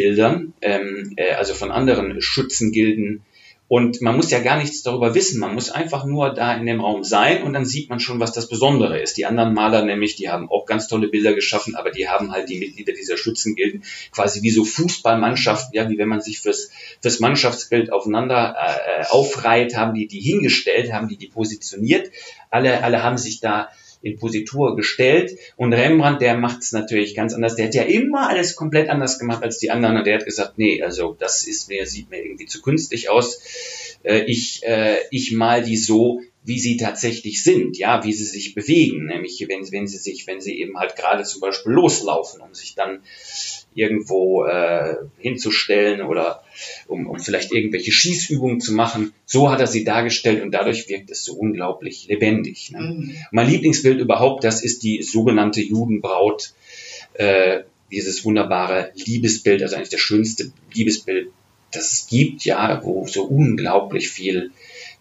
ähm, 0.63 1.13
äh, 1.17 1.33
also 1.33 1.55
von 1.55 1.71
anderen 1.71 2.21
Schützengilden. 2.21 3.23
Und 3.67 4.03
man 4.03 4.15
muss 4.15 4.31
ja 4.31 4.41
gar 4.41 4.59
nichts 4.59 4.83
darüber 4.83 5.15
wissen. 5.15 5.41
Man 5.41 5.55
muss 5.55 5.71
einfach 5.71 6.05
nur 6.05 6.35
da 6.35 6.55
in 6.55 6.67
dem 6.67 6.81
Raum 6.81 7.03
sein 7.03 7.43
und 7.43 7.55
dann 7.55 7.65
sieht 7.65 7.89
man 7.89 7.99
schon, 7.99 8.21
was 8.21 8.33
das 8.33 8.49
Besondere 8.49 9.01
ist. 9.01 9.17
Die 9.17 9.25
anderen 9.25 9.55
Maler 9.55 9.85
nämlich, 9.85 10.17
die 10.17 10.29
haben 10.29 10.51
auch 10.51 10.67
ganz 10.67 10.87
tolle 10.87 11.09
Bilder 11.09 11.33
geschaffen, 11.33 11.75
aber 11.75 11.91
die 11.91 12.09
haben 12.09 12.33
halt 12.33 12.51
die 12.51 12.59
Mitglieder 12.59 12.93
dieser 12.93 13.17
Schützengilden 13.17 13.83
quasi 14.13 14.43
wie 14.43 14.51
so 14.51 14.65
Fußballmannschaften, 14.65 15.75
ja, 15.75 15.89
wie 15.89 15.97
wenn 15.97 16.09
man 16.09 16.21
sich 16.21 16.41
fürs, 16.41 16.71
fürs 17.01 17.21
Mannschaftsbild 17.21 17.91
aufeinander 17.91 18.55
äh, 18.59 19.07
aufreiht, 19.07 19.77
haben 19.77 19.95
die 19.95 20.09
die 20.09 20.21
hingestellt, 20.21 20.93
haben 20.93 21.09
die 21.09 21.17
die 21.17 21.29
positioniert. 21.29 22.11
Alle, 22.51 22.85
alle 22.85 23.03
haben 23.03 23.17
sich 23.17 23.41
da 23.41 23.71
in 24.05 24.19
Positur 24.19 24.77
gestellt. 24.77 25.39
Und 25.57 25.73
Rembrandt, 25.73 26.21
der 26.21 26.37
macht 26.37 26.63
es 26.63 26.73
natürlich 26.73 27.15
ganz 27.15 27.35
anders. 27.35 27.57
Der 27.57 27.67
hat 27.67 27.75
ja 27.75 27.83
immer 27.83 28.29
alles 28.29 28.55
komplett 28.55 28.89
anders 28.89 29.19
gemacht 29.19 29.43
als 29.43 29.59
die 29.59 29.71
anderen. 29.71 29.97
Und 29.97 30.07
der 30.07 30.19
hat 30.19 30.25
gesagt, 30.25 30.59
nee, 30.59 30.83
also 30.83 31.17
das 31.19 31.47
ist 31.47 31.69
mir, 31.69 31.87
sieht 31.87 32.11
mir 32.11 32.23
irgendwie 32.23 32.47
zu 32.47 32.63
künstlich 32.63 33.09
aus. 33.09 33.41
Äh, 34.03 34.25
ich, 34.25 34.63
äh, 34.65 34.99
ich 35.11 35.33
mal 35.33 35.65
die 35.65 35.77
so, 35.77 36.21
wie 36.45 36.59
sie 36.59 36.77
tatsächlich 36.77 37.43
sind, 37.43 37.79
ja, 37.79 38.05
wie 38.05 38.13
sie 38.13 38.27
sich 38.27 38.55
bewegen, 38.55 39.07
nämlich 39.07 39.43
wenn, 39.49 39.73
wenn 39.73 39.87
sie 39.87 39.97
sich, 39.97 40.27
wenn 40.27 40.43
sie 40.43 40.61
eben 40.61 40.79
halt 40.79 40.95
gerade 40.95 41.25
zum 41.25 41.41
Beispiel 41.41 41.73
loslaufen, 41.73 42.43
um 42.43 42.53
sich 42.53 42.75
dann 42.75 43.01
irgendwo 43.75 44.45
äh, 44.45 44.97
hinzustellen 45.19 46.03
oder 46.03 46.43
um, 46.87 47.07
um 47.07 47.19
vielleicht 47.19 47.53
irgendwelche 47.53 47.93
Schießübungen 47.93 48.61
zu 48.61 48.73
machen. 48.73 49.13
So 49.27 49.51
hat 49.51 49.61
er 49.61 49.67
sie 49.67 49.85
dargestellt 49.85 50.43
und 50.43 50.53
dadurch 50.53 50.89
wirkt 50.89 51.11
es 51.11 51.25
so 51.25 51.35
unglaublich 51.35 52.07
lebendig. 52.09 52.71
Ne? 52.73 52.81
Mhm. 52.81 53.17
Mein 53.31 53.49
Lieblingsbild 53.49 54.01
überhaupt, 54.01 54.45
das 54.45 54.63
ist 54.63 54.83
die 54.83 55.03
sogenannte 55.03 55.61
Judenbraut, 55.61 56.53
äh, 57.15 57.61
dieses 57.91 58.25
wunderbare 58.25 58.93
Liebesbild, 58.95 59.63
also 59.63 59.77
eigentlich 59.77 59.91
das 59.91 60.01
schönste 60.01 60.53
Liebesbild, 60.73 61.29
das 61.71 61.93
es 61.93 62.07
gibt, 62.07 62.45
ja, 62.45 62.81
wo 62.85 63.07
so 63.07 63.25
unglaublich 63.25 64.09
viel 64.09 64.51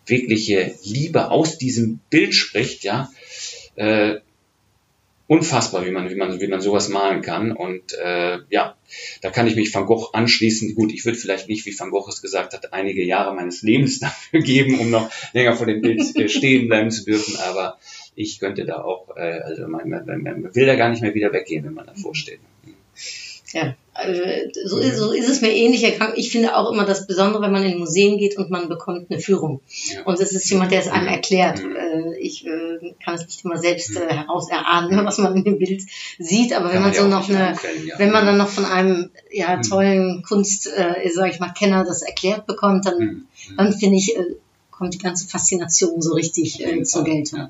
wirkliche 0.05 0.75
Liebe 0.83 1.31
aus 1.31 1.57
diesem 1.57 1.99
Bild 2.09 2.33
spricht, 2.35 2.83
ja. 2.83 3.09
Äh, 3.75 4.17
unfassbar, 5.33 5.85
wie 5.85 5.91
man, 5.91 6.09
wie 6.09 6.15
man, 6.15 6.39
wie 6.39 6.47
man 6.47 6.61
sowas 6.61 6.89
malen 6.89 7.21
kann. 7.21 7.51
Und 7.51 7.93
äh, 7.93 8.37
ja, 8.49 8.77
da 9.21 9.31
kann 9.31 9.47
ich 9.47 9.55
mich 9.55 9.73
Van 9.73 9.85
Gogh 9.85 10.11
anschließen. 10.13 10.75
Gut, 10.75 10.93
ich 10.93 11.05
würde 11.05 11.17
vielleicht 11.17 11.49
nicht, 11.49 11.65
wie 11.65 11.77
Van 11.77 11.89
Gogh 11.89 12.07
es 12.07 12.21
gesagt 12.21 12.53
hat, 12.53 12.71
einige 12.71 13.03
Jahre 13.03 13.33
meines 13.33 13.63
Lebens 13.63 13.99
dafür 13.99 14.41
geben, 14.41 14.79
um 14.79 14.91
noch 14.91 15.11
länger 15.33 15.55
vor 15.55 15.65
dem 15.65 15.81
Bild 15.81 16.01
stehen 16.31 16.67
bleiben 16.67 16.91
zu 16.91 17.03
dürfen. 17.03 17.35
Aber 17.37 17.79
ich 18.15 18.39
könnte 18.39 18.65
da 18.65 18.83
auch, 18.83 19.15
äh, 19.17 19.39
also 19.39 19.67
man, 19.67 19.89
man, 19.89 20.05
man 20.05 20.55
will 20.55 20.65
da 20.67 20.75
gar 20.75 20.89
nicht 20.89 21.01
mehr 21.01 21.15
wieder 21.15 21.33
weggehen, 21.33 21.65
wenn 21.65 21.73
man 21.73 21.87
davor 21.87 22.13
steht. 22.13 22.39
Ja, 23.53 23.75
so, 24.65 24.77
ist, 24.79 24.97
so 24.97 25.11
ist 25.11 25.29
es 25.29 25.41
mir 25.41 25.51
ähnlich 25.53 25.83
erkrankt. 25.83 26.17
Ich 26.17 26.31
finde 26.31 26.55
auch 26.57 26.71
immer 26.71 26.83
das 26.85 27.05
Besondere, 27.05 27.43
wenn 27.43 27.51
man 27.51 27.63
in 27.63 27.77
Museen 27.77 28.17
geht 28.17 28.37
und 28.37 28.49
man 28.49 28.67
bekommt 28.69 29.11
eine 29.11 29.19
Führung. 29.19 29.61
Und 30.05 30.19
es 30.19 30.31
ist 30.31 30.49
jemand, 30.49 30.71
der 30.71 30.79
es 30.79 30.87
einem 30.87 31.07
erklärt. 31.07 31.63
Mhm. 31.63 31.75
Äh, 31.75 32.17
Ich 32.19 32.45
äh, 32.45 32.93
kann 33.03 33.15
es 33.15 33.25
nicht 33.25 33.45
immer 33.45 33.57
selbst 33.57 33.95
äh, 33.95 34.07
heraus 34.11 34.49
erahnen, 34.49 35.05
was 35.05 35.17
man 35.19 35.35
in 35.37 35.43
dem 35.43 35.59
Bild 35.59 35.83
sieht, 36.17 36.53
aber 36.53 36.73
wenn 36.73 36.81
man 36.81 36.93
so 36.93 37.07
noch 37.07 37.29
eine, 37.29 37.55
wenn 37.97 38.11
man 38.11 38.25
dann 38.25 38.37
noch 38.37 38.49
von 38.49 38.65
einem 38.65 39.09
ja, 39.31 39.57
Mhm. 39.57 39.61
tollen 39.61 40.23
Kunst, 40.23 40.67
äh, 40.67 41.09
sag 41.13 41.31
ich 41.31 41.39
mal, 41.39 41.53
Kenner 41.53 41.83
das 41.83 42.01
erklärt 42.01 42.47
bekommt, 42.47 42.85
dann, 42.85 42.97
Mhm. 42.99 43.25
dann 43.57 43.73
finde 43.73 43.97
ich, 43.97 44.15
äh, 44.17 44.23
kommt 44.71 44.93
die 44.95 44.97
ganze 44.99 45.27
Faszination 45.27 46.01
so 46.01 46.13
richtig 46.13 46.65
äh, 46.65 46.81
zur 46.83 47.03
Geltung. 47.03 47.49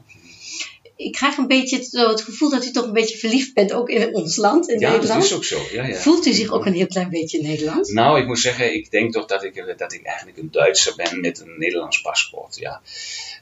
Ja. 1.03 1.07
Ik 1.07 1.11
krijg 1.11 1.37
een 1.37 1.47
beetje 1.47 1.83
zo 1.83 2.09
het 2.09 2.21
gevoel 2.21 2.49
dat 2.49 2.65
u 2.65 2.71
toch 2.71 2.85
een 2.85 2.93
beetje 2.93 3.17
verliefd 3.17 3.53
bent, 3.53 3.71
ook 3.73 3.89
in 3.89 4.13
ons 4.15 4.35
land, 4.37 4.69
in 4.69 4.79
Ja, 4.79 4.89
das 4.89 4.97
Nederland. 4.99 5.23
ist 5.23 5.33
auch 5.33 5.43
so. 5.43 5.57
Ja, 5.75 5.85
ja. 5.87 5.95
Voelt 5.95 6.25
u 6.25 6.33
zich 6.33 6.51
ook 6.51 6.65
een 6.65 6.73
heel 6.73 6.87
klein 6.87 7.09
beetje 7.09 7.41
Nederlands? 7.41 7.91
Nou, 7.91 8.19
ik 8.19 8.27
moet 8.27 8.39
zeggen, 8.39 8.73
ik 8.73 8.91
denk 8.91 9.13
toch 9.13 9.25
dat 9.25 9.43
ik, 9.43 9.73
dat 9.77 9.93
ik 9.93 10.03
eigenlijk 10.05 10.37
een 10.37 10.51
Duitser 10.51 10.93
ben 10.95 11.19
met 11.19 11.39
een 11.39 11.55
Nederlands 11.57 12.01
paspoort, 12.01 12.55
ja. 12.59 12.81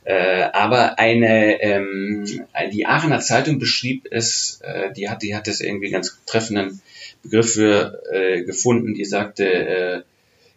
Äh, 0.03 0.49
aber 0.51 0.97
eine, 0.97 1.59
ähm, 1.61 2.25
die 2.71 2.85
Aachener 2.87 3.21
Zeitung 3.21 3.59
beschrieb 3.59 4.07
es, 4.09 4.59
äh, 4.63 4.91
die 4.93 5.07
hat, 5.09 5.21
die 5.21 5.35
hat 5.35 5.47
es 5.47 5.59
irgendwie 5.61 5.91
ganz 5.91 6.17
treffenden 6.25 6.81
Begriff 7.21 7.51
für, 7.53 8.01
äh, 8.11 8.43
gefunden, 8.43 8.93
die 8.95 9.05
sagte, 9.05 9.43
äh, 9.45 10.01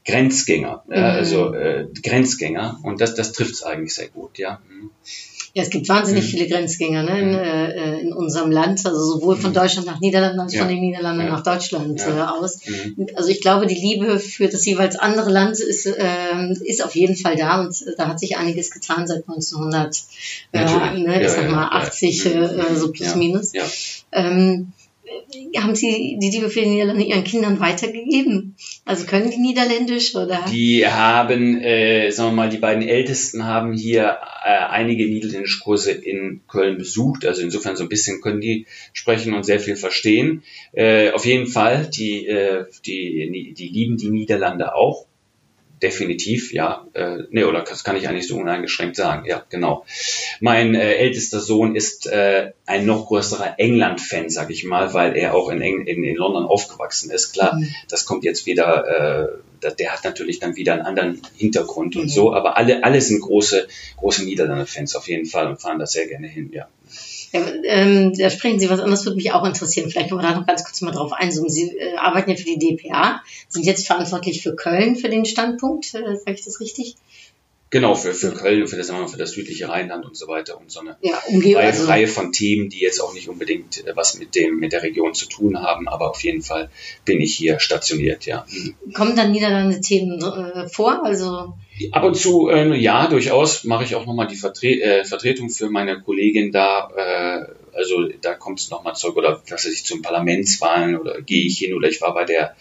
Grenzgänger, 0.06 0.82
ja, 0.88 0.96
Mhm. 0.96 1.18
also 1.18 1.54
äh, 1.54 1.86
Grenzgänger 2.02 2.78
und 2.82 3.00
das, 3.00 3.14
das 3.14 3.32
trifft 3.32 3.52
es 3.52 3.62
eigentlich 3.62 3.94
sehr 3.94 4.08
gut, 4.08 4.38
ja. 4.38 4.60
Mhm. 4.68 4.90
Ja, 5.56 5.62
es 5.62 5.70
gibt 5.70 5.88
wahnsinnig 5.88 6.24
Mhm. 6.24 6.28
viele 6.28 6.48
Grenzgänger 6.48 7.04
ne, 7.04 7.20
in, 7.20 7.32
äh, 7.32 8.00
in 8.00 8.12
unserem 8.12 8.50
Land, 8.50 8.84
also 8.84 8.98
sowohl 8.98 9.36
von 9.36 9.52
Deutschland 9.52 9.86
nach 9.86 10.00
Niederlanden 10.00 10.40
als 10.40 10.52
Ja. 10.52 10.60
von 10.60 10.68
den 10.68 10.80
Niederlanden 10.80 11.20
Ja. 11.26 11.30
nach 11.30 11.44
Deutschland 11.44 12.00
Ja. 12.00 12.08
äh, 12.36 12.38
aus. 12.40 12.58
Mhm. 12.66 13.06
Also 13.14 13.28
ich 13.30 13.40
glaube, 13.40 13.66
die 13.68 13.76
Liebe 13.76 14.18
für 14.18 14.48
das 14.48 14.66
jeweils 14.66 14.96
andere 14.96 15.30
Land 15.30 15.60
ist, 15.60 15.86
ähm, 15.86 16.58
ist 16.64 16.84
auf 16.84 16.96
jeden 16.96 17.14
Fall 17.14 17.36
da 17.36 17.60
und 17.60 17.70
äh, 17.82 17.92
da 17.96 18.08
hat 18.08 18.18
sich 18.18 18.36
einiges 18.36 18.72
getan 18.72 19.06
seit 19.06 19.28
1900, 19.28 19.96
äh, 20.50 20.64
ne, 20.98 21.22
ich 21.22 21.28
sag 21.30 21.48
mal 21.48 21.62
ja. 21.62 21.68
80, 21.70 22.24
Mhm. 22.24 22.42
äh, 22.42 22.74
so 22.74 22.90
plus 22.90 23.14
minus. 23.14 23.52
Ja. 23.52 23.62
Ähm, 24.10 24.72
haben 25.56 25.74
Sie 25.74 26.18
die 26.20 26.30
Liebe 26.30 26.50
für 26.50 26.60
die 26.60 26.68
Niederlande 26.68 27.04
Ihren 27.04 27.24
Kindern 27.24 27.60
weitergegeben? 27.60 28.56
Also 28.84 29.06
können 29.06 29.30
die 29.30 29.38
Niederländisch 29.38 30.14
oder? 30.14 30.44
Die 30.50 30.86
haben, 30.86 31.60
äh, 31.60 32.10
sagen 32.10 32.30
wir 32.30 32.36
mal, 32.36 32.48
die 32.48 32.58
beiden 32.58 32.86
Ältesten 32.86 33.44
haben 33.44 33.72
hier 33.72 34.18
äh, 34.44 34.48
einige 34.48 35.06
Niederländischkurse 35.06 35.92
in 35.92 36.42
Köln 36.48 36.78
besucht. 36.78 37.26
Also 37.26 37.42
insofern 37.42 37.76
so 37.76 37.84
ein 37.84 37.88
bisschen 37.88 38.20
können 38.20 38.40
die 38.40 38.66
sprechen 38.92 39.34
und 39.34 39.44
sehr 39.44 39.60
viel 39.60 39.76
verstehen. 39.76 40.42
Äh, 40.72 41.10
auf 41.10 41.26
jeden 41.26 41.46
Fall, 41.46 41.88
die, 41.88 42.26
äh, 42.26 42.66
die, 42.84 43.54
die 43.56 43.68
lieben 43.68 43.96
die 43.96 44.10
Niederlande 44.10 44.74
auch. 44.74 45.06
Definitiv, 45.84 46.52
ja. 46.52 46.86
Äh, 46.94 47.18
nee, 47.30 47.44
oder 47.44 47.60
das 47.60 47.84
kann 47.84 47.96
ich 47.96 48.08
eigentlich 48.08 48.26
so 48.26 48.36
uneingeschränkt 48.36 48.96
sagen. 48.96 49.26
Ja, 49.26 49.44
genau. 49.50 49.84
Mein 50.40 50.74
äh, 50.74 50.94
ältester 50.94 51.40
Sohn 51.40 51.76
ist 51.76 52.06
äh, 52.06 52.52
ein 52.64 52.86
noch 52.86 53.06
größerer 53.06 53.58
England-Fan, 53.58 54.30
sag 54.30 54.50
ich 54.50 54.64
mal, 54.64 54.94
weil 54.94 55.14
er 55.16 55.34
auch 55.34 55.50
in, 55.50 55.60
Eng 55.60 55.86
in, 55.86 56.02
in 56.02 56.16
London 56.16 56.46
aufgewachsen 56.46 57.10
ist. 57.10 57.32
Klar, 57.32 57.56
mhm. 57.56 57.68
das 57.88 58.06
kommt 58.06 58.24
jetzt 58.24 58.46
wieder, 58.46 59.38
äh, 59.62 59.72
der 59.78 59.92
hat 59.92 60.04
natürlich 60.04 60.40
dann 60.40 60.56
wieder 60.56 60.72
einen 60.72 60.82
anderen 60.82 61.20
Hintergrund 61.36 61.94
mhm. 61.94 62.02
und 62.02 62.08
so, 62.08 62.32
aber 62.32 62.56
alle, 62.56 62.82
alle 62.82 63.00
sind 63.02 63.20
große, 63.20 63.68
große 63.98 64.24
Niederlande-Fans 64.24 64.96
auf 64.96 65.06
jeden 65.06 65.26
Fall 65.26 65.48
und 65.48 65.60
fahren 65.60 65.78
da 65.78 65.86
sehr 65.86 66.06
gerne 66.06 66.28
hin, 66.28 66.50
ja. 66.52 66.66
Ähm, 67.34 68.12
da 68.16 68.30
sprechen 68.30 68.60
Sie 68.60 68.70
was 68.70 68.80
anderes, 68.80 69.04
würde 69.04 69.16
mich 69.16 69.32
auch 69.32 69.44
interessieren. 69.44 69.90
Vielleicht 69.90 70.08
können 70.08 70.20
wir 70.20 70.28
da 70.28 70.34
noch 70.34 70.46
ganz 70.46 70.64
kurz 70.64 70.80
mal 70.82 70.92
drauf 70.92 71.12
einzoomen. 71.12 71.50
Sie 71.50 71.76
äh, 71.76 71.96
arbeiten 71.96 72.30
ja 72.30 72.36
für 72.36 72.44
die 72.44 72.58
DPA, 72.58 73.22
sind 73.48 73.66
jetzt 73.66 73.86
verantwortlich 73.86 74.42
für 74.42 74.54
Köln 74.54 74.96
für 74.96 75.08
den 75.08 75.24
Standpunkt, 75.24 75.94
äh, 75.94 76.16
sage 76.16 76.34
ich 76.34 76.44
das 76.44 76.60
richtig? 76.60 76.96
Genau, 77.74 77.96
für, 77.96 78.14
für 78.14 78.30
Köln, 78.30 78.68
für 78.68 78.76
das, 78.76 78.88
für 78.88 79.18
das 79.18 79.32
südliche 79.32 79.68
Rheinland 79.68 80.06
und 80.06 80.16
so 80.16 80.28
weiter 80.28 80.60
und 80.60 80.70
so 80.70 80.78
eine 80.78 80.96
ja, 81.00 81.20
Reihe, 81.26 81.58
also, 81.58 81.86
Reihe 81.86 82.06
von 82.06 82.30
Themen, 82.30 82.68
die 82.68 82.78
jetzt 82.78 83.00
auch 83.00 83.12
nicht 83.14 83.28
unbedingt 83.28 83.84
äh, 83.84 83.96
was 83.96 84.16
mit 84.16 84.36
dem, 84.36 84.60
mit 84.60 84.72
der 84.72 84.84
Region 84.84 85.12
zu 85.12 85.26
tun 85.26 85.60
haben, 85.60 85.88
aber 85.88 86.10
auf 86.10 86.22
jeden 86.22 86.40
Fall 86.40 86.70
bin 87.04 87.20
ich 87.20 87.34
hier 87.34 87.58
stationiert, 87.58 88.26
ja. 88.26 88.46
Kommen 88.92 89.16
dann 89.16 89.32
Niederlande 89.32 89.80
Themen 89.80 90.22
äh, 90.22 90.68
vor? 90.68 91.04
Also 91.04 91.54
Ab 91.90 92.04
und 92.04 92.16
zu, 92.16 92.48
äh, 92.48 92.76
ja, 92.76 93.08
durchaus 93.08 93.64
mache 93.64 93.82
ich 93.82 93.96
auch 93.96 94.06
nochmal 94.06 94.28
die 94.28 94.36
Vertre 94.36 94.68
äh, 94.68 95.04
Vertretung 95.04 95.50
für 95.50 95.68
meine 95.68 96.00
Kollegin 96.00 96.52
da. 96.52 96.90
Äh, 96.96 97.76
also 97.76 98.06
da 98.20 98.34
kommt 98.34 98.60
es 98.60 98.70
nochmal 98.70 98.94
zurück 98.94 99.16
oder 99.16 99.42
was 99.48 99.66
weiß 99.66 99.72
ich, 99.72 99.84
zum 99.84 100.00
Parlamentswahlen 100.00 100.96
oder 100.96 101.20
gehe 101.22 101.44
ich 101.44 101.58
hin 101.58 101.74
oder 101.74 101.88
ich 101.88 102.00
war 102.00 102.14
bei 102.14 102.24
der 102.24 102.54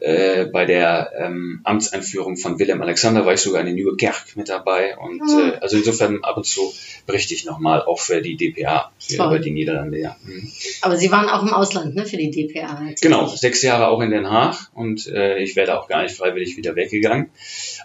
äh, 0.00 0.46
bei 0.46 0.64
der 0.66 1.12
ähm, 1.18 1.60
Amtseinführung 1.64 2.36
von 2.36 2.58
Willem 2.58 2.82
Alexander 2.82 3.24
war 3.24 3.34
ich 3.34 3.40
sogar 3.40 3.66
in 3.66 3.74
Nieuwe 3.74 3.96
Kerk 3.96 4.36
mit 4.36 4.48
dabei 4.48 4.96
und 4.98 5.20
mhm. 5.22 5.52
äh, 5.52 5.56
also 5.60 5.76
insofern 5.76 6.22
ab 6.22 6.36
und 6.36 6.44
zu 6.44 6.72
berichte 7.06 7.34
ich 7.34 7.44
nochmal 7.44 7.82
auch 7.82 7.98
für 7.98 8.20
die 8.20 8.36
DPA 8.36 8.92
für 8.98 9.14
über 9.14 9.38
die 9.38 9.50
Niederlande, 9.50 9.98
ja. 9.98 10.16
Mhm. 10.24 10.50
Aber 10.82 10.96
Sie 10.96 11.10
waren 11.10 11.28
auch 11.28 11.42
im 11.42 11.52
Ausland, 11.52 11.94
ne, 11.94 12.04
für 12.04 12.16
die 12.16 12.30
DPA. 12.30 12.80
Genau, 13.00 13.26
sechs 13.26 13.62
Jahre 13.62 13.88
auch 13.88 14.00
in 14.00 14.10
Den 14.10 14.28
Haag 14.28 14.70
und 14.74 15.06
äh, 15.06 15.38
ich 15.38 15.56
werde 15.56 15.78
auch 15.78 15.88
gar 15.88 16.02
nicht 16.02 16.14
freiwillig 16.14 16.56
wieder 16.56 16.76
weggegangen. 16.76 17.30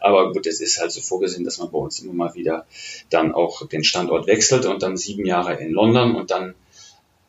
Aber 0.01 0.33
gut, 0.33 0.47
es 0.47 0.59
ist 0.61 0.79
halt 0.79 0.91
so 0.91 1.01
vorgesehen, 1.01 1.45
dass 1.45 1.59
man 1.59 1.71
bei 1.71 1.77
uns 1.77 1.99
immer 1.99 2.13
mal 2.13 2.35
wieder 2.35 2.65
dann 3.09 3.33
auch 3.33 3.67
den 3.67 3.83
Standort 3.83 4.27
wechselt 4.27 4.65
und 4.65 4.83
dann 4.83 4.97
sieben 4.97 5.25
Jahre 5.25 5.55
in 5.55 5.71
London 5.71 6.15
und 6.15 6.31
dann 6.31 6.55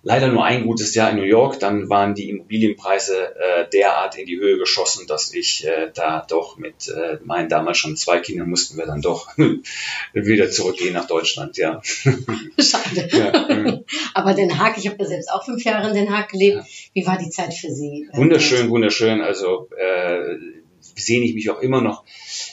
leider 0.03 0.29
nur 0.29 0.45
ein 0.45 0.65
gutes 0.67 0.95
Jahr 0.95 1.11
in 1.11 1.17
New 1.17 1.23
York. 1.23 1.61
Dann 1.61 1.88
waren 1.88 2.15
die 2.15 2.29
Immobilienpreise 2.29 3.35
äh, 3.37 3.69
derart 3.71 4.19
in 4.19 4.27
die 4.27 4.37
Höhe 4.37 4.59
geschossen, 4.59 5.07
dass 5.07 5.33
ich 5.33 5.67
äh, 5.67 5.91
da 5.95 6.25
doch 6.29 6.57
mit 6.59 6.88
äh, 6.88 7.19
meinen 7.25 7.49
damals 7.49 7.79
schon 7.79 7.97
zwei 7.97 8.19
Kindern 8.19 8.49
mussten 8.49 8.77
wir 8.77 8.87
dann 8.87 9.01
doch 9.01 9.29
wieder 10.12 10.51
zurückgehen 10.51 10.95
nach 10.95 11.07
Deutschland. 11.07 11.57
Ja. 11.57 11.81
Schade. 12.59 13.09
Ja. 13.12 13.81
Aber 14.15 14.35
Den 14.35 14.59
Haag, 14.59 14.77
ich 14.79 14.87
habe 14.87 14.97
ja 14.99 15.07
selbst 15.07 15.31
auch 15.31 15.45
fünf 15.45 15.65
Jahre 15.65 15.88
in 15.88 15.95
Den 15.95 16.11
Haag 16.11 16.31
gelebt. 16.31 16.57
Ja. 16.57 16.67
Wie 16.95 17.07
war 17.07 17.19
die 17.19 17.31
Zeit 17.31 17.55
für 17.55 17.71
Sie? 17.71 18.09
Wunderschön, 18.12 18.71
wunderschön. 18.71 19.21
Also 19.21 19.69
äh, 19.77 20.37
sehne 20.81 21.25
ich 21.25 21.35
mich 21.35 21.49
auch 21.51 21.61
immer 21.61 21.81
noch 21.81 22.05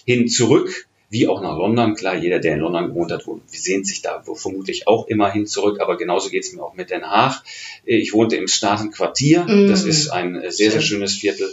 hin 0.05 0.27
zurück 0.27 0.88
wie 1.09 1.27
auch 1.27 1.41
nach 1.41 1.57
London. 1.57 1.95
Klar, 1.95 2.15
jeder, 2.15 2.39
der 2.39 2.53
in 2.53 2.59
London 2.59 2.87
gewohnt 2.89 3.11
hat, 3.11 3.25
sehnt 3.47 3.87
sich 3.87 4.01
da 4.01 4.23
vermutlich 4.23 4.87
auch 4.87 5.07
immer 5.07 5.31
hin 5.31 5.47
zurück, 5.47 5.79
aber 5.79 5.97
genauso 5.97 6.29
geht 6.29 6.43
es 6.43 6.53
mir 6.53 6.63
auch 6.63 6.75
mit 6.75 6.91
Den 6.91 7.03
Haag. 7.03 7.43
Ich 7.83 8.13
wohnte 8.13 8.35
im 8.35 8.47
Staatenquartier, 8.47 9.43
mm. 9.43 9.67
das 9.67 9.85
ist 9.85 10.09
ein 10.09 10.39
sehr, 10.49 10.71
sehr 10.71 10.81
schönes 10.81 11.15
Viertel, 11.15 11.49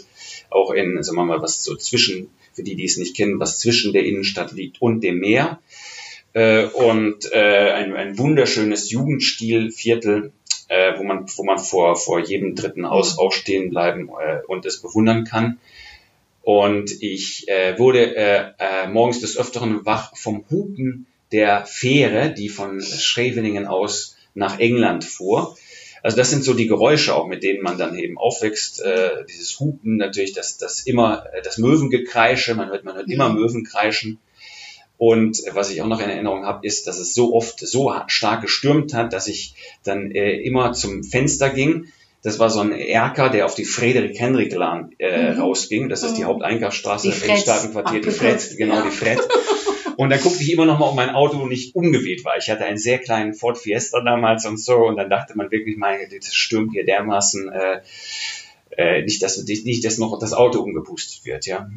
auch 0.50 0.70
in, 0.72 1.02
sagen 1.02 1.16
wir 1.16 1.24
mal, 1.24 1.42
was 1.42 1.64
so 1.64 1.74
zwischen, 1.76 2.28
für 2.52 2.62
die, 2.62 2.76
die 2.76 2.84
es 2.84 2.98
nicht 2.98 3.16
kennen, 3.16 3.40
was 3.40 3.58
zwischen 3.58 3.92
der 3.92 4.04
Innenstadt 4.04 4.52
liegt 4.52 4.80
und 4.82 5.00
dem 5.02 5.18
Meer. 5.18 5.60
Äh, 6.34 6.66
und 6.66 7.32
äh, 7.32 7.70
ein, 7.70 7.94
ein 7.94 8.18
wunderschönes 8.18 8.90
Jugendstilviertel, 8.90 10.32
äh, 10.68 10.98
wo 10.98 11.02
man, 11.02 11.26
wo 11.34 11.44
man 11.44 11.58
vor, 11.58 11.96
vor 11.96 12.20
jedem 12.20 12.54
dritten 12.54 12.90
Haus 12.90 13.18
auch 13.18 13.32
stehen 13.32 13.70
bleiben 13.70 14.10
äh, 14.20 14.40
und 14.46 14.66
es 14.66 14.82
bewundern 14.82 15.24
kann. 15.24 15.58
Und 16.46 17.02
ich 17.02 17.48
äh, 17.48 17.76
wurde 17.76 18.14
äh, 18.14 18.52
äh, 18.60 18.86
morgens 18.86 19.18
des 19.18 19.36
Öfteren 19.36 19.84
wach 19.84 20.16
vom 20.16 20.44
Hupen 20.48 21.08
der 21.32 21.66
Fähre, 21.66 22.32
die 22.32 22.48
von 22.48 22.80
Scheveningen 22.80 23.66
aus 23.66 24.16
nach 24.32 24.60
England 24.60 25.02
fuhr. 25.02 25.56
Also 26.04 26.16
das 26.16 26.30
sind 26.30 26.44
so 26.44 26.54
die 26.54 26.68
Geräusche 26.68 27.16
auch, 27.16 27.26
mit 27.26 27.42
denen 27.42 27.64
man 27.64 27.78
dann 27.78 27.98
eben 27.98 28.16
aufwächst. 28.16 28.80
Äh, 28.80 29.24
dieses 29.28 29.58
Hupen 29.58 29.96
natürlich, 29.96 30.34
das, 30.34 30.56
das 30.56 30.82
immer, 30.82 31.26
äh, 31.32 31.42
das 31.42 31.58
Möwengekreische, 31.58 32.54
man 32.54 32.68
hört, 32.68 32.84
man 32.84 32.94
hört 32.94 33.10
immer 33.10 33.28
mhm. 33.28 33.40
Möwen 33.40 33.64
kreischen. 33.64 34.20
Und 34.98 35.42
was 35.50 35.70
ich 35.70 35.82
auch 35.82 35.88
noch 35.88 36.00
in 36.00 36.08
Erinnerung 36.08 36.44
habe, 36.44 36.64
ist, 36.64 36.86
dass 36.86 37.00
es 37.00 37.12
so 37.12 37.34
oft 37.34 37.58
so 37.58 37.92
stark 38.06 38.42
gestürmt 38.42 38.94
hat, 38.94 39.12
dass 39.12 39.26
ich 39.26 39.56
dann 39.82 40.12
äh, 40.12 40.36
immer 40.36 40.74
zum 40.74 41.02
Fenster 41.02 41.50
ging 41.50 41.88
das 42.26 42.40
war 42.40 42.50
so 42.50 42.58
ein 42.58 42.72
Erker, 42.72 43.30
der 43.30 43.46
auf 43.46 43.54
die 43.54 43.64
Frederik-Henrik-Lahn 43.64 44.90
äh, 44.98 45.30
mhm. 45.30 45.40
rausging. 45.40 45.88
Das 45.88 46.02
ist 46.02 46.14
die 46.14 46.22
mhm. 46.22 46.26
Haupteinkaufsstraße 46.26 47.06
im 47.06 47.36
Staatenquartier, 47.36 48.00
die 48.00 48.10
Fred, 48.10 48.44
genau, 48.58 48.74
ja. 48.74 48.82
die 48.82 48.90
Fred. 48.90 49.20
Und 49.96 50.10
da 50.10 50.16
guckte 50.16 50.42
ich 50.42 50.52
immer 50.52 50.66
noch 50.66 50.80
mal, 50.80 50.88
ob 50.88 50.96
mein 50.96 51.10
Auto 51.10 51.46
nicht 51.46 51.76
umgeweht 51.76 52.24
war. 52.24 52.36
Ich 52.36 52.50
hatte 52.50 52.64
einen 52.64 52.78
sehr 52.78 52.98
kleinen 52.98 53.32
Ford 53.32 53.58
Fiesta 53.58 54.00
damals 54.00 54.44
und 54.44 54.58
so. 54.58 54.74
Und 54.74 54.96
dann 54.96 55.08
dachte 55.08 55.38
man 55.38 55.52
wirklich, 55.52 55.76
meine, 55.76 56.08
das 56.08 56.34
stürmt 56.34 56.72
hier 56.72 56.84
dermaßen. 56.84 57.48
Äh, 57.48 57.80
äh, 58.76 59.02
nicht, 59.02 59.22
dass, 59.22 59.42
nicht, 59.44 59.84
dass 59.84 59.98
noch 59.98 60.18
das 60.18 60.32
Auto 60.32 60.60
umgepustet 60.60 61.24
wird, 61.24 61.46
ja. 61.46 61.68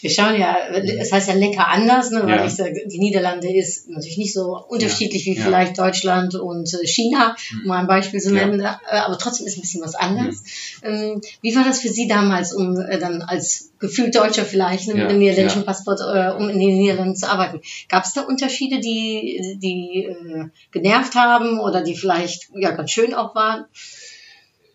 Wir 0.00 0.10
schauen 0.10 0.38
ja, 0.38 0.56
es 0.70 1.12
heißt 1.12 1.28
ja 1.28 1.34
lecker 1.34 1.68
anders, 1.68 2.10
ne, 2.10 2.22
weil 2.22 2.38
ja. 2.38 2.46
ich 2.46 2.52
sage, 2.52 2.86
die 2.86 2.98
Niederlande 2.98 3.54
ist 3.54 3.88
natürlich 3.88 4.18
nicht 4.18 4.32
so 4.32 4.58
unterschiedlich 4.68 5.24
ja. 5.24 5.32
wie 5.32 5.38
ja. 5.38 5.44
vielleicht 5.44 5.78
Deutschland 5.78 6.34
und 6.34 6.72
äh, 6.74 6.86
China, 6.86 7.36
um 7.62 7.68
mal 7.68 7.78
ein 7.78 7.86
Beispiel 7.86 8.20
zu 8.20 8.32
nennen, 8.32 8.60
äh, 8.60 8.74
aber 8.90 9.18
trotzdem 9.18 9.46
ist 9.46 9.56
ein 9.56 9.60
bisschen 9.60 9.82
was 9.82 9.94
anders. 9.94 10.42
Mhm. 10.84 11.20
Wie 11.42 11.54
war 11.54 11.64
das 11.64 11.80
für 11.80 11.88
Sie 11.88 12.08
damals, 12.08 12.52
um 12.52 12.76
äh, 12.76 12.98
dann 12.98 13.22
als 13.22 13.70
gefühlt 13.78 14.14
Deutscher 14.14 14.44
vielleicht 14.44 14.88
ne, 14.88 14.94
mit 14.94 15.04
einem 15.04 15.18
niederländischen 15.18 15.64
Passport, 15.64 16.00
äh, 16.00 16.32
um 16.32 16.48
in 16.48 16.58
den 16.58 16.78
Niederlanden 16.78 17.16
zu 17.16 17.28
arbeiten? 17.28 17.60
Gab 17.88 18.04
es 18.04 18.14
da 18.14 18.22
Unterschiede, 18.22 18.80
die, 18.80 19.58
die 19.62 20.06
äh, 20.06 20.46
genervt 20.72 21.14
haben 21.14 21.60
oder 21.60 21.82
die 21.82 21.94
vielleicht 21.94 22.48
ja 22.54 22.72
ganz 22.72 22.90
schön 22.90 23.14
auch 23.14 23.34
waren? 23.36 23.66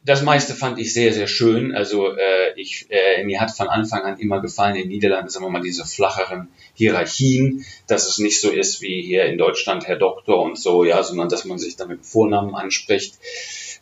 Das 0.07 0.23
meiste 0.23 0.55
fand 0.55 0.79
ich 0.79 0.93
sehr, 0.93 1.11
sehr 1.11 1.27
schön. 1.27 1.75
Also 1.75 2.15
äh, 2.15 2.53
ich, 2.55 2.87
äh, 2.89 3.25
mir 3.25 3.41
hat 3.41 3.51
von 3.51 3.67
Anfang 3.67 4.03
an 4.03 4.17
immer 4.17 4.41
gefallen 4.41 4.77
in 4.77 4.83
den 4.83 4.87
Niederlanden, 4.87 5.29
sagen 5.29 5.45
wir 5.45 5.49
mal, 5.49 5.61
diese 5.61 5.85
flacheren 5.85 6.47
Hierarchien, 6.75 7.65
dass 7.87 8.07
es 8.07 8.17
nicht 8.17 8.39
so 8.39 8.49
ist 8.49 8.81
wie 8.81 9.01
hier 9.01 9.25
in 9.25 9.37
Deutschland 9.37 9.85
Herr 9.85 9.97
Doktor 9.97 10.41
und 10.41 10.57
so, 10.57 10.85
ja, 10.85 11.03
sondern 11.03 11.27
dass 11.27 11.43
man 11.43 11.59
sich 11.59 11.75
da 11.75 11.85
mit 11.85 12.05
Vornamen 12.05 12.55
anspricht. 12.55 13.15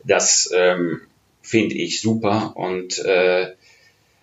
Das 0.04 0.50
ähm, 0.52 1.02
finde 1.44 1.76
ich 1.76 2.02
super 2.02 2.54
und 2.56 2.98
äh, 3.06 3.52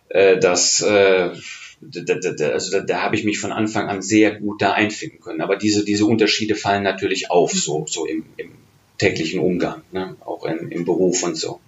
äh, 0.09 0.41
das 0.41 0.81
äh, 0.81 1.31
da, 1.81 2.15
da, 2.15 2.49
also 2.49 2.79
da, 2.79 2.85
da 2.85 3.03
habe 3.03 3.15
ich 3.15 3.23
mich 3.23 3.39
von 3.39 3.53
Anfang 3.53 3.89
an 3.89 4.03
sehr 4.03 4.35
gut 4.35 4.61
da 4.61 4.73
einfinden 4.73 5.21
können. 5.21 5.41
Aber 5.41 5.55
diese, 5.55 5.85
diese 5.85 6.07
Unterschiede 6.07 6.57
fallen 6.57 6.83
natürlich 6.83 7.31
auf, 7.31 7.53
so, 7.53 7.87
so 7.89 8.07
im, 8.07 8.25
im 8.37 8.51
täglichen 8.99 9.39
Umgang, 9.39 9.83
ne? 9.93 10.17
auch 10.25 10.45
in, 10.45 10.71
im 10.73 10.85
Beruf 10.85 11.23
und 11.23 11.37
so. 11.37 11.61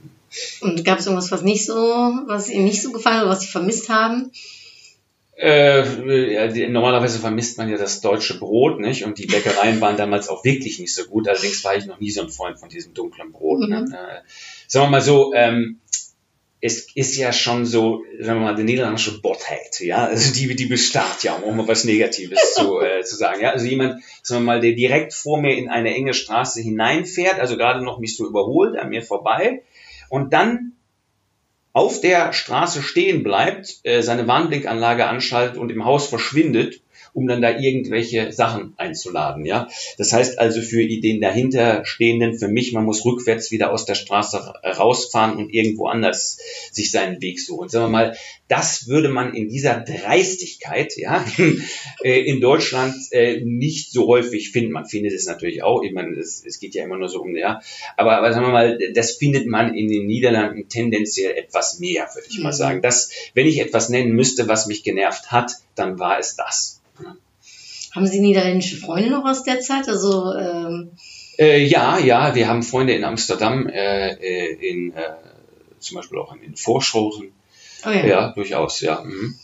Und 0.61 0.85
gab 0.85 0.99
es 0.99 1.07
irgendwas, 1.07 1.31
was 1.31 1.43
nicht 1.43 1.65
so, 1.65 1.75
was 2.27 2.49
Ihnen 2.49 2.65
nicht 2.65 2.83
so 2.83 2.93
gefallen 2.93 3.23
oder 3.23 3.31
was 3.31 3.41
Sie 3.41 3.49
vermisst 3.49 3.89
haben? 3.89 4.33
Äh, 5.37 6.69
normalerweise 6.69 7.19
vermisst 7.19 7.59
man 7.59 7.69
ja 7.69 7.77
das 7.77 8.01
deutsche 8.01 8.39
Brot, 8.39 8.79
nicht? 8.79 9.05
Und 9.05 9.19
die 9.19 9.27
Bäckereien 9.27 9.81
waren 9.81 9.97
damals 9.97 10.29
auch 10.29 10.45
wirklich 10.45 10.79
nicht 10.79 10.95
so 10.95 11.05
gut. 11.07 11.29
Allerdings 11.29 11.65
war 11.65 11.77
ich 11.77 11.87
noch 11.87 11.99
nie 11.99 12.11
so 12.11 12.23
ein 12.23 12.29
Freund 12.29 12.59
von 12.61 12.69
diesem 12.69 12.95
dunklen 12.95 13.33
Brot. 13.33 13.61
Ne? 13.61 13.81
Mhm. 13.81 13.89
Ne? 13.91 13.99
Äh, 13.99 14.21
sagen 14.69 14.87
wir 14.87 14.91
mal 14.91 15.01
so, 15.01 15.35
ähm, 15.35 15.81
es 16.67 16.89
ist 16.95 17.17
ja 17.17 17.31
schon 17.31 17.67
so, 17.67 18.05
wenn 18.19 18.37
man 18.37 18.45
mal, 18.45 18.55
die 18.55 18.63
niederländische 18.63 19.21
Botheit, 19.21 19.81
ja, 19.81 20.07
also 20.07 20.33
die, 20.33 20.57
die 20.57 20.65
bestarrt 20.65 21.23
ja, 21.23 21.35
um 21.35 21.59
mal 21.59 21.69
was 21.69 21.85
Negatives 21.85 22.55
zu, 22.55 22.81
äh, 22.81 23.03
zu 23.03 23.17
sagen, 23.17 23.43
ja, 23.43 23.51
also 23.51 23.67
jemand, 23.67 24.03
sagen 24.23 24.45
wir 24.45 24.47
mal, 24.47 24.61
der 24.63 24.73
direkt 24.73 25.13
vor 25.13 25.43
mir 25.43 25.59
in 25.59 25.69
eine 25.69 25.95
enge 25.95 26.15
Straße 26.15 26.63
hineinfährt, 26.63 27.39
also 27.39 27.59
gerade 27.59 27.85
noch 27.85 27.99
mich 27.99 28.17
so 28.17 28.27
überholt, 28.27 28.79
an 28.79 28.89
mir 28.89 29.03
vorbei, 29.03 29.63
und 30.09 30.33
dann 30.33 30.73
auf 31.73 32.01
der 32.01 32.33
Straße 32.33 32.83
stehen 32.83 33.23
bleibt, 33.23 33.81
äh, 33.83 34.03
seine 34.03 34.29
Warnblinkanlage 34.29 35.07
anschaltet 35.07 35.57
und 35.57 35.71
im 35.71 35.85
Haus 35.85 36.09
verschwindet 36.09 36.84
um 37.15 37.29
dann 37.29 37.41
da 37.41 37.59
irgendwelche 37.59 38.33
Sachen 38.33 38.75
einzuladen. 38.77 39.47
Ja, 39.47 39.69
das 39.97 40.13
heißt 40.13 40.39
also 40.39 40.61
für 40.61 40.87
den 40.87 41.21
dahinterstehenden, 41.21 42.39
für 42.39 42.49
mich, 42.49 42.73
man 42.73 42.85
muss 42.85 43.05
rückwärts 43.05 43.51
wieder 43.53 43.73
aus 43.73 43.87
der 43.87 43.95
Straße 43.95 44.37
rausfahren 44.65 45.37
und 45.37 45.55
irgendwo 45.55 45.87
anders 45.87 46.39
sich 46.73 46.91
seinen 46.91 47.23
Weg 47.23 47.41
suchen. 47.41 47.69
Sagen 47.69 47.87
wir 47.87 47.91
mal, 47.91 48.17
das 48.49 48.89
würde 48.89 49.09
man 49.09 49.33
in 49.33 49.49
dieser 49.49 49.81
Dreistigkeit, 49.81 50.97
ja, 50.97 51.25
äh, 52.03 52.21
in 52.21 52.41
Deutschland 52.41 52.95
äh, 53.13 53.41
nicht 53.45 53.93
so 53.93 54.09
häufig 54.09 54.51
finden. 54.51 54.73
Man 54.73 54.87
findet 54.87 55.13
es 55.13 55.27
natürlich 55.27 55.63
auch, 55.63 55.83
ich 55.83 55.93
meine, 55.93 56.17
es, 56.19 56.45
es 56.45 56.59
geht 56.59 56.75
ja 56.75 56.85
immer 56.85 56.99
nur 56.99 57.09
so 57.09 57.23
um, 57.23 57.37
ja, 57.37 57.61
aber, 57.97 58.19
aber 58.19 58.33
sagen 58.33 58.47
wir 58.47 58.53
mal, 58.53 58.79
das 58.93 59.13
findet 59.13 59.47
man 59.47 59.75
in 59.75 59.89
den 59.89 60.07
Niederlanden 60.07 60.69
tendenziell 60.69 61.37
etwas 61.37 61.79
mehr, 61.79 62.09
würde 62.13 62.27
ich 62.29 62.41
mal 62.41 62.51
mhm. 62.51 62.57
sagen. 62.57 62.83
Das, 62.83 63.11
wenn 63.35 63.47
ich 63.47 63.61
etwas 63.61 63.89
nennen 63.89 64.13
müsste, 64.13 64.49
was 64.49 64.67
mich 64.67 64.83
genervt 64.83 65.31
hat, 65.31 65.53
dann 65.77 65.99
war 65.99 66.19
es 66.19 66.35
das. 66.37 66.74
Haben 67.95 68.07
Sie 68.07 68.21
niederländische 68.21 68.77
Freunde 68.77 69.11
noch 69.11 69.25
aus 69.25 69.45
der 69.45 69.61
Zeit? 69.61 69.89
Also 69.89 70.35
ähm 70.35 70.91
äh, 71.39 71.65
ja, 71.65 71.99
ja, 71.99 72.35
wir 72.35 72.49
haben 72.49 72.63
Freunde 72.63 72.95
in 72.95 73.05
Amsterdam, 73.05 73.67
äh, 73.69 74.11
äh 74.15 74.71
in 74.71 74.93
äh, 74.93 75.15
zum 75.79 75.97
Beispiel 75.97 76.19
auch 76.19 76.35
in 76.35 76.57
Vorschosen. 76.57 77.33
Oh 77.85 77.91
ja. 77.91 78.07
ja, 78.07 78.33
durchaus, 78.33 78.81
ja. 78.81 79.03
Mhm. 79.03 79.35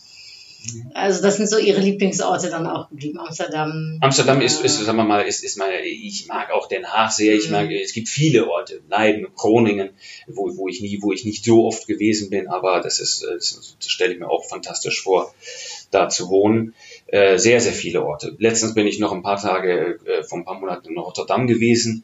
Also 0.93 1.21
das 1.21 1.37
sind 1.37 1.49
so 1.49 1.57
Ihre 1.57 1.81
Lieblingsorte 1.81 2.49
dann 2.49 2.67
auch 2.67 2.89
geblieben, 2.89 3.19
Amsterdam. 3.19 3.97
Amsterdam 4.01 4.41
ist, 4.41 4.63
ist 4.63 4.79
sagen 4.79 4.97
wir 4.97 5.03
mal, 5.03 5.21
ist, 5.21 5.43
ist 5.43 5.57
meine, 5.57 5.81
ich 5.81 6.27
mag 6.27 6.51
auch 6.51 6.67
Den 6.67 6.85
Haag 6.85 7.11
sehr, 7.11 7.35
ich 7.35 7.49
mag, 7.49 7.67
mhm. 7.67 7.75
es 7.75 7.93
gibt 7.93 8.09
viele 8.09 8.47
Orte, 8.47 8.81
Leiden, 8.87 9.27
Groningen, 9.35 9.89
wo, 10.27 10.55
wo 10.55 10.67
ich 10.67 10.81
nie, 10.81 10.99
wo 11.01 11.11
ich 11.11 11.25
nicht 11.25 11.43
so 11.43 11.65
oft 11.65 11.87
gewesen 11.87 12.29
bin, 12.29 12.47
aber 12.47 12.81
das 12.81 12.99
ist, 12.99 13.23
das, 13.23 13.75
das 13.79 13.89
stelle 13.89 14.13
ich 14.13 14.19
mir 14.19 14.29
auch 14.29 14.45
fantastisch 14.47 15.01
vor, 15.01 15.33
da 15.89 16.09
zu 16.09 16.29
wohnen. 16.29 16.75
Äh, 17.07 17.37
sehr, 17.37 17.59
sehr 17.59 17.73
viele 17.73 18.05
Orte. 18.05 18.35
Letztens 18.37 18.73
bin 18.73 18.87
ich 18.87 18.99
noch 18.99 19.11
ein 19.11 19.23
paar 19.23 19.41
Tage, 19.41 19.99
äh, 20.05 20.23
vor 20.23 20.37
ein 20.37 20.45
paar 20.45 20.59
Monaten 20.59 20.89
in 20.89 20.97
Rotterdam 20.97 21.47
gewesen 21.47 22.03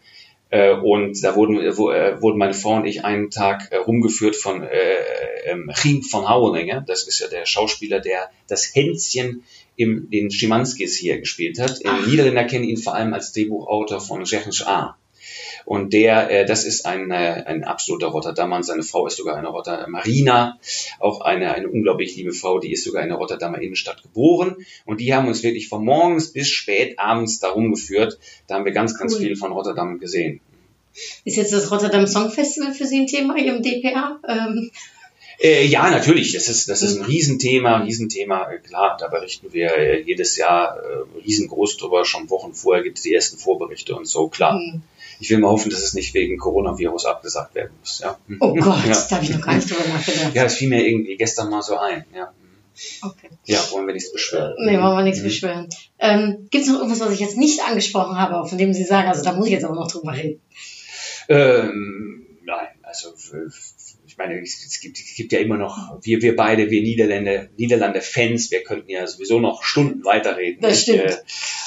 äh, 0.49 0.73
und 0.73 1.23
da 1.23 1.35
wurden, 1.35 1.59
äh, 1.59 1.77
wurden 1.77 2.37
meine 2.37 2.53
Frau 2.53 2.75
und 2.75 2.85
ich 2.85 3.03
einen 3.03 3.29
Tag 3.29 3.71
äh, 3.71 3.77
rumgeführt 3.77 4.35
von 4.35 4.63
äh, 4.63 4.99
ähm, 5.45 5.71
Chiem 5.73 6.01
van 6.09 6.29
Houwelinge. 6.29 6.83
Das 6.87 7.07
ist 7.07 7.19
ja 7.19 7.27
der 7.27 7.45
Schauspieler, 7.45 7.99
der 7.99 8.29
das 8.47 8.73
Hänschen 8.73 9.43
im, 9.75 10.09
den 10.09 10.31
Schimanskis 10.31 10.95
hier 10.95 11.19
gespielt 11.19 11.59
hat. 11.59 11.79
Ach. 11.85 12.07
Niederländer 12.07 12.45
kennen 12.45 12.65
ihn 12.65 12.77
vor 12.77 12.95
allem 12.95 13.13
als 13.13 13.33
Drehbuchautor 13.33 14.01
von 14.01 14.23
Jechens 14.23 14.65
A. 14.65 14.97
Und 15.67 15.91
der, 15.91 16.31
äh, 16.31 16.45
das 16.45 16.63
ist 16.63 16.85
ein, 16.85 17.11
äh, 17.11 17.43
ein 17.45 17.65
absoluter 17.65 18.07
Rotterdamer. 18.07 18.63
Seine 18.63 18.83
Frau 18.83 19.05
ist 19.05 19.17
sogar 19.17 19.35
eine 19.35 19.49
Rotterdam 19.49 19.91
Marina, 19.91 20.57
auch 20.97 21.19
eine, 21.19 21.53
eine 21.53 21.67
unglaublich 21.67 22.15
liebe 22.15 22.31
Frau, 22.31 22.59
die 22.59 22.71
ist 22.71 22.85
sogar 22.85 23.03
in 23.03 23.09
der 23.09 23.17
Rotterdamer 23.17 23.61
Innenstadt 23.61 24.01
geboren. 24.01 24.55
Und 24.85 25.01
die 25.01 25.13
haben 25.13 25.27
uns 25.27 25.43
wirklich 25.43 25.67
von 25.67 25.83
morgens 25.83 26.31
bis 26.31 26.47
spät 26.47 26.97
abends 26.97 27.39
darum 27.39 27.69
geführt. 27.69 28.17
Da 28.47 28.55
haben 28.55 28.63
wir 28.63 28.71
ganz, 28.71 28.97
ganz 28.97 29.15
cool. 29.15 29.19
viel 29.19 29.35
von 29.35 29.51
Rotterdam 29.51 29.99
gesehen. 29.99 30.39
Ist 31.25 31.35
jetzt 31.35 31.51
das 31.51 31.69
Rotterdam 31.69 32.07
Song 32.07 32.31
Festival 32.31 32.73
für 32.73 32.85
Sie 32.85 33.01
ein 33.01 33.07
Thema 33.07 33.35
hier 33.35 33.53
im 33.53 33.61
DPA? 33.61 34.21
Ähm 34.25 34.71
äh, 35.41 35.65
ja, 35.65 35.91
natürlich. 35.91 36.31
Das 36.31 36.47
ist, 36.47 36.69
das 36.69 36.81
ist 36.81 36.95
ein 36.95 37.01
mhm. 37.01 37.07
Riesenthema, 37.07 37.79
Riesenthema. 37.79 38.45
Klar, 38.65 38.95
da 38.97 39.09
berichten 39.09 39.51
wir 39.51 39.75
äh, 39.75 40.01
jedes 40.01 40.37
Jahr 40.37 40.77
äh, 40.77 41.19
riesengroß 41.25 41.75
drüber. 41.75 42.05
Schon 42.05 42.29
Wochen 42.29 42.53
vorher 42.53 42.83
gibt 42.83 42.99
es 42.99 43.03
die 43.03 43.13
ersten 43.13 43.37
Vorberichte 43.37 43.97
und 43.97 44.07
so, 44.07 44.29
klar. 44.29 44.57
Mhm 44.57 44.83
ich 45.19 45.29
will 45.29 45.39
mal 45.39 45.49
hoffen, 45.49 45.69
dass 45.69 45.81
es 45.81 45.93
nicht 45.93 46.13
wegen 46.13 46.37
Coronavirus 46.37 47.05
abgesagt 47.05 47.55
werden 47.55 47.71
muss. 47.79 47.99
Ja. 47.99 48.19
Oh 48.39 48.53
Gott, 48.53 48.85
ja. 48.85 49.05
da 49.09 49.15
habe 49.15 49.25
ich 49.25 49.31
noch 49.31 49.41
gar 49.41 49.55
nicht 49.55 49.69
drüber 49.69 49.87
nachgedacht. 49.87 50.35
Ja, 50.35 50.43
das 50.43 50.55
fiel 50.55 50.69
mir 50.69 50.87
irgendwie 50.87 51.17
gestern 51.17 51.49
mal 51.49 51.61
so 51.61 51.77
ein. 51.77 52.05
Ja. 52.15 52.31
Okay. 53.01 53.29
Ja, 53.45 53.59
wollen 53.71 53.87
wir 53.87 53.93
nichts 53.93 54.11
beschweren. 54.11 54.53
Nee, 54.59 54.77
wollen 54.77 54.97
wir 54.97 55.03
nichts 55.03 55.21
mhm. 55.21 55.25
beschweren. 55.25 55.69
Ähm, 55.99 56.47
Gibt 56.51 56.63
es 56.65 56.69
noch 56.69 56.77
irgendwas, 56.77 56.99
was 56.99 57.13
ich 57.13 57.19
jetzt 57.19 57.37
nicht 57.37 57.61
angesprochen 57.63 58.17
habe, 58.17 58.47
von 58.47 58.57
dem 58.57 58.73
Sie 58.73 58.83
sagen, 58.83 59.07
also 59.07 59.23
da 59.23 59.33
muss 59.33 59.47
ich 59.47 59.53
jetzt 59.53 59.65
aber 59.65 59.75
noch 59.75 59.91
drüber 59.91 60.13
reden? 60.13 60.41
Ähm, 61.27 62.27
nein, 62.43 62.67
also 62.83 63.13
ich 64.05 64.17
meine, 64.17 64.39
es 64.41 64.79
gibt, 64.79 64.97
es 64.97 65.15
gibt 65.15 65.31
ja 65.33 65.39
immer 65.39 65.57
noch, 65.57 65.99
wir, 66.01 66.21
wir 66.21 66.35
beide, 66.35 66.69
wir 66.69 66.81
Niederländer, 66.81 67.47
Niederlande-Fans, 67.57 68.51
wir 68.51 68.63
könnten 68.63 68.89
ja 68.89 69.05
sowieso 69.07 69.39
noch 69.39 69.63
Stunden 69.63 70.05
weiterreden. 70.05 70.61
Das 70.61 70.83
stimmt. 70.83 70.99
Äh, 70.99 71.17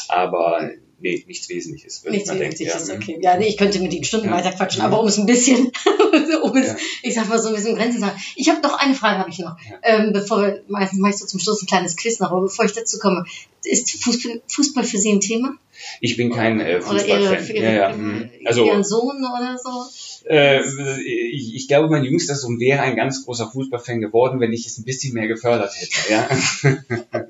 aber 0.09 0.71
nee, 1.01 1.25
nichts 1.27 1.49
Wesentliches. 1.49 2.05
Nichts 2.05 2.31
Wesentliches, 2.31 2.89
ja. 2.89 2.95
okay. 2.95 3.19
Ja, 3.21 3.37
nee, 3.37 3.47
ich 3.47 3.57
könnte 3.57 3.81
mit 3.81 3.93
Ihnen 3.93 4.05
Stunden 4.05 4.27
ja. 4.27 4.33
weiter 4.33 4.53
quatschen, 4.53 4.83
aber 4.83 5.01
um 5.01 5.07
es 5.07 5.19
ein 5.19 5.27
bisschen, 5.27 5.73
um 6.43 6.57
es, 6.57 6.67
ja. 6.69 6.77
ich 7.03 7.15
sag 7.15 7.29
mal 7.29 7.39
so 7.39 7.49
ein 7.49 7.55
bisschen 7.55 7.75
Grenzen 7.75 8.01
zu 8.01 8.07
sagen. 8.07 8.21
Ich 8.37 8.49
habe 8.49 8.61
noch 8.61 8.79
eine 8.79 8.95
Frage, 8.95 9.19
habe 9.19 9.31
ich 9.31 9.39
noch. 9.39 9.57
Ähm, 9.83 10.13
bevor 10.13 10.43
wir, 10.43 10.63
meistens 10.69 10.99
mache 11.01 11.13
ich 11.13 11.19
so 11.19 11.27
zum 11.27 11.41
Schluss 11.41 11.63
ein 11.63 11.67
kleines 11.67 11.97
Quiz 11.97 12.21
noch, 12.21 12.31
aber 12.31 12.43
bevor 12.43 12.65
ich 12.65 12.73
dazu 12.73 12.99
komme, 12.99 13.25
ist 13.65 14.03
Fußball, 14.03 14.43
Fußball 14.47 14.85
für 14.85 14.99
Sie 14.99 15.13
ein 15.13 15.21
Thema? 15.21 15.57
Ich 16.01 16.17
bin 16.17 16.31
kein 16.31 16.61
äh, 16.61 16.81
Fußballfan. 16.81 17.21
Oder 17.21 17.41
ihre, 17.41 17.53
ihre, 17.53 17.65
ja, 17.65 17.73
ja. 17.73 17.97
Mhm. 17.97 18.31
Also, 18.45 18.65
Ihren 18.65 18.85
Sohn 18.85 19.19
oder 19.19 19.59
so? 19.63 19.85
Äh, 20.29 20.61
ich, 21.01 21.55
ich, 21.55 21.69
glaube, 21.69 21.89
mein 21.89 22.05
jüngster 22.05 22.35
Sohn 22.35 22.61
wäre 22.61 22.83
ein 22.83 22.97
ganz 22.97 23.25
großer 23.25 23.51
Fußballfan 23.51 24.01
geworden, 24.01 24.41
wenn 24.41 24.53
ich 24.53 24.67
es 24.67 24.79
ein 24.79 24.85
bisschen 24.85 25.15
mehr 25.15 25.29
gefördert 25.29 25.73
hätte. 25.77 26.13
Ja? 26.13 26.29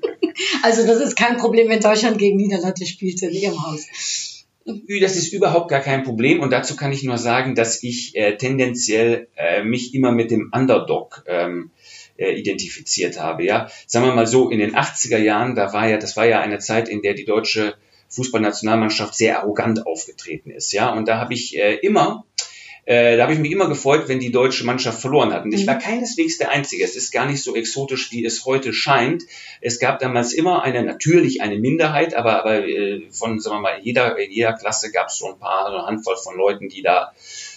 also 0.63 0.85
das 0.85 0.99
ist 0.99 1.15
kein 1.15 1.37
Problem, 1.37 1.69
wenn 1.69 1.79
Deutschland 1.79 2.17
gegen 2.17 2.37
Niederlande 2.37 2.85
spielt 2.85 3.21
in 3.21 3.31
Ihrem 3.31 3.65
Haus. 3.65 3.87
Das 4.65 5.15
ist 5.15 5.33
überhaupt 5.33 5.69
gar 5.69 5.81
kein 5.81 6.03
Problem 6.03 6.39
und 6.39 6.51
dazu 6.51 6.75
kann 6.75 6.91
ich 6.91 7.03
nur 7.03 7.17
sagen, 7.17 7.55
dass 7.55 7.81
ich 7.81 8.15
äh, 8.15 8.37
tendenziell 8.37 9.27
äh, 9.35 9.63
mich 9.63 9.95
immer 9.95 10.11
mit 10.11 10.29
dem 10.29 10.51
Underdog 10.53 11.23
ähm, 11.27 11.71
äh, 12.17 12.33
identifiziert 12.33 13.19
habe. 13.19 13.43
Ja, 13.43 13.69
sagen 13.87 14.05
wir 14.05 14.13
mal 14.13 14.27
so, 14.27 14.49
in 14.51 14.59
den 14.59 14.75
80er 14.75 15.17
Jahren, 15.17 15.55
da 15.55 15.73
war 15.73 15.89
ja, 15.89 15.97
das 15.97 16.15
war 16.15 16.25
ja 16.25 16.41
eine 16.41 16.59
Zeit, 16.59 16.89
in 16.89 17.01
der 17.01 17.15
die 17.15 17.25
deutsche 17.25 17.73
Fußballnationalmannschaft 18.09 19.15
sehr 19.15 19.39
arrogant 19.39 19.87
aufgetreten 19.87 20.51
ist. 20.51 20.73
Ja, 20.73 20.93
und 20.93 21.07
da 21.07 21.17
habe 21.17 21.33
ich 21.33 21.57
äh, 21.57 21.75
immer 21.75 22.25
äh, 22.85 23.15
da 23.15 23.23
habe 23.23 23.33
ich 23.33 23.39
mich 23.39 23.51
immer 23.51 23.69
gefreut, 23.69 24.07
wenn 24.07 24.19
die 24.19 24.31
deutsche 24.31 24.65
Mannschaft 24.65 24.99
verloren 25.01 25.31
hat. 25.33 25.43
Und 25.43 25.53
ich 25.53 25.67
war 25.67 25.75
mhm. 25.75 25.79
keineswegs 25.79 26.39
der 26.39 26.49
Einzige. 26.49 26.83
Es 26.83 26.95
ist 26.95 27.11
gar 27.11 27.27
nicht 27.27 27.43
so 27.43 27.55
exotisch, 27.55 28.11
wie 28.11 28.25
es 28.25 28.45
heute 28.45 28.73
scheint. 28.73 29.23
Es 29.61 29.79
gab 29.79 29.99
damals 29.99 30.33
immer 30.33 30.63
eine, 30.63 30.83
natürlich 30.83 31.41
eine 31.41 31.59
Minderheit, 31.59 32.15
aber, 32.15 32.39
aber 32.39 32.67
äh, 32.67 33.03
von, 33.11 33.39
sagen 33.39 33.57
wir 33.57 33.61
mal, 33.61 33.79
jeder, 33.83 34.17
in 34.17 34.31
jeder 34.31 34.53
Klasse 34.53 34.91
gab 34.91 35.07
es 35.07 35.17
so 35.17 35.27
ein 35.27 35.37
paar, 35.37 35.67
eine 35.67 35.85
Handvoll 35.85 36.17
von 36.17 36.35
Leuten, 36.35 36.69
die 36.69 36.81
da 36.81 37.13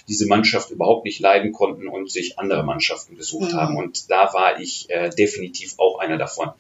diese 0.09 0.27
Mannschaft 0.27 0.71
überhaupt 0.71 1.07
nicht 1.07 1.21
leiden 1.21 1.53
konnten 1.53 1.89
und 1.89 2.11
sich 2.11 2.39
andere 2.39 2.63
Mannschaften 2.63 3.17
gesucht 3.17 3.53
mhm. 3.53 3.57
haben. 3.57 3.77
Und 3.77 4.11
da 4.11 4.33
war 4.35 4.61
ich 4.61 4.91
äh, 4.91 5.09
definitiv 5.09 5.75
auch 5.79 5.99
einer 5.99 6.19
davon. 6.19 6.51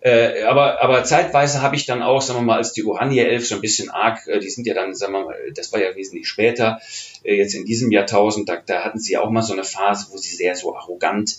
Äh, 0.00 0.42
aber, 0.42 0.82
aber 0.82 1.04
zeitweise 1.04 1.62
habe 1.62 1.76
ich 1.76 1.86
dann 1.86 2.02
auch, 2.02 2.20
sagen 2.20 2.40
wir 2.40 2.44
mal, 2.44 2.58
als 2.58 2.72
die 2.72 2.84
Oranje 2.84 3.26
11 3.26 3.46
so 3.46 3.54
ein 3.56 3.60
bisschen 3.60 3.90
arg, 3.90 4.26
äh, 4.26 4.38
die 4.38 4.50
sind 4.50 4.66
ja 4.66 4.74
dann, 4.74 4.94
sagen 4.94 5.12
wir 5.12 5.24
mal, 5.24 5.36
das 5.54 5.72
war 5.72 5.80
ja 5.80 5.94
wesentlich 5.96 6.28
später, 6.28 6.80
äh, 7.24 7.34
jetzt 7.34 7.54
in 7.54 7.64
diesem 7.64 7.90
Jahrtausend, 7.90 8.48
da, 8.48 8.62
da 8.64 8.84
hatten 8.84 8.98
sie 8.98 9.16
auch 9.16 9.30
mal 9.30 9.42
so 9.42 9.52
eine 9.52 9.64
Phase, 9.64 10.06
wo 10.10 10.16
sie 10.16 10.34
sehr 10.34 10.54
so 10.54 10.76
arrogant 10.76 11.36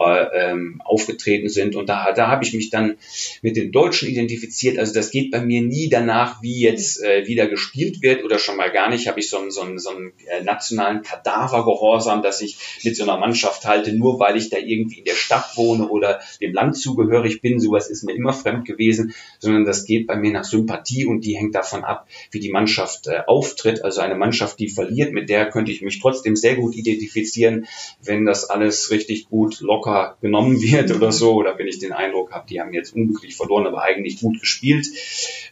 äh, 0.00 0.50
ähm, 0.50 0.80
aufgetreten 0.84 1.48
sind. 1.48 1.76
Und 1.76 1.88
da, 1.88 2.12
da 2.12 2.28
habe 2.28 2.44
ich 2.44 2.54
mich 2.54 2.70
dann 2.70 2.96
mit 3.42 3.56
den 3.56 3.70
Deutschen 3.70 4.08
identifiziert. 4.08 4.78
Also 4.78 4.94
das 4.94 5.10
geht 5.10 5.30
bei 5.30 5.40
mir 5.40 5.62
nie 5.62 5.88
danach, 5.88 6.42
wie 6.42 6.60
jetzt 6.60 7.02
äh, 7.02 7.26
wieder 7.26 7.46
gespielt 7.48 8.02
wird 8.02 8.24
oder 8.24 8.38
schon 8.38 8.56
mal 8.56 8.70
gar 8.70 8.88
nicht. 8.88 9.08
Habe 9.08 9.20
ich 9.20 9.28
so 9.28 9.38
einen, 9.38 9.50
so 9.50 9.60
einen, 9.60 9.78
so 9.78 9.90
einen 9.90 10.12
äh, 10.26 10.42
nationalen 10.42 11.02
Kadavergehorsam, 11.02 12.22
dass 12.22 12.40
ich 12.40 12.56
mit 12.82 12.96
so 12.96 13.02
einer 13.02 13.18
Mannschaft 13.18 13.66
halte, 13.66 13.92
nur 13.92 14.18
weil 14.18 14.36
ich 14.36 14.48
da 14.48 14.56
irgendwie 14.56 15.00
in 15.00 15.04
der 15.04 15.14
Stadt 15.14 15.56
wohne 15.56 15.88
oder 15.88 16.20
dem 16.40 16.54
Land 16.54 16.76
zugehörig 16.76 17.42
bin. 17.42 17.60
Sowas 17.60 17.90
ist 17.90 17.99
mir 18.04 18.14
immer 18.14 18.32
fremd 18.32 18.64
gewesen, 18.66 19.14
sondern 19.38 19.64
das 19.64 19.84
geht 19.84 20.06
bei 20.06 20.16
mir 20.16 20.32
nach 20.32 20.44
Sympathie 20.44 21.06
und 21.06 21.24
die 21.24 21.36
hängt 21.36 21.54
davon 21.54 21.84
ab, 21.84 22.06
wie 22.30 22.40
die 22.40 22.50
Mannschaft 22.50 23.06
äh, 23.06 23.22
auftritt. 23.26 23.84
Also 23.84 24.00
eine 24.00 24.14
Mannschaft, 24.14 24.58
die 24.58 24.68
verliert, 24.68 25.12
mit 25.12 25.28
der 25.28 25.50
könnte 25.50 25.72
ich 25.72 25.82
mich 25.82 26.00
trotzdem 26.00 26.36
sehr 26.36 26.56
gut 26.56 26.74
identifizieren, 26.76 27.66
wenn 28.02 28.24
das 28.24 28.48
alles 28.48 28.90
richtig 28.90 29.28
gut 29.28 29.60
locker 29.60 29.80
locker 29.80 30.16
genommen 30.20 30.60
wird 30.62 30.92
oder 30.92 31.12
so, 31.12 31.34
oder 31.34 31.58
wenn 31.58 31.66
ich 31.66 31.78
den 31.78 31.92
Eindruck 31.92 32.32
habe, 32.32 32.46
die 32.48 32.60
haben 32.60 32.72
jetzt 32.72 32.94
unglücklich 32.94 33.36
verloren, 33.36 33.66
aber 33.66 33.82
eigentlich 33.82 34.20
gut 34.20 34.40
gespielt, 34.40 34.86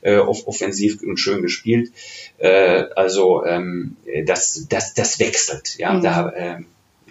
äh, 0.02 0.18
offensiv 0.18 1.02
und 1.02 1.18
schön 1.18 1.42
gespielt. 1.42 1.92
Äh, 2.38 2.84
also 2.94 3.44
ähm, 3.44 3.96
das, 4.26 4.66
das, 4.68 4.94
das 4.94 5.18
wechselt, 5.18 5.76
ja, 5.78 5.94
mhm. 5.94 6.02
da, 6.02 6.28
äh, 6.30 6.56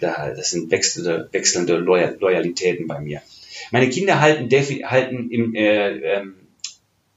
da, 0.00 0.30
das 0.30 0.50
sind 0.50 0.70
wechselnde, 0.70 1.28
wechselnde 1.32 1.76
Loyal 1.76 2.16
Loyalitäten 2.20 2.86
bei 2.86 3.00
mir. 3.00 3.20
Meine 3.70 3.88
Kinder 3.88 4.20
halten, 4.20 4.50
halten 4.50 5.30
im, 5.30 5.54
äh, 5.54 5.90
ähm, 5.98 6.34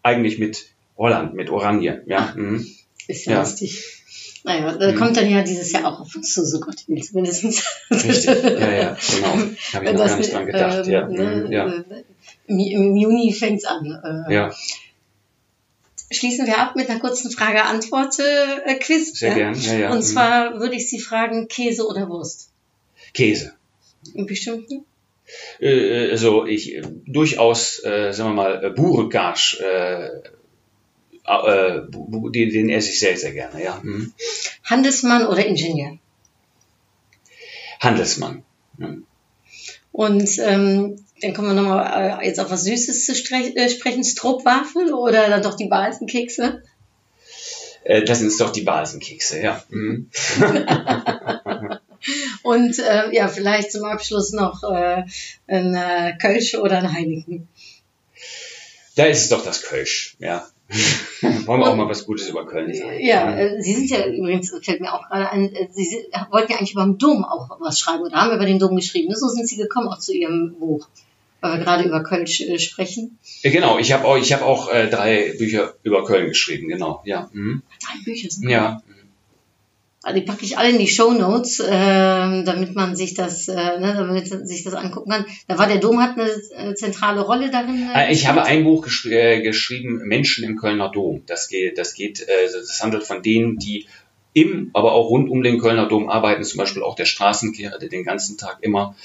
eigentlich 0.04 0.40
mit 0.40 0.68
Holland, 0.98 1.34
mit 1.34 1.50
Oranje, 1.50 2.04
ja. 2.06 2.34
Mhm. 2.36 2.68
Ist 3.08 3.26
ja, 3.26 3.34
ja. 3.34 3.40
lustig. 3.40 4.02
Naja, 4.44 4.76
da 4.76 4.92
mhm. 4.92 4.96
kommt 4.96 5.18
dann 5.18 5.30
ja 5.30 5.44
dieses 5.44 5.72
Jahr 5.72 5.86
auch 5.86 6.00
auf 6.00 6.16
uns 6.16 6.34
zu, 6.34 6.46
so 6.46 6.60
Gott 6.60 6.88
will 6.88 7.04
mindestens. 7.14 7.64
Richtig, 7.92 8.44
ja, 8.44 8.72
ja, 8.72 8.98
genau. 9.16 9.28
Habe 9.74 9.86
ich 9.86 9.94
noch 9.94 10.06
gar 10.06 10.18
nicht 10.18 10.34
dran 10.34 10.46
gedacht, 10.48 10.88
ähm, 10.88 10.92
ja. 10.92 11.08
Ne, 11.08 11.48
ja. 11.52 11.68
Äh, 11.68 12.04
Im, 12.48 12.60
Im 12.60 12.98
Juni 12.98 13.34
fängt's 13.34 13.66
an. 13.66 14.26
Äh, 14.30 14.34
ja. 14.34 14.52
Schließen 16.10 16.46
wir 16.48 16.58
ab 16.58 16.76
mit 16.76 16.90
einer 16.90 17.00
kurzen 17.00 17.32
Frage-Antwort-Quiz. 17.32 19.20
Sehr 19.20 19.30
ja? 19.30 19.36
gern, 19.36 19.62
ja, 19.62 19.74
ja. 19.76 19.92
Und 19.92 20.00
mhm. 20.00 20.04
zwar 20.04 20.60
würde 20.60 20.76
ich 20.76 20.90
Sie 20.90 21.00
fragen, 21.00 21.48
Käse 21.48 21.88
oder 21.88 22.10
Wurst? 22.10 22.50
Käse. 23.14 23.54
Im 24.14 24.26
bestimmten? 24.26 24.86
Äh, 25.60 26.10
also 26.12 26.46
ich 26.46 26.76
äh, 26.76 26.84
durchaus, 27.06 27.84
äh, 27.84 28.12
sagen 28.12 28.32
wir 28.32 28.36
mal, 28.36 28.64
äh, 28.64 28.70
Burekage, 28.70 29.60
äh, 29.62 30.08
äh, 31.26 31.82
den, 31.92 32.50
den 32.50 32.70
esse 32.70 32.90
ich 32.90 33.00
sehr, 33.00 33.18
sehr 33.18 33.32
gerne, 33.34 33.64
ja. 33.64 33.80
Mhm. 33.82 34.14
Handelsmann 34.64 35.28
oder 35.28 35.46
Ingenieur? 35.46 35.98
Handelsmann. 37.80 38.44
Mhm. 38.78 39.06
Und 39.92 40.40
ähm, 40.40 41.04
dann 41.22 41.34
kommen 41.34 41.50
wir 41.50 41.62
nochmal 41.62 42.20
äh, 42.22 42.28
jetzt 42.28 42.40
auf 42.40 42.50
was 42.50 42.64
Süßes 42.64 43.06
zu 43.06 43.12
äh, 43.12 43.70
sprechen. 43.70 44.04
Stroopwafel 44.04 44.94
oder 44.94 45.30
dann 45.30 45.44
doch 45.44 45.56
die 45.56 45.68
Balsenkekse? 45.68 46.64
Äh, 47.84 48.04
das 48.04 48.20
sind 48.20 48.40
doch 48.40 48.52
die 48.52 48.62
Balsenkekse, 48.62 49.42
ja. 49.42 49.64
Mhm. 49.70 50.10
Und 52.44 52.80
äh, 52.80 53.14
ja, 53.14 53.28
vielleicht 53.28 53.72
zum 53.72 53.86
Abschluss 53.86 54.32
noch 54.32 54.64
äh, 54.64 55.04
ein 55.48 55.76
äh, 55.76 56.14
Kölsch 56.20 56.56
oder 56.56 56.78
ein 56.80 56.94
Heineken. 56.94 57.48
Da 58.96 59.06
ist 59.06 59.22
es 59.22 59.30
doch 59.30 59.44
das 59.44 59.64
Kölsch, 59.64 60.16
ja. 60.20 60.46
Wollen 61.22 61.60
wir 61.60 61.68
auch 61.68 61.76
mal 61.76 61.90
was 61.90 62.06
Gutes 62.06 62.30
über 62.30 62.46
Köln 62.46 62.74
sagen. 62.74 63.00
Ja, 63.00 63.38
äh, 63.38 63.62
Sie 63.62 63.74
sind 63.74 63.90
ja 63.90 64.06
übrigens, 64.06 64.54
fällt 64.64 64.80
mir 64.80 64.94
auch 64.94 65.08
gerade 65.10 65.30
ein, 65.30 65.54
äh, 65.54 65.68
Sie 65.72 65.84
sind, 65.84 66.06
wollten 66.30 66.52
ja 66.52 66.58
eigentlich 66.58 66.74
über 66.74 66.86
den 66.86 66.98
Dom 66.98 67.26
auch 67.26 67.60
was 67.60 67.80
schreiben 67.80 68.04
oder 68.04 68.16
haben 68.16 68.34
über 68.34 68.46
den 68.46 68.60
Dom 68.60 68.76
geschrieben. 68.76 69.14
So 69.14 69.28
sind 69.28 69.48
Sie 69.48 69.58
gekommen 69.58 69.90
auch 69.90 70.00
zu 70.00 70.14
Ihrem 70.14 70.56
Buch, 70.60 70.88
weil 71.42 71.58
wir 71.58 71.66
gerade 71.66 71.84
über 71.84 72.04
Köln 72.04 72.26
äh, 72.26 72.60
sprechen. 72.60 73.18
Genau, 73.44 73.80
ich 73.80 73.92
habe 73.92 74.06
auch, 74.06 74.18
ich 74.18 74.32
hab 74.32 74.44
auch 74.44 74.72
äh, 74.72 74.90
drei 74.90 75.34
Bücher 75.38 75.74
über 75.84 76.06
Köln 76.06 76.30
geschrieben, 76.30 76.70
genau, 76.70 77.02
ja. 77.06 77.30
Mhm. 77.34 77.64
Drei 77.86 78.04
Bücher 78.06 78.30
sind 78.30 78.50
Ja. 78.50 78.82
Also 80.04 80.20
die 80.20 80.26
packe 80.26 80.44
ich 80.44 80.58
alle 80.58 80.72
in 80.72 80.80
die 80.80 80.88
Show 80.88 81.12
Notes, 81.12 81.60
äh, 81.60 81.70
damit 82.44 82.74
man 82.76 82.96
sich 82.96 83.14
das, 83.14 83.48
äh, 83.48 83.54
ne, 83.54 83.94
damit 83.96 84.28
sich 84.48 84.64
das 84.64 84.74
angucken 84.74 85.12
kann. 85.12 85.26
Da 85.48 85.60
war 85.60 85.68
der 85.68 85.78
Dom 85.78 86.02
hat 86.02 86.18
eine 86.18 86.30
äh, 86.30 86.74
zentrale 86.74 87.22
Rolle 87.22 87.52
darin. 87.52 87.88
Äh, 87.94 88.12
ich 88.12 88.28
habe 88.28 88.44
ein 88.44 88.64
Buch 88.64 88.84
gesch 88.84 89.06
äh, 89.06 89.42
geschrieben, 89.42 90.02
Menschen 90.06 90.44
im 90.44 90.58
Kölner 90.58 90.90
Dom. 90.90 91.22
Das 91.28 91.48
geht, 91.48 91.78
das 91.78 91.94
geht, 91.94 92.22
äh, 92.22 92.52
das 92.52 92.82
handelt 92.82 93.04
von 93.04 93.22
denen, 93.22 93.58
die 93.58 93.86
im, 94.34 94.72
aber 94.74 94.94
auch 94.94 95.10
rund 95.10 95.30
um 95.30 95.44
den 95.44 95.60
Kölner 95.60 95.88
Dom 95.88 96.10
arbeiten, 96.10 96.44
zum 96.44 96.58
Beispiel 96.58 96.84
auch 96.84 96.96
der 96.96 97.06
Straßenkehrer, 97.06 97.78
der 97.78 97.90
den 97.90 98.04
ganzen 98.04 98.38
Tag 98.38 98.60
immer 98.62 98.96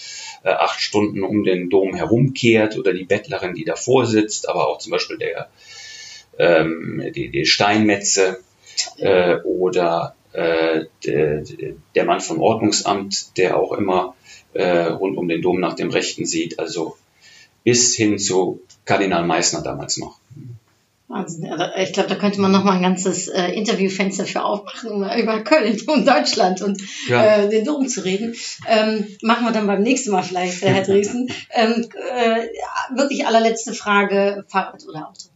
äh, 0.44 0.50
acht 0.50 0.80
Stunden 0.80 1.22
um 1.22 1.44
den 1.44 1.68
Dom 1.68 1.94
herumkehrt 1.94 2.78
oder 2.78 2.94
die 2.94 3.04
Bettlerin, 3.04 3.54
die 3.54 3.64
davor 3.64 4.06
sitzt, 4.06 4.48
aber 4.48 4.68
auch 4.68 4.78
zum 4.78 4.92
Beispiel 4.92 5.18
der 5.18 5.48
ähm, 6.38 7.02
die, 7.14 7.30
die 7.30 7.46
Steinmetze 7.46 8.40
äh, 8.98 9.36
oder 9.42 10.15
äh, 10.36 10.84
der, 11.04 11.42
der 11.94 12.04
Mann 12.04 12.20
vom 12.20 12.40
Ordnungsamt, 12.40 13.36
der 13.38 13.56
auch 13.58 13.72
immer 13.72 14.14
äh, 14.52 14.86
rund 14.86 15.16
um 15.16 15.28
den 15.28 15.42
Dom 15.42 15.60
nach 15.60 15.74
dem 15.74 15.90
Rechten 15.90 16.26
sieht, 16.26 16.58
also 16.58 16.96
bis 17.64 17.94
hin 17.96 18.18
zu 18.18 18.60
Kardinal 18.84 19.26
Meissner 19.26 19.62
damals 19.62 19.96
noch. 19.98 20.18
Wahnsinn. 21.08 21.46
Also 21.52 21.64
ich 21.76 21.92
glaube, 21.92 22.08
da 22.08 22.16
könnte 22.16 22.40
man 22.40 22.50
noch 22.50 22.64
mal 22.64 22.72
ein 22.72 22.82
ganzes 22.82 23.28
äh, 23.28 23.52
Interviewfenster 23.52 24.26
für 24.26 24.42
aufmachen, 24.44 24.90
um 24.90 25.02
über 25.02 25.40
Köln 25.44 25.80
und 25.86 26.06
Deutschland 26.06 26.62
und 26.62 26.82
Ja. 27.08 27.44
äh, 27.44 27.48
den 27.48 27.64
Dom 27.64 27.86
zu 27.88 28.04
reden. 28.04 28.34
Ähm, 28.68 29.06
machen 29.22 29.44
wir 29.44 29.52
dann 29.52 29.68
beim 29.68 29.82
nächsten 29.82 30.10
Mal 30.10 30.22
vielleicht, 30.22 30.62
Herr 30.62 30.82
Dresden. 30.82 31.30
ähm, 31.50 31.86
äh, 32.16 32.46
wirklich 32.96 33.24
allerletzte 33.26 33.72
Frage, 33.72 34.44
Fahrrad 34.48 34.84
oder 34.88 35.08
Auto? 35.08 35.28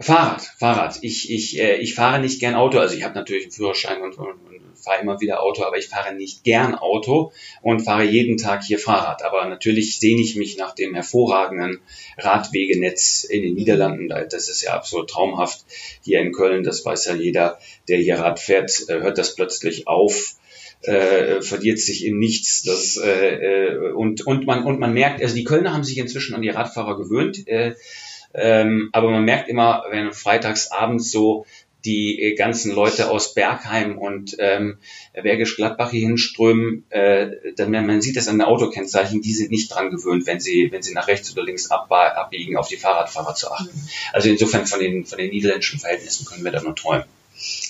Fahrrad, 0.00 0.42
Fahrrad. 0.58 0.98
Ich, 1.02 1.30
ich, 1.30 1.58
äh, 1.58 1.76
ich 1.76 1.94
fahre 1.94 2.20
nicht 2.20 2.40
gern 2.40 2.54
Auto. 2.54 2.78
Also 2.78 2.96
ich 2.96 3.04
habe 3.04 3.14
natürlich 3.14 3.44
einen 3.44 3.52
Führerschein 3.52 4.02
und, 4.02 4.18
und, 4.18 4.26
und 4.26 4.78
fahre 4.78 5.00
immer 5.00 5.20
wieder 5.20 5.40
Auto, 5.42 5.62
aber 5.64 5.78
ich 5.78 5.88
fahre 5.88 6.14
nicht 6.14 6.42
gern 6.44 6.74
Auto 6.74 7.32
und 7.62 7.80
fahre 7.80 8.02
jeden 8.04 8.36
Tag 8.36 8.64
hier 8.64 8.78
Fahrrad. 8.78 9.22
Aber 9.22 9.46
natürlich 9.48 9.98
sehne 10.00 10.20
ich 10.20 10.36
mich 10.36 10.58
nach 10.58 10.74
dem 10.74 10.94
hervorragenden 10.94 11.80
Radwegenetz 12.18 13.24
in 13.24 13.42
den 13.42 13.54
Niederlanden. 13.54 14.08
Da- 14.08 14.24
Das 14.24 14.48
ist 14.48 14.62
ja 14.62 14.74
absolut 14.74 15.08
traumhaft. 15.10 15.64
Hier 16.02 16.20
in 16.20 16.32
Köln, 16.32 16.64
das 16.64 16.84
weiß 16.84 17.06
ja 17.06 17.14
jeder, 17.14 17.58
der 17.88 17.98
hier 17.98 18.18
Rad 18.18 18.40
fährt, 18.40 18.88
äh, 18.88 19.00
hört 19.00 19.16
das 19.18 19.34
plötzlich 19.36 19.86
auf. 19.86 20.34
Äh, 20.82 21.40
verliert 21.40 21.78
sich 21.78 22.04
in 22.04 22.18
nichts. 22.18 22.62
Das, 22.62 22.98
äh, 22.98 23.36
äh, 23.36 23.92
und, 23.92 24.26
und, 24.26 24.44
man, 24.44 24.64
und 24.64 24.78
man 24.78 24.92
merkt, 24.92 25.22
also 25.22 25.34
die 25.34 25.44
Kölner 25.44 25.72
haben 25.72 25.82
sich 25.84 25.96
inzwischen 25.96 26.34
an 26.34 26.42
die 26.42 26.50
Radfahrer 26.50 26.98
gewöhnt. 26.98 27.48
Äh, 27.48 27.74
ähm, 28.34 28.90
aber 28.92 29.10
man 29.10 29.24
merkt 29.24 29.48
immer, 29.48 29.84
wenn 29.90 30.12
freitags 30.12 30.70
abends 30.70 31.10
so 31.10 31.46
die 31.84 32.20
äh, 32.20 32.34
ganzen 32.34 32.72
Leute 32.72 33.10
aus 33.10 33.34
Bergheim 33.34 33.98
und 33.98 34.36
ähm, 34.38 34.78
Bergisch 35.12 35.56
Gladbach 35.56 35.90
hier 35.90 36.08
hinströmen, 36.08 36.84
äh, 36.90 37.30
dann 37.56 37.70
man 37.70 38.00
sieht 38.00 38.16
das 38.16 38.28
an 38.28 38.38
den 38.38 38.46
Autokennzeichen, 38.46 39.20
die 39.20 39.34
sind 39.34 39.50
nicht 39.50 39.72
dran 39.72 39.90
gewöhnt, 39.90 40.26
wenn 40.26 40.40
sie 40.40 40.72
wenn 40.72 40.82
sie 40.82 40.94
nach 40.94 41.08
rechts 41.08 41.32
oder 41.32 41.44
links 41.44 41.70
abbiegen, 41.70 42.56
auf 42.56 42.68
die 42.68 42.76
Fahrradfahrer 42.76 43.34
zu 43.34 43.50
achten. 43.50 43.70
Also 44.12 44.30
insofern 44.30 44.66
von 44.66 44.80
den 44.80 45.04
von 45.04 45.18
den 45.18 45.30
niederländischen 45.30 45.78
Verhältnissen 45.78 46.26
können 46.26 46.44
wir 46.44 46.52
da 46.52 46.62
nur 46.62 46.74
träumen. 46.74 47.04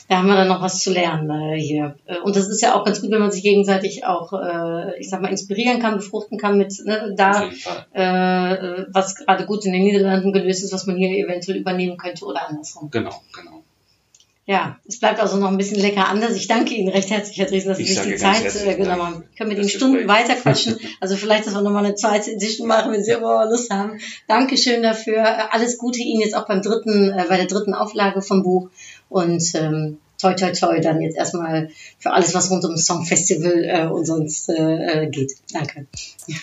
Da 0.08 0.18
haben 0.18 0.28
wir 0.28 0.36
dann 0.36 0.48
noch 0.48 0.60
was 0.60 0.80
zu 0.80 0.92
lernen 0.92 1.30
äh, 1.30 1.58
hier. 1.58 1.96
Äh, 2.04 2.18
Und 2.18 2.36
das 2.36 2.48
ist 2.48 2.60
ja 2.60 2.74
auch 2.74 2.84
ganz 2.84 3.00
gut, 3.00 3.10
wenn 3.10 3.20
man 3.20 3.30
sich 3.30 3.42
gegenseitig 3.42 4.04
auch, 4.04 4.32
äh, 4.32 4.98
ich 5.00 5.08
sag 5.08 5.22
mal, 5.22 5.28
inspirieren 5.28 5.80
kann, 5.80 5.96
befruchten 5.96 6.38
kann 6.38 6.58
mit 6.58 6.74
ne, 6.84 7.14
da, 7.16 7.48
äh, 7.92 8.84
was 8.92 9.16
gerade 9.16 9.46
gut 9.46 9.64
in 9.64 9.72
den 9.72 9.82
Niederlanden 9.82 10.32
gelöst 10.32 10.62
ist, 10.62 10.72
was 10.72 10.86
man 10.86 10.96
hier 10.96 11.10
eventuell 11.10 11.58
übernehmen 11.58 11.96
könnte 11.96 12.26
oder 12.26 12.48
andersrum. 12.48 12.90
Genau, 12.90 13.14
genau. 13.34 13.63
Ja, 14.46 14.78
es 14.86 15.00
bleibt 15.00 15.20
also 15.20 15.38
noch 15.38 15.48
ein 15.48 15.56
bisschen 15.56 15.80
lecker 15.80 16.06
anders. 16.06 16.36
Ich 16.36 16.48
danke 16.48 16.74
Ihnen 16.74 16.90
recht 16.90 17.08
herzlich, 17.08 17.38
Herr 17.38 17.46
Dresden, 17.46 17.70
dass 17.70 17.78
Sie 17.78 17.84
Ich 17.84 17.94
sich 17.94 18.02
die 18.02 18.16
Zeit 18.16 18.44
äh, 18.54 18.74
genommen 18.74 19.02
haben. 19.02 19.24
Ich 19.30 19.38
kann 19.38 19.48
mit 19.48 19.56
Ihnen 19.56 19.70
Stunden 19.70 19.96
Gespräch. 19.96 20.28
weiter 20.28 20.34
quatschen. 20.34 20.78
Also 21.00 21.16
vielleicht, 21.16 21.46
dass 21.46 21.54
wir 21.54 21.62
nochmal 21.62 21.86
eine 21.86 21.94
zweite 21.94 22.30
Edition 22.30 22.68
machen, 22.68 22.92
wenn 22.92 23.02
Sie 23.02 23.12
immer 23.12 23.46
Lust 23.46 23.70
haben. 23.70 23.98
Dankeschön 24.28 24.82
dafür. 24.82 25.52
Alles 25.54 25.78
Gute 25.78 26.00
Ihnen 26.00 26.20
jetzt 26.20 26.36
auch 26.36 26.46
beim 26.46 26.60
dritten, 26.60 27.10
äh, 27.10 27.24
bei 27.26 27.38
der 27.38 27.46
dritten 27.46 27.72
Auflage 27.72 28.20
vom 28.20 28.42
Buch. 28.42 28.68
Und 29.08 29.42
ähm, 29.54 29.98
toi 30.24 30.34
toi 30.34 30.52
toi 30.52 30.80
dann 30.80 31.02
jetzt 31.02 31.16
erstmal 31.16 31.68
für 31.98 32.12
alles, 32.12 32.34
was 32.34 32.50
rund 32.50 32.64
ums 32.64 32.86
Songfestival 32.86 33.64
äh, 33.64 33.86
und 33.86 34.06
sonst 34.06 34.48
äh, 34.48 35.04
äh, 35.04 35.10
geht. 35.10 35.34
Danke. 35.52 35.86